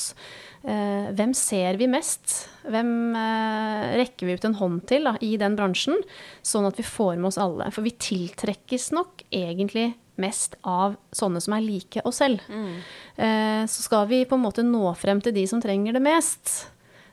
Eh, 0.67 1.11
hvem 1.15 1.33
ser 1.39 1.79
vi 1.79 1.87
mest? 1.91 2.49
Hvem 2.67 2.91
eh, 3.15 3.85
rekker 4.01 4.27
vi 4.27 4.35
ut 4.35 4.47
en 4.49 4.57
hånd 4.59 4.83
til 4.91 5.07
da, 5.07 5.15
i 5.23 5.37
den 5.39 5.55
bransjen, 5.59 6.01
sånn 6.43 6.67
at 6.67 6.81
vi 6.81 6.87
får 6.87 7.15
med 7.17 7.31
oss 7.31 7.41
alle? 7.43 7.71
For 7.75 7.87
vi 7.87 7.95
tiltrekkes 7.95 8.91
nok 8.97 9.23
egentlig 9.31 9.93
mest 10.19 10.57
av 10.67 10.97
sånne 11.15 11.41
som 11.43 11.55
er 11.55 11.63
like 11.63 12.03
oss 12.09 12.19
selv. 12.25 12.43
Mm. 12.51 12.75
Eh, 13.23 13.63
så 13.71 13.85
skal 13.87 14.09
vi 14.11 14.25
på 14.27 14.35
en 14.35 14.45
måte 14.49 14.67
nå 14.67 14.91
frem 14.99 15.23
til 15.23 15.37
de 15.37 15.47
som 15.47 15.63
trenger 15.63 15.95
det 15.95 16.03
mest, 16.03 16.57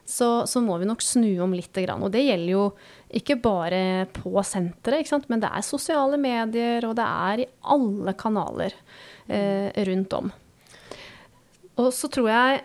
så, 0.06 0.46
så 0.46 0.62
må 0.62 0.78
vi 0.78 0.86
nok 0.86 1.02
snu 1.02 1.30
om 1.42 1.54
litt. 1.54 1.78
Og 1.94 2.10
det 2.14 2.22
gjelder 2.26 2.52
jo 2.52 2.66
ikke 3.14 3.38
bare 3.42 3.80
på 4.14 4.34
senteret, 4.46 5.30
men 5.30 5.42
det 5.42 5.50
er 5.50 5.66
sosiale 5.66 6.18
medier, 6.18 6.86
og 6.86 6.96
det 6.98 7.06
er 7.06 7.42
i 7.42 7.50
alle 7.74 8.14
kanaler 8.18 8.74
eh, 9.26 9.70
rundt 9.86 10.18
om. 10.18 10.30
Og 11.76 11.92
så 11.92 12.08
tror 12.10 12.30
jeg 12.30 12.62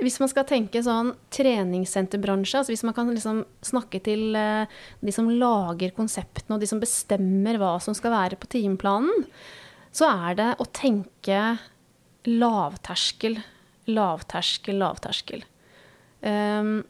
hvis 0.00 0.18
man 0.22 0.30
skal 0.32 0.46
tenke 0.48 0.82
sånn 0.84 1.12
treningssenterbransje, 1.34 2.60
altså 2.60 2.72
hvis 2.72 2.84
man 2.86 2.96
kan 2.96 3.10
liksom 3.12 3.42
snakke 3.64 4.00
til 4.04 4.36
uh, 4.36 4.70
de 5.04 5.14
som 5.14 5.28
lager 5.30 5.94
konseptene, 5.96 6.56
og 6.56 6.62
de 6.62 6.68
som 6.70 6.80
bestemmer 6.82 7.60
hva 7.60 7.74
som 7.82 7.96
skal 7.96 8.14
være 8.14 8.38
på 8.40 8.50
timeplanen, 8.56 9.26
så 9.92 10.08
er 10.28 10.38
det 10.38 10.48
å 10.62 10.68
tenke 10.72 11.40
lavterskel, 12.28 13.38
lavterskel, 13.90 14.80
lavterskel. 14.80 15.44
Um, 16.20 16.80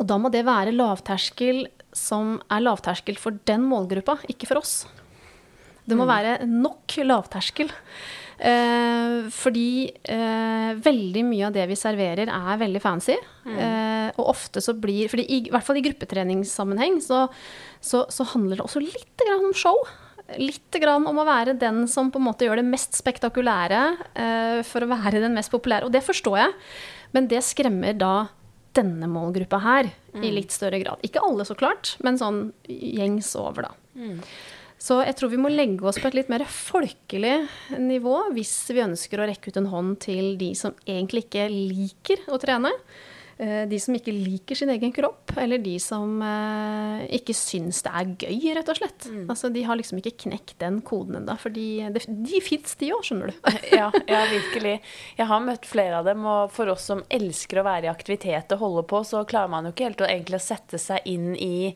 og 0.00 0.08
da 0.08 0.16
må 0.20 0.30
det 0.32 0.46
være 0.48 0.72
lavterskel 0.72 1.66
som 1.96 2.38
er 2.48 2.64
lavterskel 2.64 3.18
for 3.20 3.36
den 3.48 3.66
målgruppa, 3.68 4.20
ikke 4.30 4.48
for 4.48 4.62
oss. 4.62 4.84
Det 5.90 5.98
må 5.98 6.06
mm. 6.08 6.12
være 6.14 6.34
nok 6.48 6.96
lavterskel. 7.04 7.70
Eh, 8.40 9.28
fordi 9.36 9.90
eh, 10.08 10.70
veldig 10.80 11.24
mye 11.28 11.48
av 11.50 11.56
det 11.56 11.66
vi 11.68 11.76
serverer, 11.76 12.30
er 12.32 12.60
veldig 12.62 12.82
fancy. 12.82 13.16
Mm. 13.44 13.56
Eh, 13.56 14.06
og 14.16 14.30
ofte 14.32 14.62
så 14.64 14.74
blir 14.78 15.10
fordi 15.12 15.26
i, 15.28 15.42
i 15.48 15.52
hvert 15.52 15.66
fall 15.66 15.80
i 15.80 15.84
gruppetreningssammenheng 15.84 17.00
så, 17.04 17.26
så, 17.84 18.06
så 18.12 18.26
handler 18.32 18.58
det 18.58 18.66
også 18.66 18.82
litt 18.82 19.26
om 19.36 19.52
show. 19.56 19.76
Litt 20.38 20.78
om 20.86 21.18
å 21.18 21.26
være 21.26 21.56
den 21.58 21.84
som 21.90 22.10
på 22.14 22.20
en 22.20 22.28
måte 22.28 22.46
gjør 22.46 22.60
det 22.60 22.68
mest 22.70 22.96
spektakulære 22.98 23.80
eh, 24.14 24.60
for 24.66 24.86
å 24.86 24.92
være 24.92 25.22
den 25.22 25.34
mest 25.36 25.52
populære. 25.52 25.88
Og 25.88 25.94
det 25.94 26.04
forstår 26.06 26.38
jeg, 26.44 26.54
men 27.16 27.28
det 27.30 27.42
skremmer 27.44 27.98
da 27.98 28.14
denne 28.76 29.08
målgruppa 29.10 29.58
her 29.64 29.90
mm. 30.14 30.22
i 30.22 30.30
litt 30.32 30.54
større 30.54 30.78
grad. 30.82 31.02
Ikke 31.06 31.22
alle, 31.26 31.44
så 31.46 31.56
klart, 31.58 31.96
men 32.06 32.18
sånn 32.20 32.44
gjengs 32.70 33.32
over, 33.38 33.68
da. 33.68 33.74
Mm. 33.98 34.20
Så 34.80 35.02
jeg 35.04 35.16
tror 35.18 35.32
vi 35.34 35.40
må 35.40 35.52
legge 35.52 35.84
oss 35.84 36.00
på 36.00 36.08
et 36.08 36.16
litt 36.16 36.30
mer 36.32 36.46
folkelig 36.48 37.36
nivå 37.76 38.16
hvis 38.32 38.54
vi 38.72 38.80
ønsker 38.86 39.20
å 39.20 39.28
rekke 39.28 39.52
ut 39.52 39.60
en 39.60 39.68
hånd 39.74 39.98
til 40.06 40.34
de 40.40 40.54
som 40.56 40.76
egentlig 40.88 41.26
ikke 41.26 41.48
liker 41.52 42.28
å 42.32 42.40
trene. 42.40 42.72
Eh, 43.40 43.62
de 43.68 43.78
som 43.80 43.94
ikke 43.96 44.12
liker 44.12 44.58
sin 44.58 44.68
egen 44.68 44.90
kropp, 44.92 45.32
eller 45.40 45.62
de 45.64 45.78
som 45.80 46.18
eh, 46.20 47.06
ikke 47.16 47.32
syns 47.32 47.78
det 47.86 47.92
er 47.96 48.10
gøy, 48.26 48.50
rett 48.58 48.68
og 48.68 48.76
slett. 48.76 49.06
Mm. 49.08 49.22
Altså, 49.32 49.48
de 49.54 49.62
har 49.64 49.78
liksom 49.80 50.00
ikke 50.02 50.26
knekt 50.26 50.58
den 50.60 50.82
koden 50.84 51.22
ennå, 51.22 51.36
for 51.40 51.54
de, 51.54 51.88
de, 51.94 52.02
de 52.04 52.42
fins, 52.44 52.76
de 52.76 52.90
òg, 52.92 53.00
skjønner 53.08 53.32
du. 53.32 53.48
ja, 53.80 53.88
ja, 54.10 54.20
virkelig. 54.28 54.74
Jeg 55.16 55.28
har 55.32 55.46
møtt 55.46 55.68
flere 55.70 56.02
av 56.02 56.10
dem, 56.10 56.26
og 56.28 56.52
for 56.52 56.68
oss 56.74 56.84
som 56.92 57.00
elsker 57.08 57.62
å 57.62 57.66
være 57.70 57.88
i 57.88 57.92
aktivitet 57.94 58.52
og 58.58 58.64
holde 58.66 58.84
på, 58.92 59.00
så 59.08 59.24
klarer 59.24 59.54
man 59.56 59.68
jo 59.68 59.72
ikke 59.72 59.88
helt 59.88 60.04
å 60.04 60.10
egentlig 60.10 60.42
sette 60.44 60.80
seg 60.82 61.08
inn 61.08 61.32
i 61.32 61.72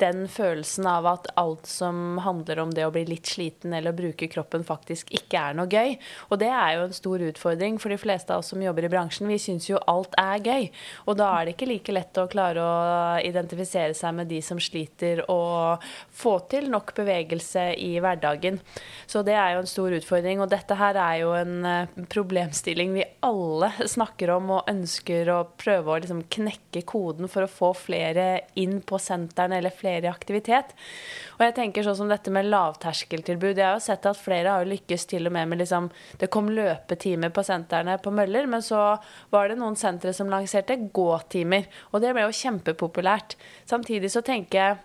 den 0.00 0.26
følelsen 0.30 0.86
av 0.88 1.06
at 1.10 1.28
alt 1.40 1.66
som 1.68 2.18
handler 2.24 2.62
om 2.62 2.72
det 2.74 2.86
å 2.86 2.92
bli 2.94 3.04
litt 3.08 3.28
sliten 3.28 3.74
eller 3.74 3.92
å 3.92 3.98
bruke 3.98 4.28
kroppen, 4.30 4.64
faktisk 4.66 5.10
ikke 5.14 5.40
er 5.50 5.58
noe 5.58 5.68
gøy. 5.70 5.96
Og 6.28 6.40
det 6.42 6.50
er 6.52 6.76
jo 6.76 6.86
en 6.86 6.96
stor 6.96 7.24
utfordring 7.28 7.78
for 7.82 7.92
de 7.92 7.98
fleste 8.00 8.34
av 8.34 8.42
oss 8.42 8.52
som 8.54 8.62
jobber 8.62 8.86
i 8.86 8.92
bransjen. 8.92 9.28
Vi 9.30 9.40
syns 9.42 9.68
jo 9.70 9.80
alt 9.90 10.14
er 10.20 10.44
gøy. 10.44 10.68
Og 11.06 11.18
da 11.18 11.30
er 11.34 11.48
det 11.48 11.56
ikke 11.56 11.70
like 11.70 11.94
lett 11.94 12.20
å 12.20 12.28
klare 12.30 12.64
å 12.64 12.76
identifisere 13.24 13.96
seg 13.96 14.16
med 14.18 14.30
de 14.30 14.40
som 14.44 14.60
sliter 14.62 15.24
og 15.30 15.84
få 16.14 16.38
til 16.50 16.70
nok 16.72 16.94
bevegelse 16.96 17.70
i 17.82 17.94
hverdagen. 18.02 18.60
Så 19.06 19.24
det 19.26 19.36
er 19.38 19.56
jo 19.56 19.64
en 19.64 19.70
stor 19.70 19.98
utfordring. 19.98 20.42
Og 20.44 20.52
dette 20.52 20.78
her 20.78 20.98
er 21.02 21.20
jo 21.22 21.34
en 21.38 21.56
eh, 21.66 21.98
problemstilling 22.10 22.94
vi 22.96 23.06
alle 23.26 23.72
snakker 23.88 24.34
om 24.36 24.54
og 24.58 24.70
ønsker 24.70 25.32
å 25.32 25.40
prøve 25.58 25.94
å 25.94 26.00
liksom 26.02 26.24
knekke 26.30 26.84
koden 26.88 27.30
for 27.30 27.44
å 27.44 27.50
få 27.50 27.72
flere 27.76 28.28
inn 28.60 28.78
på 28.86 29.00
sentrene 29.02 29.58
eller 29.58 29.74
flere 29.74 29.87
i 30.04 30.10
aktivitet. 30.10 30.74
Og 31.38 31.44
jeg 31.46 31.54
tenker 31.56 31.86
sånn 31.86 31.96
som 32.00 32.10
dette 32.10 32.32
med 32.34 32.48
lavterskeltilbud. 32.50 33.54
Jeg 33.54 33.66
har 33.66 33.78
jo 33.78 33.84
sett 33.84 34.08
at 34.10 34.20
flere 34.20 34.56
har 34.56 34.68
lykkes 34.68 35.06
til 35.10 35.30
og 35.30 35.34
med 35.36 35.48
med 35.48 35.62
liksom 35.62 35.90
Det 36.18 36.30
kom 36.32 36.50
løpetimer 36.52 37.30
på 37.34 37.44
sentrene 37.46 37.98
på 38.02 38.12
Møller, 38.14 38.46
men 38.46 38.62
så 38.62 38.98
var 39.30 39.48
det 39.48 39.58
noen 39.60 39.78
sentre 39.78 40.12
som 40.12 40.30
lanserte 40.30 40.76
gåtimer. 40.92 41.68
Og 41.92 42.02
det 42.02 42.12
ble 42.12 42.26
jo 42.26 42.38
kjempepopulært. 42.42 43.38
Samtidig 43.66 44.12
så 44.12 44.24
tenker 44.26 44.58
jeg 44.58 44.78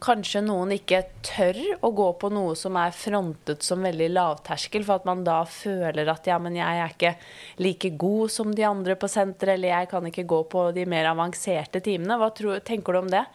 Kanskje 0.00 0.40
noen 0.40 0.70
ikke 0.72 1.02
tør 1.24 1.58
å 1.84 1.90
gå 1.92 2.06
på 2.20 2.30
noe 2.32 2.54
som 2.56 2.76
er 2.80 2.94
frontet 2.96 3.64
som 3.66 3.84
veldig 3.84 4.06
lavterskel, 4.14 4.84
for 4.86 5.00
at 5.00 5.08
man 5.08 5.24
da 5.26 5.42
føler 5.48 6.08
at 6.08 6.28
ja, 6.28 6.38
men 6.40 6.56
jeg 6.56 6.80
er 6.80 6.94
ikke 6.94 7.12
like 7.60 7.90
god 8.00 8.32
som 8.32 8.54
de 8.56 8.64
andre 8.64 8.96
på 8.96 9.10
senteret, 9.12 9.58
eller 9.58 9.74
jeg 9.74 9.90
kan 9.92 10.08
ikke 10.08 10.26
gå 10.30 10.40
på 10.54 10.64
de 10.76 10.86
mer 10.88 11.10
avanserte 11.12 11.84
timene. 11.84 12.16
Hva 12.20 12.30
tror, 12.36 12.64
tenker 12.64 12.96
du 12.96 13.02
om 13.02 13.12
det? 13.12 13.26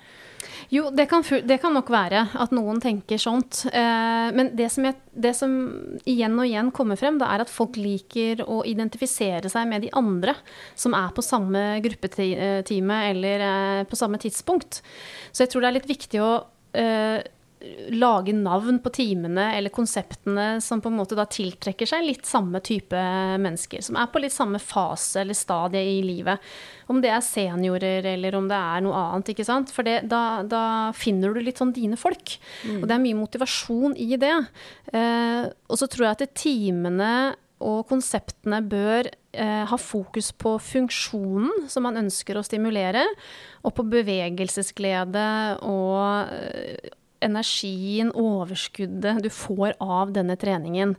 Jo, 0.73 0.89
det 0.93 1.05
kan, 1.09 1.23
det 1.45 1.57
kan, 1.61 1.73
nok 1.75 1.89
være 1.93 2.23
at 2.41 2.53
noen 2.55 2.79
tenker 2.83 3.19
sånt. 3.21 3.63
Eh, 3.71 4.29
men 4.35 4.51
det 4.57 4.69
som, 4.73 4.85
jeg, 4.87 4.97
det 5.13 5.33
som, 5.37 5.55
igjen 6.09 6.37
og 6.39 6.47
igjen 6.47 6.71
kommer 6.75 6.99
frem, 6.99 7.19
det 7.21 7.29
er 7.29 7.43
at 7.43 7.51
folk 7.53 7.79
liker 7.79 8.43
å 8.45 8.61
identifisere 8.67 9.51
seg 9.51 9.69
med 9.69 9.85
de 9.85 9.91
andre 9.97 10.35
som 10.79 10.95
er 10.97 11.11
på 11.15 11.25
samme 11.25 11.65
gruppetime 11.85 13.01
eller 13.09 13.45
eh, 13.49 13.83
på 13.89 13.99
samme 13.99 14.21
tidspunkt. 14.21 14.81
Så 15.31 15.45
jeg 15.45 15.53
tror 15.53 15.65
det 15.65 15.71
er 15.71 15.77
litt 15.79 15.91
viktig 15.91 16.23
å 16.23 16.31
eh, 16.77 17.19
lage 17.91 18.31
navn 18.31 18.77
på 18.79 18.91
timene 18.95 19.49
eller 19.57 19.73
konseptene 19.73 20.61
som 20.63 20.79
på 20.79 20.87
en 20.91 20.95
måte 20.95 21.17
da 21.17 21.25
tiltrekker 21.27 21.89
seg 21.89 22.05
litt 22.05 22.27
samme 22.27 22.61
type 22.63 22.99
mennesker. 23.41 23.83
Som 23.83 23.97
er 23.99 24.07
på 24.11 24.21
litt 24.23 24.35
samme 24.35 24.61
fase 24.63 25.23
eller 25.23 25.35
stadie 25.35 25.97
i 25.97 25.99
livet. 26.05 26.39
Om 26.87 27.01
det 27.03 27.11
er 27.11 27.25
seniorer 27.25 28.07
eller 28.13 28.37
om 28.39 28.47
det 28.47 28.55
er 28.55 28.85
noe 28.85 29.01
annet. 29.01 29.33
ikke 29.33 29.47
sant? 29.47 29.73
For 29.75 29.87
det, 29.87 30.01
da, 30.09 30.41
da, 30.47 30.63
finner 30.95 31.35
du 31.35 31.41
litt 31.43 31.59
sånn 31.59 31.75
dine 31.75 31.99
folk. 31.99 32.37
Mm. 32.63 32.79
Og 32.79 32.87
det 32.87 32.95
er 32.95 33.03
mye 33.03 33.19
motivasjon 33.19 33.99
i 33.99 34.13
det. 34.21 34.35
Eh, 34.93 35.43
og 35.67 35.81
så 35.81 35.91
tror 35.91 36.07
jeg 36.07 36.19
at 36.19 36.35
timene 36.39 37.13
og 37.59 37.81
konseptene 37.89 38.61
bør 38.63 39.09
eh, 39.09 39.65
ha 39.67 39.79
fokus 39.79 40.31
på 40.31 40.53
funksjonen 40.63 41.67
som 41.71 41.83
man 41.83 41.99
ønsker 41.99 42.39
å 42.39 42.43
stimulere, 42.45 43.03
og 43.67 43.75
på 43.75 43.83
bevegelsesglede 43.91 45.27
og 45.67 46.31
eh, 46.31 46.95
energien, 47.25 48.13
overskuddet 48.15 49.23
du 49.23 49.29
får 49.33 49.75
av 49.83 50.13
denne 50.15 50.37
treningen. 50.39 50.95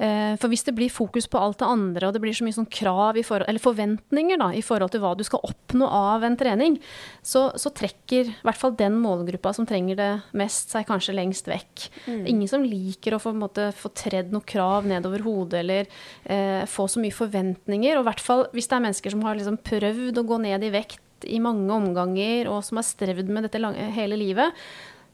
Eh, 0.00 0.32
for 0.40 0.48
hvis 0.48 0.64
det 0.64 0.72
blir 0.78 0.88
fokus 0.92 1.26
på 1.28 1.36
alt 1.36 1.58
det 1.60 1.68
andre, 1.68 2.08
og 2.08 2.14
det 2.16 2.22
blir 2.22 2.32
så 2.36 2.46
mye 2.46 2.56
sånn 2.56 2.68
krav 2.72 3.18
forhold, 3.20 3.48
eller 3.50 3.60
forventninger 3.60 4.40
da, 4.40 4.48
i 4.56 4.62
forhold 4.64 4.94
til 4.94 5.02
hva 5.02 5.12
du 5.18 5.24
skal 5.26 5.42
oppnå 5.44 5.84
av 5.84 6.24
en 6.24 6.38
trening, 6.40 6.78
så, 7.20 7.50
så 7.60 7.72
trekker 7.76 8.30
i 8.30 8.38
hvert 8.46 8.60
fall 8.60 8.72
den 8.78 8.96
målgruppa 9.02 9.52
som 9.56 9.68
trenger 9.68 9.98
det 10.00 10.10
mest, 10.40 10.72
seg 10.72 10.88
kanskje 10.88 11.16
lengst 11.18 11.50
vekk. 11.50 11.90
Mm. 12.06 12.24
Ingen 12.32 12.48
som 12.48 12.64
liker 12.64 13.16
å 13.16 13.20
få, 13.20 13.34
måte, 13.36 13.68
få 13.76 13.92
tredd 13.92 14.32
noe 14.32 14.46
krav 14.48 14.88
nedover 14.88 15.26
hodet 15.26 15.60
eller 15.60 15.92
eh, 16.24 16.64
få 16.70 16.88
så 16.88 17.02
mye 17.02 17.14
forventninger. 17.14 17.98
Og 17.98 18.06
i 18.06 18.08
hvert 18.08 18.24
fall 18.24 18.46
hvis 18.56 18.70
det 18.70 18.78
er 18.78 18.86
mennesker 18.88 19.12
som 19.12 19.28
har 19.28 19.36
liksom 19.36 19.60
prøvd 19.68 20.22
å 20.22 20.28
gå 20.32 20.40
ned 20.48 20.64
i 20.64 20.72
vekt 20.72 21.04
i 21.28 21.36
mange 21.42 21.68
omganger, 21.74 22.48
og 22.48 22.62
som 22.64 22.80
har 22.80 22.86
strevd 22.88 23.28
med 23.28 23.44
dette 23.44 23.60
lange, 23.60 23.90
hele 23.92 24.16
livet, 24.16 24.56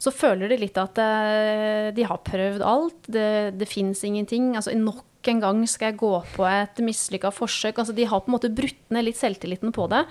så 0.02 0.12
føler 0.12 0.52
de 0.52 0.60
litt 0.60 0.78
at 0.80 0.98
uh, 1.00 1.90
de 1.96 2.06
har 2.06 2.24
prøvd 2.26 2.64
alt. 2.66 2.98
Det, 3.08 3.28
det 3.56 3.68
fins 3.70 4.04
ingenting. 4.04 4.54
Altså, 4.56 4.74
nok 4.76 5.04
en 5.26 5.40
gang 5.42 5.62
skal 5.66 5.90
jeg 5.90 5.98
gå 5.98 6.10
på 6.36 6.44
et 6.46 6.80
mislykka 6.84 7.32
forsøk. 7.34 7.80
Altså, 7.80 7.94
de 7.96 8.06
har 8.06 8.22
på 8.22 8.30
en 8.30 8.36
måte 8.36 8.50
brutt 8.54 8.78
ned 8.94 9.08
litt 9.08 9.18
selvtilliten 9.18 9.72
på 9.74 9.88
det. 9.90 10.04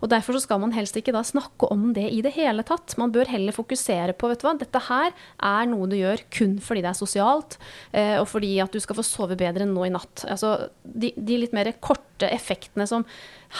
Og 0.00 0.10
Derfor 0.12 0.38
skal 0.40 0.60
man 0.62 0.72
helst 0.76 0.96
ikke 0.96 1.14
da 1.14 1.24
snakke 1.26 1.68
om 1.72 1.90
det 1.96 2.06
i 2.12 2.22
det 2.24 2.34
hele 2.36 2.64
tatt. 2.66 2.96
Man 3.00 3.12
bør 3.14 3.28
heller 3.30 3.56
fokusere 3.56 4.16
på 4.16 4.30
vet 4.30 4.40
du 4.40 4.46
hva, 4.46 4.54
dette 4.60 4.82
her 4.88 5.12
er 5.12 5.68
noe 5.70 5.88
du 5.90 5.98
gjør 5.98 6.24
kun 6.34 6.56
fordi 6.64 6.84
det 6.84 6.92
er 6.92 6.98
sosialt, 6.98 7.58
uh, 7.92 8.18
og 8.22 8.28
fordi 8.30 8.56
at 8.64 8.72
du 8.72 8.80
skal 8.82 8.98
få 8.98 9.06
sove 9.06 9.38
bedre 9.40 9.66
enn 9.66 9.74
nå 9.76 9.88
i 9.88 9.94
natt. 9.94 10.26
Altså, 10.30 10.70
de, 10.84 11.12
de 11.16 11.40
litt 11.40 11.56
mer 11.56 11.74
korte 11.84 12.30
effektene 12.30 12.86
som 12.88 13.06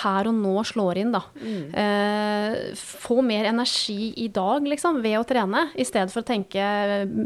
her 0.02 0.28
og 0.30 0.34
nå 0.36 0.54
slår 0.66 1.00
inn, 1.02 1.12
da. 1.14 1.20
Mm. 1.38 1.64
Eh, 1.80 2.56
få 2.78 3.20
mer 3.24 3.48
energi 3.50 4.12
i 4.24 4.28
dag, 4.32 4.64
liksom, 4.66 5.00
ved 5.04 5.18
å 5.20 5.24
trene, 5.28 5.66
i 5.78 5.86
stedet 5.86 6.12
for 6.12 6.24
å 6.24 6.28
tenke 6.28 6.64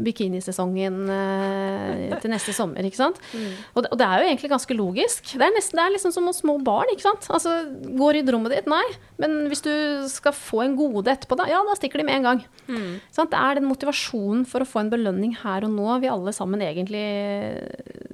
bikinisesongen 0.05 0.99
eh, 1.15 2.17
til 2.21 2.33
neste 2.33 2.53
sommer, 2.55 2.85
ikke 2.85 3.01
sant. 3.01 3.21
Mm. 3.33 3.49
Og, 3.73 3.83
det, 3.83 3.91
og, 3.91 3.97
det, 4.01 4.07
er 4.07 4.21
jo 4.21 4.29
egentlig 4.29 4.53
ganske 4.53 4.77
logisk. 4.77 5.33
Det 5.33 5.45
er 5.47 5.55
nesten 5.55 5.79
det 5.79 5.85
er 5.85 5.95
liksom 5.95 6.15
som 6.15 6.29
små 6.35 6.57
barn, 6.65 6.91
ikke 6.93 7.07
sant. 7.07 7.29
Altså, 7.33 7.55
går 7.99 8.19
i 8.19 8.25
rommet 8.29 8.53
ditt? 8.53 8.69
Nei. 8.69 8.85
Men 9.19 9.41
hvis 9.51 9.63
du 9.65 9.73
skal 10.11 10.35
få 10.35 10.63
en 10.65 10.77
gode 10.79 11.11
etterpå, 11.11 11.37
da, 11.39 11.49
ja, 11.49 11.63
da 11.65 11.75
stikker 11.77 12.01
de 12.01 12.07
med 12.07 12.19
en 12.19 12.29
gang. 12.29 12.43
Mm. 12.69 12.99
Sånn, 13.15 13.31
det 13.31 13.39
er 13.39 13.59
den 13.59 13.69
motivasjonen 13.69 14.45
for 14.49 14.63
å 14.63 14.69
få 14.69 14.83
en 14.83 14.93
belønning 14.93 15.35
her 15.41 15.65
og 15.67 15.73
nå 15.73 15.99
vi 16.03 16.11
alle 16.11 16.33
sammen 16.35 16.63
egentlig 16.63 17.03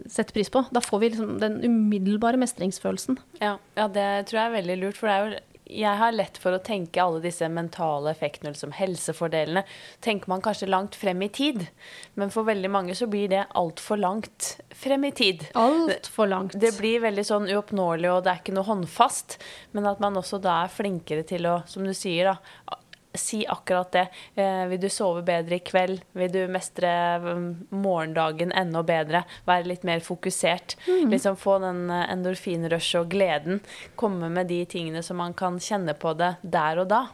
setter 0.05 0.33
pris 0.35 0.51
på. 0.53 0.65
Da 0.71 0.81
får 0.83 1.01
vi 1.01 1.09
liksom 1.13 1.35
den 1.41 1.59
umiddelbare 1.63 2.39
mestringsfølelsen. 2.41 3.19
Ja, 3.41 3.57
ja 3.77 3.89
det 3.91 4.07
tror 4.29 4.41
jeg 4.41 4.49
er 4.49 4.57
veldig 4.59 4.79
lurt. 4.83 4.99
For 4.99 5.09
det 5.09 5.15
er 5.17 5.25
jo 5.25 5.43
jeg 5.65 5.97
har 5.97 6.13
lett 6.13 6.37
for 6.37 6.53
å 6.53 6.61
tenke 6.61 7.01
alle 7.01 7.23
disse 7.23 7.47
mentale 7.49 8.11
effektene, 8.11 8.51
liksom 8.53 8.73
helsefordelene. 8.77 9.63
Tenker 10.03 10.29
man 10.29 10.43
kanskje 10.45 10.69
langt 10.69 10.97
frem 10.99 11.23
i 11.25 11.29
tid, 11.33 11.63
men 12.13 12.29
for 12.33 12.45
veldig 12.45 12.69
mange 12.69 12.95
så 12.97 13.07
blir 13.09 13.31
det 13.31 13.47
altfor 13.57 13.97
langt 13.97 14.51
frem 14.69 15.07
i 15.09 15.11
tid. 15.17 15.47
Altfor 15.57 16.29
langt. 16.29 16.57
Det 16.61 16.75
blir 16.77 17.01
veldig 17.07 17.25
sånn 17.25 17.49
uoppnåelig, 17.49 18.11
og 18.13 18.23
det 18.25 18.33
er 18.33 18.43
ikke 18.43 18.57
noe 18.59 18.69
håndfast. 18.69 19.39
Men 19.73 19.89
at 19.89 20.03
man 20.03 20.21
også 20.21 20.37
da 20.43 20.61
er 20.63 20.73
flinkere 20.75 21.25
til 21.25 21.49
å, 21.49 21.59
som 21.69 21.87
du 21.87 21.95
sier, 21.97 22.35
da 22.35 22.77
si 23.19 23.43
akkurat 23.47 23.91
det. 23.95 24.05
Eh, 24.35 24.63
vil 24.71 24.81
du 24.81 24.89
sove 24.89 25.23
bedre 25.25 25.59
i 25.59 25.63
kveld? 25.65 26.03
Vil 26.17 26.31
du 26.33 26.41
mestre 26.51 26.91
mm, 27.23 27.49
morgendagen 27.75 28.53
enda 28.55 28.83
bedre? 28.85 29.25
Være 29.47 29.69
litt 29.71 29.85
mer 29.87 30.03
fokusert? 30.05 30.77
Mm. 30.87 31.11
Liksom 31.13 31.37
få 31.39 31.59
den 31.63 31.85
eh, 31.89 32.07
endorfinrushet 32.13 33.01
og 33.01 33.11
gleden. 33.13 33.61
Komme 33.99 34.31
med 34.33 34.51
de 34.51 34.63
tingene 34.69 35.03
som 35.05 35.19
man 35.21 35.35
kan 35.37 35.59
kjenne 35.61 35.97
på 35.97 36.15
det 36.19 36.35
der 36.41 36.83
og 36.83 36.89
da. 36.91 37.05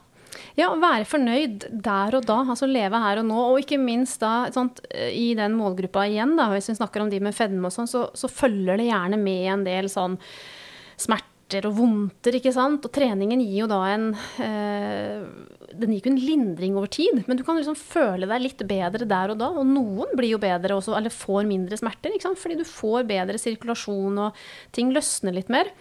Ja, 0.55 0.69
være 0.79 1.07
fornøyd 1.07 1.65
der 1.83 2.15
og 2.15 2.23
da, 2.27 2.37
altså 2.53 2.67
leve 2.69 2.99
her 3.03 3.19
og 3.21 3.27
nå. 3.27 3.41
Og 3.51 3.63
ikke 3.63 3.79
minst 3.81 4.21
da, 4.23 4.47
sånt, 4.53 4.79
i 4.91 5.31
den 5.37 5.57
målgruppa 5.59 6.05
igjen, 6.07 6.37
da, 6.39 6.47
hvis 6.53 6.71
vi 6.71 6.77
snakker 6.79 7.03
om 7.03 7.11
de 7.11 7.19
med 7.23 7.35
fedme 7.35 7.67
og 7.67 7.75
sånn, 7.75 7.89
så, 7.91 8.07
så, 8.15 8.31
følger 8.31 8.79
det 8.79 8.87
gjerne 8.87 9.19
med 9.19 9.49
en 9.51 9.67
del 9.67 9.91
sånn 9.91 10.17
smerte 11.01 11.30
smerter 11.51 11.67
og 11.67 11.77
vondter, 11.77 12.35
ikke 12.37 12.53
sant. 12.53 12.85
Og 12.85 12.91
treningen 12.93 13.41
gir 13.43 13.63
jo 13.63 13.67
da 13.67 13.79
en 13.91 14.11
eh, 14.39 15.23
Den 15.71 15.91
gir 15.91 15.99
ikke 15.99 16.11
en 16.11 16.19
lindring 16.19 16.75
over 16.77 16.87
tid, 16.87 17.23
men 17.27 17.37
du 17.37 17.43
kan 17.43 17.57
liksom 17.57 17.75
føle 17.75 18.27
deg 18.27 18.41
litt 18.41 18.63
bedre 18.67 19.05
der 19.05 19.31
og 19.31 19.39
da. 19.39 19.49
Og 19.51 19.65
noen 19.65 20.11
blir 20.15 20.33
jo 20.33 20.41
bedre 20.41 20.75
også, 20.75 20.95
eller 20.97 21.11
får 21.11 21.47
mindre 21.47 21.77
smerter, 21.77 22.11
ikke 22.11 22.29
sant. 22.29 22.39
Fordi 22.39 22.59
du 22.59 22.65
får 22.67 23.07
bedre 23.07 23.39
sirkulasjon, 23.39 24.19
og 24.19 24.35
ting 24.71 24.91
løsner 24.91 25.35
litt 25.35 25.49
mer. 25.51 25.71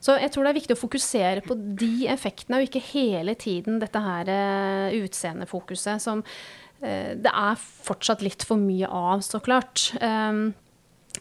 Så 0.00 0.18
jeg 0.18 0.30
tror 0.32 0.46
det 0.46 0.52
er 0.52 0.60
viktig 0.60 0.76
å 0.76 0.80
fokusere 0.80 1.44
på 1.44 1.56
de 1.56 2.08
effektene, 2.08 2.60
og 2.60 2.68
ikke 2.68 2.84
hele 2.92 3.34
tiden 3.38 3.80
dette 3.82 4.00
her 4.04 4.30
uh, 4.30 4.94
utseendefokuset 4.94 6.04
som 6.04 6.22
uh, 6.22 7.12
det 7.18 7.32
er 7.32 7.58
fortsatt 7.58 8.22
litt 8.22 8.46
for 8.46 8.60
mye 8.60 8.86
av, 8.86 9.24
så 9.26 9.42
klart. 9.42 9.90
Um, 9.98 10.52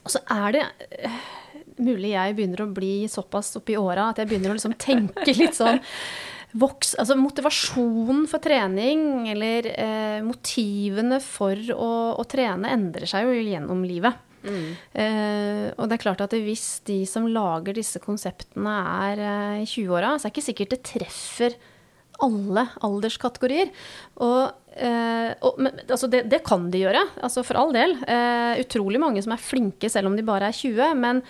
og 0.03 0.13
så 0.13 0.21
er 0.29 0.53
det 0.53 0.65
uh, 1.07 1.23
mulig 1.83 2.13
jeg 2.13 2.37
begynner 2.37 2.63
å 2.63 2.71
bli 2.73 2.93
såpass 3.11 3.55
oppi 3.59 3.77
åra 3.79 4.11
at 4.11 4.21
jeg 4.21 4.29
begynner 4.29 4.53
å 4.53 4.57
liksom 4.57 4.75
tenke 4.81 5.33
litt 5.37 5.57
sånn 5.57 5.81
voks, 6.57 6.95
altså 6.99 7.17
Motivasjonen 7.19 8.25
for 8.29 8.43
trening, 8.43 9.27
eller 9.31 9.67
eh, 9.73 10.21
motivene 10.25 11.19
for 11.23 11.59
å, 11.75 11.91
å, 12.17 12.25
trene, 12.29 12.71
endrer 12.73 13.09
seg 13.09 13.27
jo 13.27 13.35
gjennom 13.41 13.83
livet. 13.87 14.23
Mm. 14.47 14.67
Eh, 14.95 15.63
og 15.75 15.89
det 15.89 15.97
er 15.97 16.03
klart 16.03 16.21
at 16.23 16.35
hvis 16.37 16.79
de 16.87 17.01
som 17.09 17.27
lager 17.27 17.75
disse 17.75 17.99
konseptene 18.03 18.75
er 19.09 19.23
eh, 19.23 19.63
i 19.65 19.67
20-åra, 19.67 20.15
så 20.15 20.27
er 20.27 20.31
det 20.31 20.35
ikke 20.35 20.47
sikkert 20.47 20.75
det 20.75 20.83
treffer 20.93 21.57
alle 22.23 22.63
alderskategorier. 22.85 23.69
Og 24.23 24.41
eh, 24.77 25.31
og, 25.45 25.59
men, 25.61 25.81
altså 25.85 26.09
det, 26.11 26.25
det, 26.31 26.43
kan 26.47 26.69
de 26.73 26.83
gjøre, 26.85 27.03
altså 27.25 27.43
for 27.45 27.59
all 27.59 27.73
del. 27.75 27.95
Eh, 28.07 28.63
utrolig 28.63 29.01
mange 29.01 29.23
som 29.25 29.35
er 29.35 29.43
flinke 29.43 29.91
selv 29.91 30.11
om 30.11 30.17
de 30.17 30.25
bare 30.27 30.51
er 30.51 30.57
20. 30.57 30.97
Men 30.99 31.23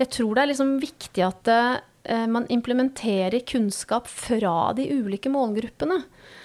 jeg 0.00 0.12
tror 0.18 0.34
det 0.34 0.44
er 0.44 0.52
liksom 0.52 0.76
viktig 0.82 1.26
at 1.26 1.52
eh, 1.54 2.26
man 2.30 2.48
implementerer 2.52 3.44
kunnskap 3.48 4.10
fra 4.10 4.72
de 4.76 4.88
ulike 4.96 5.32
målgruppene. 5.32 6.02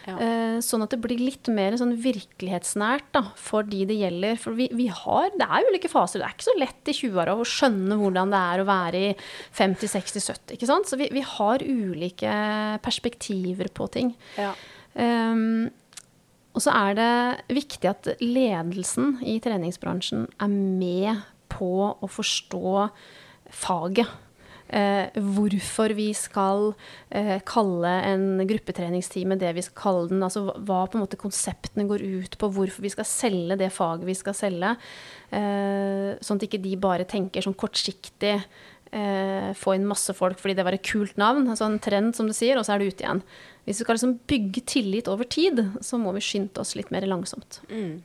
Ja. 0.08 0.16
Eh, 0.16 0.58
sånn 0.64 0.84
at 0.86 0.94
det 0.94 1.02
blir 1.04 1.20
litt 1.22 1.50
mer 1.54 1.76
sånn 1.80 1.96
virkelighetsnært 2.02 3.10
da, 3.16 3.24
for 3.40 3.68
de 3.68 3.84
det 3.90 3.98
gjelder. 4.00 4.40
For 4.42 4.58
vi, 4.58 4.70
vi 4.76 4.88
har, 4.94 5.30
det 5.40 5.48
er 5.48 5.68
ulike 5.70 5.92
faser. 5.92 6.22
Det 6.22 6.30
er 6.30 6.38
ikke 6.38 6.48
så 6.50 6.58
lett 6.60 6.92
i 6.92 6.96
20-åra 7.02 7.36
å 7.36 7.48
skjønne 7.48 8.00
hvordan 8.00 8.34
det 8.34 8.44
er 8.54 8.64
å 8.64 8.70
være 8.70 9.04
i 9.10 9.12
50, 9.58 9.92
60, 9.96 10.26
70. 10.30 10.56
ikke 10.58 10.70
sant? 10.70 10.90
Så 10.90 11.00
vi, 11.00 11.10
vi 11.16 11.26
har 11.26 11.66
ulike 11.66 12.38
perspektiver 12.86 13.72
på 13.76 13.90
ting. 13.94 14.14
Ja. 14.40 14.54
Um, 15.00 15.70
og 16.58 16.64
så 16.66 16.74
er 16.76 16.96
det 16.98 17.12
viktig 17.60 17.88
at 17.92 18.10
ledelsen 18.24 19.20
i 19.24 19.38
treningsbransjen 19.44 20.26
er 20.42 20.50
med 20.50 21.22
på 21.52 21.92
å 21.94 22.10
forstå 22.10 22.90
faget. 23.54 24.10
Eh, 24.70 25.16
hvorfor 25.18 25.96
vi 25.98 26.12
skal 26.14 26.76
eh, 27.10 27.40
kalle 27.48 27.94
en 28.06 28.44
gruppetreningstime 28.46 29.40
det 29.42 29.56
vi 29.58 29.64
skal 29.66 29.80
kalle 29.82 30.10
den. 30.12 30.24
Altså 30.26 30.46
hva 30.46 30.84
på 30.86 31.00
en 31.00 31.06
måte 31.06 31.20
konseptene 31.20 31.88
går 31.90 32.06
ut 32.06 32.38
på, 32.38 32.52
hvorfor 32.54 32.86
vi 32.86 32.94
skal 32.94 33.08
selge 33.10 33.58
det 33.60 33.72
faget 33.74 34.06
vi 34.10 34.18
skal 34.18 34.38
selge. 34.38 34.76
Eh, 35.34 36.12
sånn 36.22 36.42
at 36.42 36.46
ikke 36.46 36.62
de 36.62 36.76
bare 36.82 37.10
tenker 37.10 37.46
sånn 37.46 37.58
kortsiktig 37.58 38.36
eh, 38.92 39.50
få 39.58 39.76
inn 39.76 39.88
masse 39.90 40.14
folk 40.18 40.40
fordi 40.42 40.58
det 40.58 40.66
var 40.68 40.78
et 40.78 40.86
kult 40.86 41.18
navn, 41.22 41.48
altså 41.50 41.68
en 41.70 41.82
trend, 41.82 42.16
som 42.18 42.30
du 42.30 42.36
sier, 42.36 42.58
og 42.58 42.66
så 42.66 42.76
er 42.76 42.82
det 42.82 42.94
ute 42.94 43.06
igjen. 43.06 43.24
Hvis 43.66 43.82
vi 43.82 43.86
skal 43.86 44.00
liksom 44.00 44.16
bygge 44.30 44.66
tillit 44.70 45.10
over 45.12 45.30
tid, 45.30 45.62
så 45.86 46.00
må 46.02 46.14
vi 46.16 46.24
skynde 46.26 46.62
oss 46.62 46.76
litt 46.78 46.90
mer 46.94 47.06
langsomt. 47.10 47.62
Mm. 47.70 48.00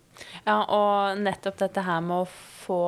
Ja, 0.44 0.58
og 0.64 1.20
nettopp 1.22 1.60
dette 1.62 1.84
her 1.84 2.02
med 2.04 2.24
å 2.24 2.32
få 2.64 2.82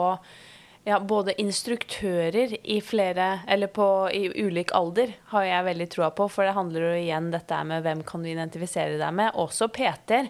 ja, 0.87 1.01
både 1.01 1.32
instruktører 1.41 2.53
i 2.62 2.76
flere, 2.80 3.41
eller 3.49 3.66
på, 3.66 3.87
i 4.14 4.28
ulik 4.47 4.70
alder, 4.70 5.16
har 5.32 5.43
jeg 5.43 5.64
veldig 5.66 5.87
troa 5.91 6.11
på. 6.14 6.28
For 6.30 6.47
det 6.47 6.53
handler 6.55 6.84
jo 6.84 6.91
igjen 7.01 7.32
dette 7.32 7.59
med 7.66 7.82
hvem 7.82 8.05
kan 8.07 8.22
du 8.22 8.28
identifisere 8.30 8.95
deg 9.01 9.16
med. 9.18 9.34
Også 9.34 9.66
PT-er. 9.74 10.28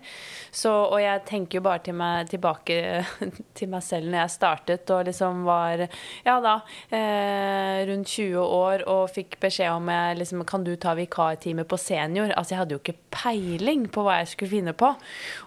Og 0.71 0.97
jeg 1.03 1.25
tenker 1.29 1.59
jo 1.59 1.65
bare 1.67 1.83
til 1.85 1.99
meg, 1.99 2.31
tilbake 2.31 2.79
til 3.59 3.69
meg 3.69 3.85
selv 3.85 4.09
når 4.09 4.23
jeg 4.23 4.33
startet 4.33 4.95
og 4.97 5.03
liksom 5.11 5.43
var 5.45 5.83
ja 6.25 6.39
da 6.41 6.55
eh, 6.89 7.85
rundt 7.91 8.15
20 8.15 8.41
år 8.41 8.87
og 8.89 9.13
fikk 9.13 9.37
beskjed 9.43 9.75
om 9.75 9.93
jeg 9.93 10.17
liksom, 10.23 10.45
kan 10.49 10.65
du 10.65 10.73
ta 10.81 10.97
vikartime 10.97 11.67
på 11.69 11.77
senior. 11.81 12.33
Altså 12.33 12.55
jeg 12.55 12.63
hadde 12.63 12.77
jo 12.79 12.81
ikke 12.81 12.97
peiling 13.13 13.85
på 13.93 14.07
hva 14.07 14.23
jeg 14.23 14.33
skulle 14.33 14.55
finne 14.55 14.77
på. 14.79 14.95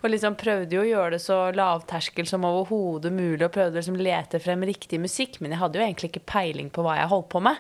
Og 0.04 0.08
liksom 0.14 0.38
prøvde 0.38 0.78
jo 0.78 0.86
å 0.86 0.90
gjøre 0.92 1.18
det 1.18 1.24
så 1.26 1.42
lavterskel 1.58 2.30
som 2.30 2.46
overhodet 2.46 3.16
mulig 3.16 3.42
og 3.48 3.54
prøvde 3.58 3.80
å 3.80 3.82
liksom 3.82 3.98
lete 3.98 4.44
frem 4.46 4.70
riktig 4.70 4.99
musikk, 5.02 5.40
men 5.42 5.52
jeg 5.56 5.60
hadde 5.62 5.80
jo 5.80 5.86
egentlig 5.86 6.12
ikke 6.12 6.26
peiling 6.32 6.70
på 6.76 6.84
hva 6.86 6.98
jeg 7.00 7.10
holdt 7.12 7.30
på 7.34 7.42
med. 7.42 7.58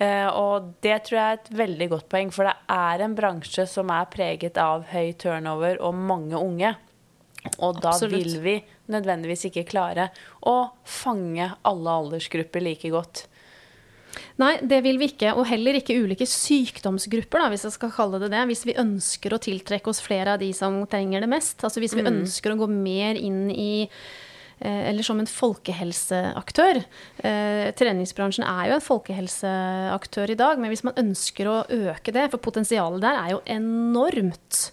Eh, 0.00 0.26
og 0.28 0.74
det 0.84 0.98
tror 1.06 1.18
jeg 1.18 1.28
er 1.36 1.38
et 1.40 1.50
veldig 1.62 1.88
godt 1.94 2.08
poeng, 2.12 2.32
for 2.34 2.48
det 2.48 2.56
er 2.74 3.04
en 3.06 3.14
bransje 3.18 3.66
som 3.70 3.90
er 3.94 4.10
preget 4.12 4.58
av 4.62 4.84
høy 4.92 5.12
turnover 5.20 5.80
og 5.80 5.94
mange 5.94 6.36
unge. 6.40 6.74
Og 7.62 7.78
da 7.80 7.92
Absolutt. 7.94 8.12
vil 8.18 8.40
vi 8.42 8.56
nødvendigvis 8.90 9.46
ikke 9.48 9.66
klare 9.70 10.08
å 10.48 10.70
fange 10.84 11.52
alle 11.64 11.98
aldersgrupper 12.02 12.64
like 12.64 12.90
godt. 12.92 13.26
Nei, 14.40 14.56
det 14.66 14.80
vil 14.82 14.98
vi 14.98 15.08
ikke. 15.12 15.34
Og 15.38 15.46
heller 15.50 15.76
ikke 15.78 15.96
ulike 16.02 16.26
sykdomsgrupper, 16.26 17.42
da, 17.42 17.48
hvis 17.52 17.66
jeg 17.68 17.74
skal 17.76 17.92
kalle 17.94 18.20
det 18.22 18.30
det. 18.32 18.44
Hvis 18.50 18.64
vi 18.66 18.74
ønsker 18.80 19.34
å 19.36 19.40
tiltrekke 19.42 19.90
oss 19.92 20.00
flere 20.02 20.34
av 20.34 20.42
de 20.42 20.50
som 20.56 20.80
trenger 20.90 21.22
det 21.24 21.30
mest. 21.30 21.62
Altså 21.66 21.82
hvis 21.82 21.94
vi 21.94 22.02
Mm. 22.02 22.22
ønsker 22.22 22.54
å 22.54 22.58
gå 22.58 22.68
mer 22.68 23.14
inn 23.14 23.50
i 23.50 23.88
eller 24.66 25.06
som 25.06 25.20
en 25.20 25.28
folkehelseaktør. 25.30 26.82
Eh, 27.22 27.68
treningsbransjen 27.78 28.46
er 28.46 28.70
jo 28.70 28.78
en 28.78 28.84
folkehelseaktør 28.84 30.34
i 30.34 30.38
dag, 30.38 30.58
men 30.58 30.72
hvis 30.72 30.86
man 30.86 30.98
ønsker 30.98 31.50
å 31.50 31.60
øke 31.66 32.14
det, 32.14 32.28
for 32.32 32.42
potensialet 32.42 33.04
der 33.04 33.20
er 33.20 33.36
jo 33.36 33.44
enormt. 33.58 34.68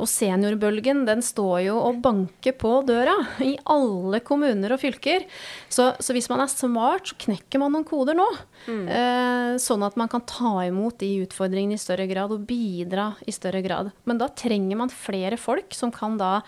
Og 0.00 0.08
seniorbølgen 0.08 1.04
den 1.08 1.22
står 1.24 1.64
jo 1.66 1.76
og 1.82 2.00
banker 2.04 2.54
på 2.58 2.72
døra 2.88 3.16
i 3.44 3.56
alle 3.68 4.22
kommuner 4.24 4.74
og 4.74 4.82
fylker. 4.82 5.26
Så, 5.68 5.90
så 6.00 6.16
hvis 6.16 6.30
man 6.32 6.44
er 6.44 6.52
smart, 6.52 7.10
så 7.10 7.18
knekker 7.26 7.62
man 7.62 7.74
noen 7.74 7.86
koder 7.88 8.16
nå. 8.18 8.26
Eh, 8.68 9.54
sånn 9.62 9.84
at 9.86 9.98
man 10.00 10.10
kan 10.12 10.24
ta 10.28 10.60
imot 10.66 11.00
de 11.02 11.10
utfordringene 11.24 11.78
i 11.78 11.82
større 11.82 12.06
grad 12.10 12.34
og 12.34 12.46
bidra 12.48 13.12
i 13.26 13.34
større 13.34 13.62
grad. 13.66 13.90
Men 14.08 14.20
da 14.20 14.30
trenger 14.30 14.80
man 14.80 14.94
flere 14.94 15.40
folk 15.40 15.74
som 15.76 15.92
kan 15.94 16.18
da 16.20 16.38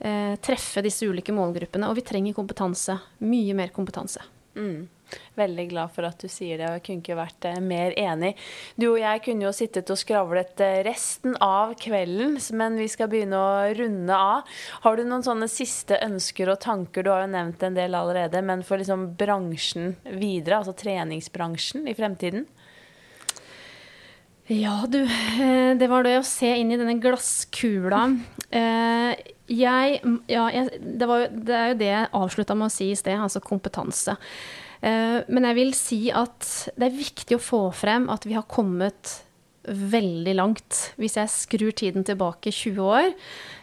eh, 0.00 0.34
treffe 0.42 0.82
disse 0.84 1.06
ulike 1.06 1.34
målgruppene. 1.36 1.88
Og 1.90 1.98
vi 2.00 2.06
trenger 2.06 2.36
kompetanse. 2.36 2.98
Mye 3.24 3.56
mer 3.56 3.74
kompetanse. 3.74 4.24
Mm. 4.56 4.88
Veldig 5.34 5.64
glad 5.70 5.90
for 5.94 6.06
at 6.06 6.20
du 6.22 6.28
sier 6.30 6.58
det, 6.58 6.68
og 6.68 6.76
jeg 6.76 6.82
kunne 6.86 7.02
ikke 7.02 7.18
vært 7.18 7.46
eh, 7.48 7.58
mer 7.64 7.94
enig. 7.98 8.30
Du 8.78 8.90
og 8.92 9.00
jeg 9.00 9.22
kunne 9.24 9.46
jo 9.46 9.52
sittet 9.54 9.90
og 9.90 9.98
skravlet 9.98 10.62
eh, 10.62 10.80
resten 10.86 11.34
av 11.42 11.74
kvelden, 11.80 12.36
men 12.58 12.78
vi 12.78 12.86
skal 12.90 13.10
begynne 13.10 13.40
å 13.40 13.72
runde 13.78 14.20
av. 14.20 14.60
Har 14.84 14.98
du 14.98 15.04
noen 15.06 15.26
sånne 15.26 15.50
siste 15.50 15.98
ønsker 16.04 16.52
og 16.52 16.60
tanker? 16.62 17.06
Du 17.06 17.12
har 17.12 17.24
jo 17.24 17.32
nevnt 17.34 17.66
en 17.66 17.78
del 17.78 17.98
allerede, 17.98 18.42
men 18.46 18.64
for 18.66 18.82
liksom 18.82 19.12
bransjen 19.18 19.96
videre, 20.12 20.60
altså 20.60 20.76
treningsbransjen 20.78 21.90
i 21.90 21.96
fremtiden? 21.98 22.46
Ja, 24.50 24.84
du. 24.88 25.02
eh, 25.04 25.76
Det 25.78 25.86
var 25.90 26.02
det 26.02 26.16
å 26.18 26.24
se 26.26 26.48
inn 26.58 26.72
i 26.74 26.78
denne 26.80 26.98
glasskula. 27.02 28.02
Eh, 28.50 29.14
Jeg 29.50 30.00
Ja, 30.30 30.48
jeg, 30.50 30.80
det, 30.98 31.06
var, 31.06 31.28
det 31.30 31.54
er 31.54 31.68
jo 31.72 31.78
det 31.78 31.90
jeg 31.90 32.10
avslutta 32.18 32.56
med 32.58 32.66
å 32.66 32.74
si 32.74 32.90
i 32.90 32.98
sted, 32.98 33.14
altså 33.18 33.40
kompetanse. 33.42 34.16
Eh, 34.82 35.22
Men 35.28 35.44
jeg 35.50 35.54
vil 35.54 35.72
si 35.78 36.00
at 36.10 36.70
det 36.76 36.88
er 36.90 36.98
viktig 36.98 37.36
å 37.38 37.42
få 37.42 37.62
frem 37.74 38.08
at 38.10 38.26
vi 38.26 38.34
har 38.34 38.42
kommet 38.50 39.20
veldig 39.70 40.34
langt. 40.34 40.94
Hvis 40.98 41.14
jeg 41.20 41.28
skrur 41.30 41.70
tiden 41.76 42.02
tilbake 42.02 42.50
20 42.50 42.80
år, 42.80 43.10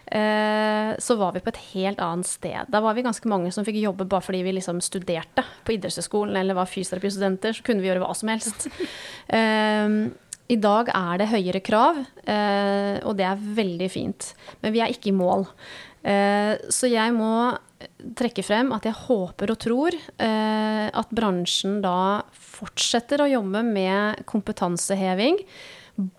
så 0.08 1.16
var 1.18 1.32
vi 1.34 1.40
på 1.44 1.50
et 1.50 1.58
helt 1.74 1.98
annet 2.00 2.24
sted. 2.24 2.70
Da 2.70 2.80
var 2.80 2.94
vi 2.96 3.02
ganske 3.04 3.28
mange 3.28 3.50
som 3.52 3.64
fikk 3.66 3.76
jobbe 3.82 4.06
bare 4.08 4.22
fordi 4.24 4.40
vi 4.46 4.54
liksom 4.56 4.78
studerte 4.80 5.42
på 5.66 5.74
idrettshøyskolen 5.74 6.38
eller 6.38 6.56
var 6.56 6.70
fysioterapistudenter, 6.70 7.52
så 7.52 7.66
kunne 7.66 7.82
vi 7.82 7.90
gjøre 7.90 8.00
hva 8.06 8.14
som 8.16 8.30
helst. 8.32 8.68
I 10.48 10.56
dag 10.56 10.88
er 10.96 11.20
det 11.20 11.28
høyere 11.28 11.60
krav, 11.64 11.98
eh, 12.24 12.96
og 13.04 13.18
det 13.18 13.26
er 13.28 13.46
veldig 13.58 13.88
fint. 13.92 14.32
Men 14.62 14.72
vi 14.72 14.80
er 14.80 14.92
ikke 14.92 15.10
i 15.12 15.16
mål. 15.16 15.44
Eh, 16.08 16.54
så 16.72 16.88
jeg 16.88 17.12
må 17.16 17.52
trekke 18.18 18.42
frem 18.46 18.72
at 18.74 18.86
jeg 18.88 18.96
håper 18.96 19.52
og 19.52 19.58
tror 19.60 19.94
eh, 19.94 20.86
at 20.88 21.12
bransjen 21.14 21.82
da 21.84 22.24
fortsetter 22.32 23.22
å 23.22 23.30
jobbe 23.30 23.62
med 23.66 24.24
kompetanseheving. 24.30 25.42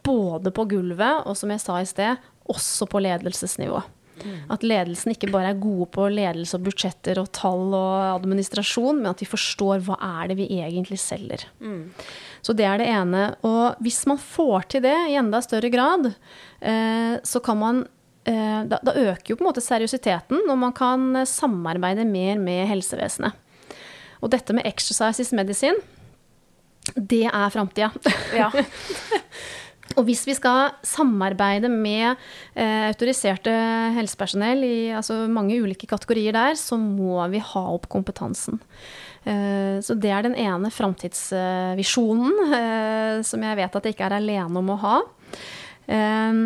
Både 0.06 0.54
på 0.54 0.68
gulvet 0.76 1.26
og 1.26 1.38
som 1.40 1.52
jeg 1.54 1.64
sa 1.64 1.80
i 1.82 1.90
sted, 1.90 2.30
også 2.50 2.88
på 2.90 3.02
ledelsesnivå. 3.02 3.82
At 4.52 4.66
ledelsen 4.68 5.14
ikke 5.14 5.30
bare 5.32 5.54
er 5.54 5.62
gode 5.62 5.88
på 5.96 6.08
ledelse 6.12 6.58
og 6.58 6.66
budsjetter 6.68 7.22
og 7.22 7.30
tall 7.36 7.72
og 7.72 8.18
administrasjon, 8.18 9.00
men 9.00 9.12
at 9.14 9.22
de 9.22 9.28
forstår 9.30 9.86
hva 9.86 9.96
er 10.20 10.32
det 10.32 10.40
vi 10.42 10.50
egentlig 10.60 11.00
selger. 11.02 11.46
Så 12.42 12.56
det 12.56 12.66
er 12.68 12.82
det 12.82 12.90
ene. 12.90 13.24
Og 13.48 13.80
hvis 13.84 14.02
man 14.10 14.20
får 14.22 14.70
til 14.74 14.84
det 14.86 14.96
i 15.10 15.18
enda 15.20 15.42
større 15.44 15.72
grad, 15.74 16.12
eh, 16.62 17.16
så 17.24 17.42
kan 17.44 17.60
man 17.60 17.84
eh, 18.30 18.62
da, 18.70 18.80
da 18.84 18.96
øker 18.96 19.34
jo 19.34 19.40
på 19.40 19.46
en 19.46 19.52
måte 19.52 19.64
seriøsiteten, 19.64 20.46
og 20.48 20.58
man 20.62 20.76
kan 20.76 21.10
eh, 21.22 21.30
samarbeide 21.30 22.08
mer 22.08 22.42
med 22.42 22.68
helsevesenet. 22.72 23.38
Og 24.20 24.32
dette 24.34 24.56
med 24.56 24.68
exercise 24.68 25.24
is 25.24 25.36
medicine, 25.36 25.80
det 26.96 27.26
er 27.28 27.52
framtida. 27.54 27.92
Ja. 28.36 28.50
Og 29.98 30.06
hvis 30.06 30.22
vi 30.28 30.36
skal 30.38 30.76
samarbeide 30.86 31.70
med 31.72 32.12
eh, 32.54 32.90
autoriserte 32.92 33.54
helsepersonell 33.96 34.62
i 34.66 34.78
altså 34.96 35.24
mange 35.32 35.58
ulike 35.58 35.90
kategorier 35.90 36.36
der, 36.36 36.58
så 36.60 36.78
må 36.78 37.18
vi 37.34 37.42
ha 37.42 37.64
opp 37.74 37.90
kompetansen. 37.92 38.62
Eh, 39.26 39.82
så 39.84 39.98
det 39.98 40.14
er 40.14 40.28
den 40.28 40.38
ene 40.40 40.72
framtidsvisjonen 40.74 42.54
eh, 42.54 43.20
som 43.26 43.44
jeg 43.44 43.60
vet 43.60 43.78
at 43.80 43.90
jeg 43.90 43.98
ikke 43.98 44.10
er 44.12 44.20
alene 44.22 44.62
om 44.62 44.74
å 44.76 44.80
ha. 44.86 44.96
Eh, 45.90 46.44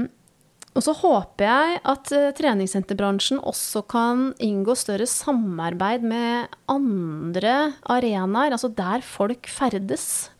og 0.73 0.81
så 0.81 0.93
håper 0.97 1.45
jeg 1.45 1.81
at 1.85 2.11
eh, 2.15 2.31
treningssenterbransjen 2.37 3.41
også 3.45 3.83
kan 3.91 4.29
inngå 4.41 4.73
større 4.77 5.05
samarbeid 5.09 6.05
med 6.09 6.55
andre 6.71 7.73
arenaer, 7.85 8.55
altså 8.55 8.71
der 8.73 9.05
folk 9.05 9.49
ferdes. 9.51 10.31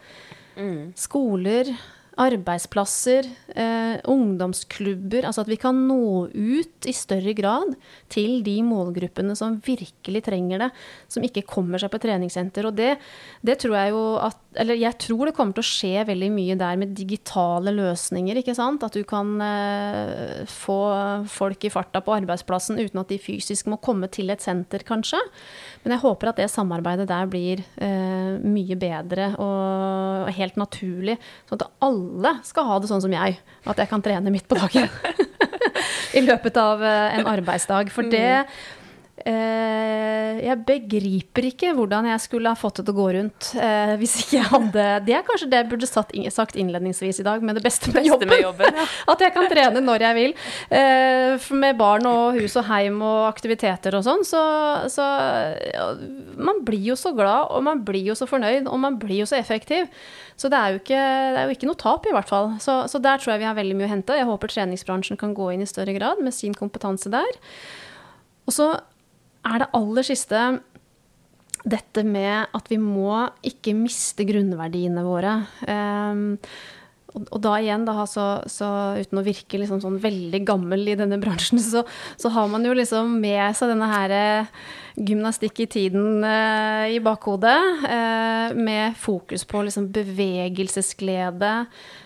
Mm. 0.58 0.94
Skoler, 0.98 1.70
arbeidsplasser, 2.22 3.26
eh, 3.56 3.98
ungdomsklubber. 4.10 5.26
Altså 5.26 5.42
at 5.42 5.50
vi 5.50 5.58
kan 5.58 5.78
nå 5.88 6.30
ut 6.30 6.86
i 6.86 6.94
større 6.94 7.34
grad 7.34 7.74
til 8.14 8.44
de 8.46 8.60
målgruppene 8.66 9.36
som 9.38 9.58
virkelig 9.66 10.24
trenger 10.28 10.66
det, 10.66 10.70
som 11.10 11.26
ikke 11.26 11.46
kommer 11.50 11.82
seg 11.82 11.90
på 11.94 12.02
treningssenter. 12.04 12.68
Og 12.70 12.78
det, 12.78 12.98
det 13.42 13.58
tror 13.64 13.78
jeg 13.80 13.96
jo 13.96 14.06
at 14.22 14.40
Eller 14.54 14.78
jeg 14.78 14.94
tror 15.02 15.26
det 15.26 15.34
kommer 15.34 15.56
til 15.58 15.64
å 15.64 15.66
skje 15.66 16.04
veldig 16.06 16.28
mye 16.30 16.54
der 16.54 16.76
med 16.78 16.92
digitale 16.94 17.72
løsninger, 17.74 18.38
ikke 18.38 18.54
sant. 18.54 18.84
At 18.86 18.94
du 18.94 19.02
kan 19.02 19.42
eh, 19.42 20.44
få 20.46 20.78
folk 21.26 21.66
i 21.66 21.72
farta 21.74 22.04
på 22.06 22.14
arbeidsplassen 22.14 22.78
uten 22.78 23.02
at 23.02 23.10
de 23.10 23.18
fysisk 23.18 23.66
må 23.66 23.80
komme 23.82 24.06
til 24.14 24.30
et 24.30 24.46
senter, 24.46 24.86
kanskje. 24.86 25.18
Men 25.82 25.96
jeg 25.96 26.04
håper 26.06 26.30
at 26.30 26.44
det 26.44 26.52
samarbeidet 26.54 27.10
der 27.10 27.26
blir 27.26 27.66
eh, 27.82 28.38
mye 28.46 28.78
bedre 28.78 29.32
og 29.42 30.30
helt 30.38 30.62
naturlig. 30.62 31.18
Sånn 31.50 31.64
at 31.64 31.72
alle 31.82 32.03
skal 32.48 32.68
ha 32.70 32.80
det 32.80 32.90
sånn 32.92 33.04
som 33.04 33.14
jeg. 33.14 33.40
At 33.70 33.80
jeg 33.82 33.90
kan 33.92 34.04
trene 34.04 34.34
midt 34.34 34.48
på 34.50 34.58
dagen. 34.60 34.90
I 36.20 36.22
løpet 36.24 36.58
av 36.62 36.84
eh, 36.84 37.18
en 37.20 37.30
arbeidsdag. 37.30 37.92
For 37.94 38.08
det 38.10 38.24
Eh, 38.24 38.64
jeg 39.24 40.58
begriper 40.68 41.46
ikke 41.48 41.72
hvordan 41.78 42.10
jeg 42.10 42.22
skulle 42.24 42.52
ha 42.52 42.60
fått 42.60 42.82
det 42.82 42.86
til 42.88 42.94
å 42.94 42.98
gå 42.98 43.06
rundt 43.16 43.50
eh, 43.56 43.94
hvis 44.02 44.18
ikke 44.20 44.36
jeg 44.36 44.50
hadde 44.52 44.88
Det 45.08 45.16
er 45.16 45.24
kanskje 45.28 45.48
det 45.52 45.62
jeg 45.62 45.70
burde 45.72 45.90
sagt 45.90 46.58
innledningsvis 46.60 47.22
i 47.22 47.26
dag, 47.26 47.46
med 47.46 47.58
det 47.58 47.64
beste 47.64 47.94
med 47.94 48.08
jobben. 48.10 48.28
Beste 48.28 48.42
med 48.42 48.44
jobben 48.44 48.82
ja. 48.82 48.88
At 49.14 49.24
jeg 49.24 49.36
kan 49.36 49.48
trene 49.52 49.84
når 49.84 50.06
jeg 50.08 50.18
vil. 50.18 50.36
Eh, 50.76 51.48
med 51.64 51.80
barn 51.80 52.08
og 52.10 52.38
hus 52.40 52.58
og 52.60 52.68
heim 52.68 53.00
og 53.06 53.30
aktiviteter 53.30 53.96
og 53.98 54.06
sånn, 54.06 54.26
så, 54.28 54.44
så 54.92 55.08
ja, 55.72 55.88
Man 56.36 56.64
blir 56.68 56.92
jo 56.92 57.00
så 57.00 57.14
glad, 57.16 57.50
og 57.54 57.64
man 57.66 57.84
blir 57.88 58.12
jo 58.12 58.18
så 58.18 58.28
fornøyd, 58.30 58.68
og 58.68 58.80
man 58.82 59.00
blir 59.02 59.24
jo 59.24 59.30
så 59.30 59.40
effektiv. 59.40 59.90
Så 60.40 60.50
det 60.52 60.60
er 60.60 60.74
jo 60.74 60.82
ikke, 60.82 61.00
er 61.00 61.46
jo 61.48 61.56
ikke 61.56 61.70
noe 61.70 61.80
tap, 61.80 62.08
i 62.10 62.16
hvert 62.16 62.30
fall. 62.30 62.56
Så, 62.64 62.82
så 62.92 63.00
der 63.04 63.22
tror 63.22 63.36
jeg 63.36 63.44
vi 63.44 63.50
har 63.50 63.58
veldig 63.58 63.78
mye 63.80 63.88
å 63.88 63.94
hente. 63.94 64.18
Jeg 64.18 64.28
håper 64.30 64.52
treningsbransjen 64.52 65.20
kan 65.22 65.36
gå 65.38 65.52
inn 65.54 65.64
i 65.64 65.70
større 65.70 65.94
grad 65.96 66.24
med 66.24 66.36
sin 66.36 66.56
kompetanse 66.58 67.12
der. 67.14 67.38
Og 68.50 68.56
så 68.56 68.74
er 69.44 69.64
det 69.64 69.72
aller 69.76 70.08
siste 70.08 70.44
dette 71.64 72.04
med 72.04 72.52
at 72.56 72.70
vi 72.72 72.78
må 72.82 73.24
ikke 73.46 73.76
miste 73.78 74.26
grunnverdiene 74.28 75.04
våre. 75.06 75.38
Um, 75.64 76.40
og, 77.14 77.38
da 77.44 77.58
igjen, 77.62 77.84
da, 77.86 78.06
så, 78.10 78.26
så, 78.50 78.68
uten 78.98 79.20
å 79.22 79.26
virke 79.26 79.60
liksom 79.62 79.82
sånn 79.84 80.00
veldig 80.02 80.42
gammel 80.48 80.88
i 80.90 80.96
denne 80.98 81.20
bransjen, 81.22 81.62
så, 81.62 81.84
så, 82.18 82.32
har 82.34 82.50
man 82.50 82.66
jo 82.66 82.74
liksom 82.78 83.20
med 83.22 83.54
seg 83.58 83.70
denne 83.70 83.90
her 83.92 84.14
eh, 84.18 84.54
gymnastikk 84.98 85.62
i 85.64 85.70
tiden 85.70 86.26
eh, 86.26 86.96
i 86.96 87.02
bakhodet, 87.04 87.60
eh, 87.86 88.58
med 88.58 88.98
fokus 89.00 89.46
på 89.50 89.62
liksom 89.68 89.92
bevegelsesglede, 89.94 91.54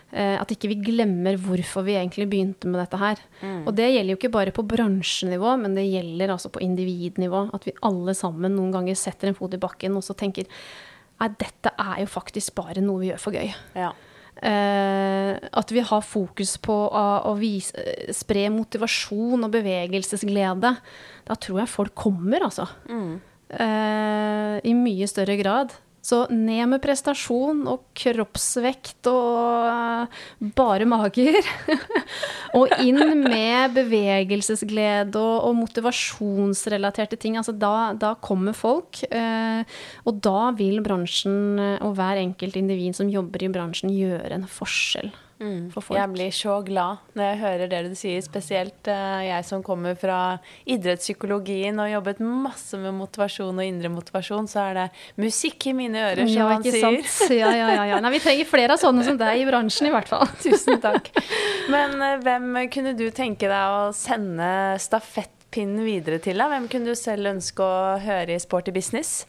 at 0.07 0.51
ikke 0.53 0.69
vi 0.71 0.77
glemmer 0.79 1.35
hvorfor 1.35 1.83
vi 1.83 1.97
egentlig 1.99 2.29
begynte 2.31 2.69
med 2.71 2.79
dette 2.79 2.99
her. 3.01 3.19
Mm. 3.41 3.65
Og 3.67 3.73
det 3.75 3.89
gjelder 3.91 4.13
jo 4.13 4.17
ikke 4.21 4.31
bare 4.31 4.53
på 4.55 4.63
bransjenivå, 4.63 5.57
men 5.59 5.75
det 5.75 5.83
gjelder 5.83 6.31
altså 6.31 6.47
på 6.53 6.61
individnivå. 6.63 7.41
At 7.53 7.67
vi 7.67 7.75
alle 7.83 8.15
sammen 8.15 8.55
noen 8.55 8.71
ganger 8.71 8.95
setter 8.95 9.27
en 9.27 9.35
fot 9.35 9.57
i 9.57 9.59
bakken 9.59 9.99
og 9.99 10.05
så 10.07 10.15
tenker 10.15 10.47
nei, 10.47 11.29
dette 11.41 11.73
er 11.75 12.03
jo 12.03 12.11
faktisk 12.11 12.55
bare 12.55 12.83
noe 12.83 13.03
vi 13.03 13.11
gjør 13.11 13.23
for 13.25 13.35
gøy. 13.35 13.51
Ja. 13.75 13.91
Uh, 14.37 15.33
at 15.33 15.71
vi 15.73 15.81
har 15.81 16.03
fokus 16.05 16.59
på 16.61 16.73
å, 16.93 17.05
å 17.25 17.33
vise, 17.39 17.73
spre 18.13 18.45
motivasjon 18.53 19.47
og 19.47 19.53
bevegelsesglede. 19.55 20.73
Da 21.25 21.37
tror 21.41 21.63
jeg 21.63 21.73
folk 21.73 21.95
kommer, 21.97 22.45
altså. 22.45 22.67
Mm. 22.85 23.17
Uh, 23.49 24.55
I 24.61 24.75
mye 24.77 25.07
større 25.09 25.39
grad. 25.39 25.73
Så 26.07 26.21
ned 26.31 26.69
med 26.71 26.79
prestasjon 26.79 27.65
og 27.67 27.81
kroppsvekt 27.97 29.09
og 29.11 30.07
bare 30.55 30.87
mager. 30.87 31.35
og 32.57 32.71
inn 32.79 33.01
med 33.25 33.75
bevegelsesglede 33.75 35.19
og, 35.19 35.49
og 35.49 35.57
motivasjonsrelaterte 35.59 37.19
ting. 37.19 37.35
Altså 37.35 37.51
da, 37.51 37.91
da 37.99 38.13
kommer 38.23 38.55
folk. 38.55 39.03
Uh, 39.11 39.67
og 40.07 40.23
da 40.23 40.49
vil 40.55 40.79
bransjen 40.85 41.59
og 41.83 41.97
hver 41.99 42.23
enkelt 42.23 42.55
individ 42.55 42.95
som 42.95 43.11
jobber 43.11 43.43
i 43.43 43.51
bransjen, 43.51 43.91
gjøre 43.91 44.39
en 44.39 44.47
forskjell. 44.47 45.11
Mm. 45.37 45.69
Jeg 45.93 46.09
blir 46.15 46.31
så 46.33 46.55
glad 46.65 47.03
når 47.13 47.27
jeg 47.27 47.37
hører 47.43 47.69
det 47.69 47.81
du 47.85 47.91
sier, 47.97 48.21
spesielt 48.25 48.89
uh, 48.89 49.21
jeg 49.21 49.45
som 49.45 49.61
kommer 49.65 49.93
fra 49.99 50.39
idrettspsykologien 50.65 51.77
og 51.83 51.91
jobbet 51.91 52.23
masse 52.25 52.79
med 52.81 52.95
motivasjon 52.97 53.61
og 53.61 53.67
indre 53.67 53.91
motivasjon, 53.93 54.49
så 54.49 54.63
er 54.71 54.79
det 54.79 54.87
musikk 55.21 55.69
i 55.69 55.75
mine 55.77 56.01
ører, 56.07 56.23
som 56.25 56.33
ja, 56.33 56.49
man 56.49 56.65
sier. 56.65 57.37
Ja, 57.37 57.51
ja, 57.53 57.69
ja, 57.75 57.85
ja. 57.91 58.01
Nei, 58.01 58.15
vi 58.15 58.23
trenger 58.23 58.49
flere 58.49 58.77
av 58.77 58.81
sånne 58.81 59.05
som 59.05 59.19
deg 59.19 59.43
i 59.43 59.47
bransjen, 59.49 59.91
i 59.91 59.93
hvert 59.93 60.09
fall. 60.09 60.25
Tusen 60.45 60.81
takk. 60.81 61.11
Men 61.69 61.97
uh, 62.01 62.15
hvem 62.25 62.63
kunne 62.73 62.95
du 62.97 63.05
tenke 63.13 63.51
deg 63.51 63.77
å 63.77 63.91
sende 63.95 64.49
stafettpinnen 64.81 65.85
videre 65.85 66.17
til? 66.23 66.41
Da? 66.41 66.49
Hvem 66.55 66.65
kunne 66.71 66.95
du 66.95 66.97
selv 66.97 67.29
ønske 67.35 67.61
å 67.61 67.97
høre 68.01 68.33
i 68.33 68.41
Sporty 68.41 68.73
business? 68.73 69.19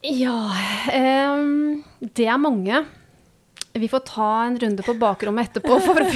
Ja 0.00 0.48
um, 0.96 1.82
Det 2.00 2.24
er 2.24 2.40
mange. 2.40 2.80
Vi 3.72 3.88
får 3.88 4.02
ta 4.08 4.28
en 4.44 4.56
runde 4.58 4.82
på 4.82 4.94
bakrommet 4.98 5.50
etterpå. 5.50 5.76
for 5.84 6.02
å 6.02 6.06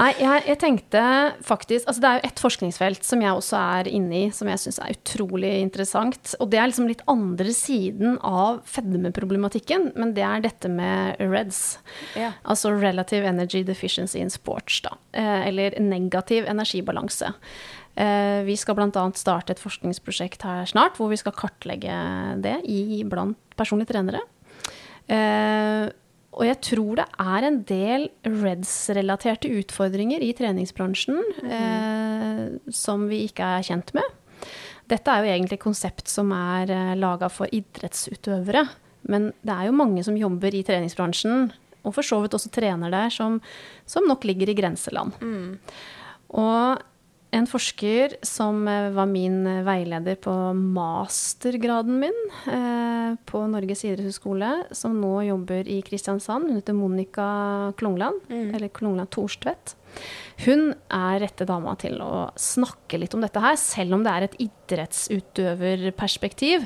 Nei, 0.00 0.08
jeg, 0.18 0.42
jeg, 0.48 0.58
tenkte 0.58 1.02
faktisk 1.46 1.86
altså 1.86 2.02
Det 2.02 2.08
er 2.08 2.18
jo 2.18 2.30
et 2.30 2.42
forskningsfelt 2.42 3.06
som 3.06 3.22
jeg 3.22 3.38
også 3.38 3.60
er 3.60 3.90
inne 3.90 4.18
i, 4.18 4.24
som 4.34 4.50
jeg 4.50 4.62
syns 4.64 4.80
er 4.82 4.96
utrolig 4.96 5.52
interessant. 5.62 6.34
Og 6.42 6.50
det 6.50 6.58
er 6.58 6.70
liksom 6.70 6.90
litt 6.90 7.04
andre 7.10 7.54
siden 7.54 8.18
av 8.26 8.64
fedmeproblematikken, 8.66 9.92
men 9.94 10.14
det 10.16 10.24
er 10.26 10.42
dette 10.48 10.70
med 10.72 11.22
REDS. 11.22 11.62
Ja. 12.18 12.32
Altså 12.42 12.74
Relative 12.74 13.30
Energy 13.30 13.62
Deficiency 13.66 14.18
in 14.22 14.32
Sports, 14.34 14.80
da. 14.86 14.96
Eh, 15.14 15.48
eller 15.52 15.78
negativ 15.82 16.48
energibalanse. 16.50 17.30
Eh, 17.96 18.42
vi 18.44 18.56
skal 18.58 18.76
bl.a. 18.76 19.04
starte 19.16 19.54
et 19.54 19.62
forskningsprosjekt 19.62 20.42
her 20.44 20.66
snart, 20.68 20.98
hvor 20.98 21.14
vi 21.14 21.20
skal 21.20 21.36
kartlegge 21.36 21.94
det 22.42 22.58
i, 22.68 23.04
blant 23.08 23.38
personlige 23.56 23.94
trenere. 23.94 24.24
Og 26.36 26.44
jeg 26.44 26.58
tror 26.64 26.98
det 27.00 27.06
er 27.22 27.46
en 27.48 27.58
del 27.68 28.08
REDS-relaterte 28.28 29.50
utfordringer 29.56 30.20
i 30.24 30.34
treningsbransjen 30.36 31.16
mm. 31.16 31.52
eh, 31.58 32.72
som 32.76 33.06
vi 33.08 33.22
ikke 33.30 33.46
er 33.56 33.64
kjent 33.66 33.94
med. 33.96 34.16
Dette 34.86 35.10
er 35.10 35.24
jo 35.24 35.32
egentlig 35.32 35.56
et 35.56 35.64
konsept 35.64 36.12
som 36.12 36.34
er 36.36 36.72
eh, 36.74 36.96
laga 37.00 37.30
for 37.32 37.50
idrettsutøvere. 37.56 38.66
Men 39.10 39.30
det 39.46 39.54
er 39.54 39.68
jo 39.68 39.78
mange 39.78 40.04
som 40.04 40.18
jobber 40.18 40.54
i 40.54 40.64
treningsbransjen, 40.66 41.48
og 41.86 41.94
for 41.94 42.06
så 42.06 42.18
vidt 42.22 42.34
også 42.36 42.50
trener 42.52 42.92
der, 42.92 43.12
som, 43.14 43.38
som 43.88 44.06
nok 44.10 44.26
ligger 44.26 44.50
i 44.50 44.56
grenseland. 44.58 45.16
Mm. 45.22 45.56
Og 46.36 46.82
en 47.36 47.46
forsker 47.48 48.16
som 48.26 48.68
eh, 48.70 48.90
var 48.96 49.06
min 49.10 49.46
eh, 49.48 49.64
veileder 49.66 50.16
på 50.22 50.32
mastergraden 50.56 51.98
min 52.00 52.18
eh, 52.52 53.10
på 53.28 53.38
Norges 53.50 53.84
idrettshøgskole, 53.86 54.50
som 54.76 55.00
nå 55.00 55.14
jobber 55.28 55.62
i 55.70 55.82
Kristiansand. 55.86 56.44
Hun 56.48 56.56
heter 56.60 56.74
Monica 56.76 57.26
Klungland, 57.78 58.16
mm. 58.30 58.54
eller 58.56 58.68
Klungland 58.74 59.10
Thorstvedt. 59.14 59.66
Hun 60.44 60.62
er 60.92 61.20
rette 61.22 61.44
dama 61.48 61.72
til 61.80 61.94
å 62.04 62.30
snakke 62.40 62.98
litt 63.00 63.14
om 63.16 63.22
dette 63.24 63.42
her. 63.42 63.56
Selv 63.60 63.90
om 63.96 64.02
det 64.04 64.12
er 64.12 64.22
et 64.26 64.40
idrettsutøverperspektiv, 64.48 66.58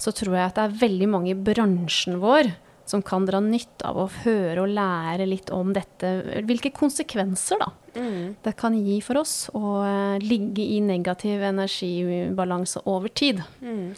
så 0.00 0.08
tror 0.16 0.34
jeg 0.38 0.48
at 0.48 0.56
det 0.56 0.64
er 0.66 0.80
veldig 0.86 1.08
mange 1.12 1.30
i 1.34 1.42
bransjen 1.50 2.14
vår 2.22 2.44
som 2.90 3.02
kan 3.06 3.26
dra 3.28 3.38
nytte 3.42 3.86
av 3.86 3.96
å 4.02 4.08
høre 4.24 4.64
og 4.64 4.72
lære 4.74 5.26
litt 5.28 5.52
om 5.54 5.72
dette. 5.74 6.08
Hvilke 6.48 6.72
konsekvenser 6.74 7.56
da, 7.62 7.68
mm. 7.94 8.36
det 8.44 8.54
kan 8.60 8.76
gi 8.78 9.00
for 9.04 9.20
oss 9.22 9.34
å 9.56 9.64
uh, 9.82 10.16
ligge 10.22 10.64
i 10.64 10.80
negativ 10.84 11.42
energibalanse 11.50 12.84
over 12.90 13.12
tid. 13.12 13.42
Mm. 13.60 13.92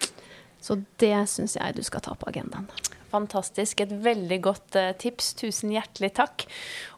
Så 0.62 0.78
det 1.02 1.16
syns 1.30 1.56
jeg 1.58 1.76
du 1.76 1.82
skal 1.86 2.04
ta 2.04 2.14
på 2.18 2.30
agendaen. 2.30 2.68
Fantastisk. 3.12 3.82
Et 3.84 3.92
veldig 4.04 4.38
godt 4.44 4.78
uh, 4.80 4.92
tips. 4.96 5.34
Tusen 5.36 5.72
hjertelig 5.74 6.14
takk. 6.16 6.46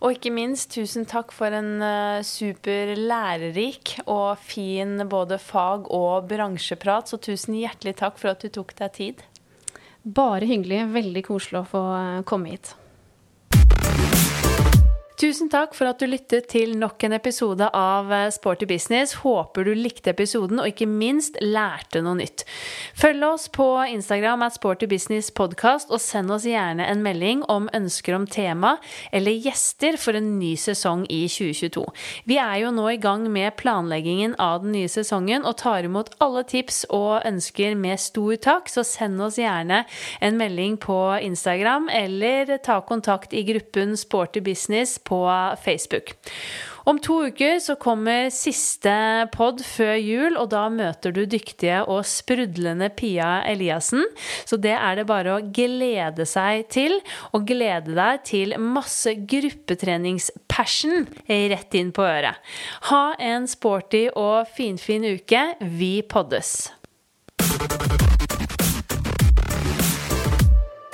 Og 0.04 0.14
ikke 0.14 0.30
minst 0.34 0.70
tusen 0.76 1.08
takk 1.10 1.34
for 1.34 1.54
en 1.54 1.82
uh, 1.82 2.22
super 2.22 2.94
lærerik 2.98 3.96
og 4.04 4.38
fin 4.38 5.00
både 5.10 5.40
fag- 5.42 5.90
og 5.90 6.28
bransjeprat. 6.30 7.10
Så 7.10 7.18
tusen 7.18 7.58
hjertelig 7.58 7.96
takk 8.02 8.20
for 8.20 8.34
at 8.34 8.44
du 8.44 8.52
tok 8.54 8.76
deg 8.78 8.94
tid. 9.00 9.26
Bare 10.04 10.46
hyggelig. 10.46 10.84
Veldig 10.94 11.24
koselig 11.26 11.62
å 11.62 11.68
få 11.68 11.84
eh, 11.96 12.22
komme 12.28 12.52
hit. 12.52 12.74
Tusen 15.14 15.46
takk 15.46 15.76
for 15.78 15.86
at 15.86 16.00
du 16.02 16.08
lyttet 16.10 16.48
til 16.50 16.72
nok 16.74 17.04
en 17.06 17.12
episode 17.14 17.68
av 17.78 18.08
eh, 18.10 18.32
Sporty 18.34 18.66
business. 18.66 19.12
Håper 19.22 19.62
du 19.62 19.70
likte 19.78 20.10
episoden 20.10 20.58
og 20.58 20.66
ikke 20.66 20.88
minst 20.90 21.36
lærte 21.38 22.00
noe 22.02 22.18
nytt. 22.18 22.42
Følg 22.98 23.22
oss 23.22 23.44
på 23.54 23.68
Instagram 23.92 24.42
at 24.42 24.56
Sporty 24.56 24.88
Business 24.90 25.30
Podcast, 25.30 25.92
og 25.94 26.02
send 26.02 26.34
oss 26.34 26.48
gjerne 26.50 26.88
en 26.90 27.04
melding 27.06 27.44
om 27.46 27.68
ønsker 27.78 28.16
om 28.16 28.24
tema 28.26 28.72
eller 29.14 29.38
gjester 29.38 30.00
for 30.02 30.18
en 30.18 30.32
ny 30.40 30.56
sesong 30.58 31.06
i 31.06 31.20
2022. 31.30 31.86
Vi 32.26 32.40
er 32.42 32.64
jo 32.64 32.74
nå 32.74 32.88
i 32.96 32.98
gang 32.98 33.28
med 33.30 33.54
planleggingen 33.62 34.34
av 34.42 34.64
den 34.66 34.74
nye 34.74 34.90
sesongen 34.90 35.46
og 35.46 35.60
tar 35.62 35.86
imot 35.86 36.10
alle 36.18 36.42
tips 36.42 36.88
og 36.90 37.22
ønsker 37.22 37.78
med 37.78 38.02
stor 38.02 38.34
takk, 38.50 38.66
så 38.66 38.82
send 38.82 39.22
oss 39.22 39.38
gjerne 39.38 39.84
en 40.18 40.42
melding 40.42 40.74
på 40.82 40.98
Instagram 41.22 41.86
eller 42.02 42.56
ta 42.66 42.82
kontakt 42.82 43.30
i 43.30 43.46
gruppen 43.46 43.94
Sporty 43.94 44.42
Business 44.42 44.98
på 45.04 45.20
Facebook. 45.64 46.14
Om 46.84 46.98
to 47.00 47.14
uker 47.30 47.56
så 47.64 47.78
kommer 47.80 48.28
siste 48.34 48.92
pod 49.32 49.62
før 49.64 49.94
jul, 49.96 50.36
og 50.36 50.50
da 50.52 50.66
møter 50.68 51.14
du 51.16 51.22
dyktige 51.24 51.80
og 51.88 52.04
sprudlende 52.08 52.90
Pia 52.92 53.38
Eliassen. 53.48 54.04
Så 54.44 54.60
det 54.60 54.74
er 54.76 55.00
det 55.00 55.06
bare 55.08 55.38
å 55.38 55.44
glede 55.48 56.28
seg 56.28 56.68
til, 56.74 56.98
og 57.32 57.48
glede 57.48 57.96
deg 57.96 58.20
til 58.28 58.56
masse 58.60 59.16
gruppetreningspassion 59.16 61.08
rett 61.54 61.80
inn 61.80 61.96
på 61.96 62.04
øret. 62.04 62.54
Ha 62.92 63.04
en 63.32 63.48
sporty 63.48 64.10
og 64.12 64.44
finfin 64.52 65.08
uke. 65.16 65.46
Vi 65.64 65.94
poddes! 66.04 66.73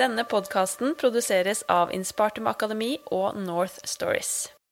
Denne 0.01 0.23
podkasten 0.25 0.95
produseres 0.97 1.61
av 1.69 1.91
Inspartum 1.93 2.47
Akademi 2.49 2.95
og 3.13 3.37
North 3.37 3.83
Stories. 3.85 4.49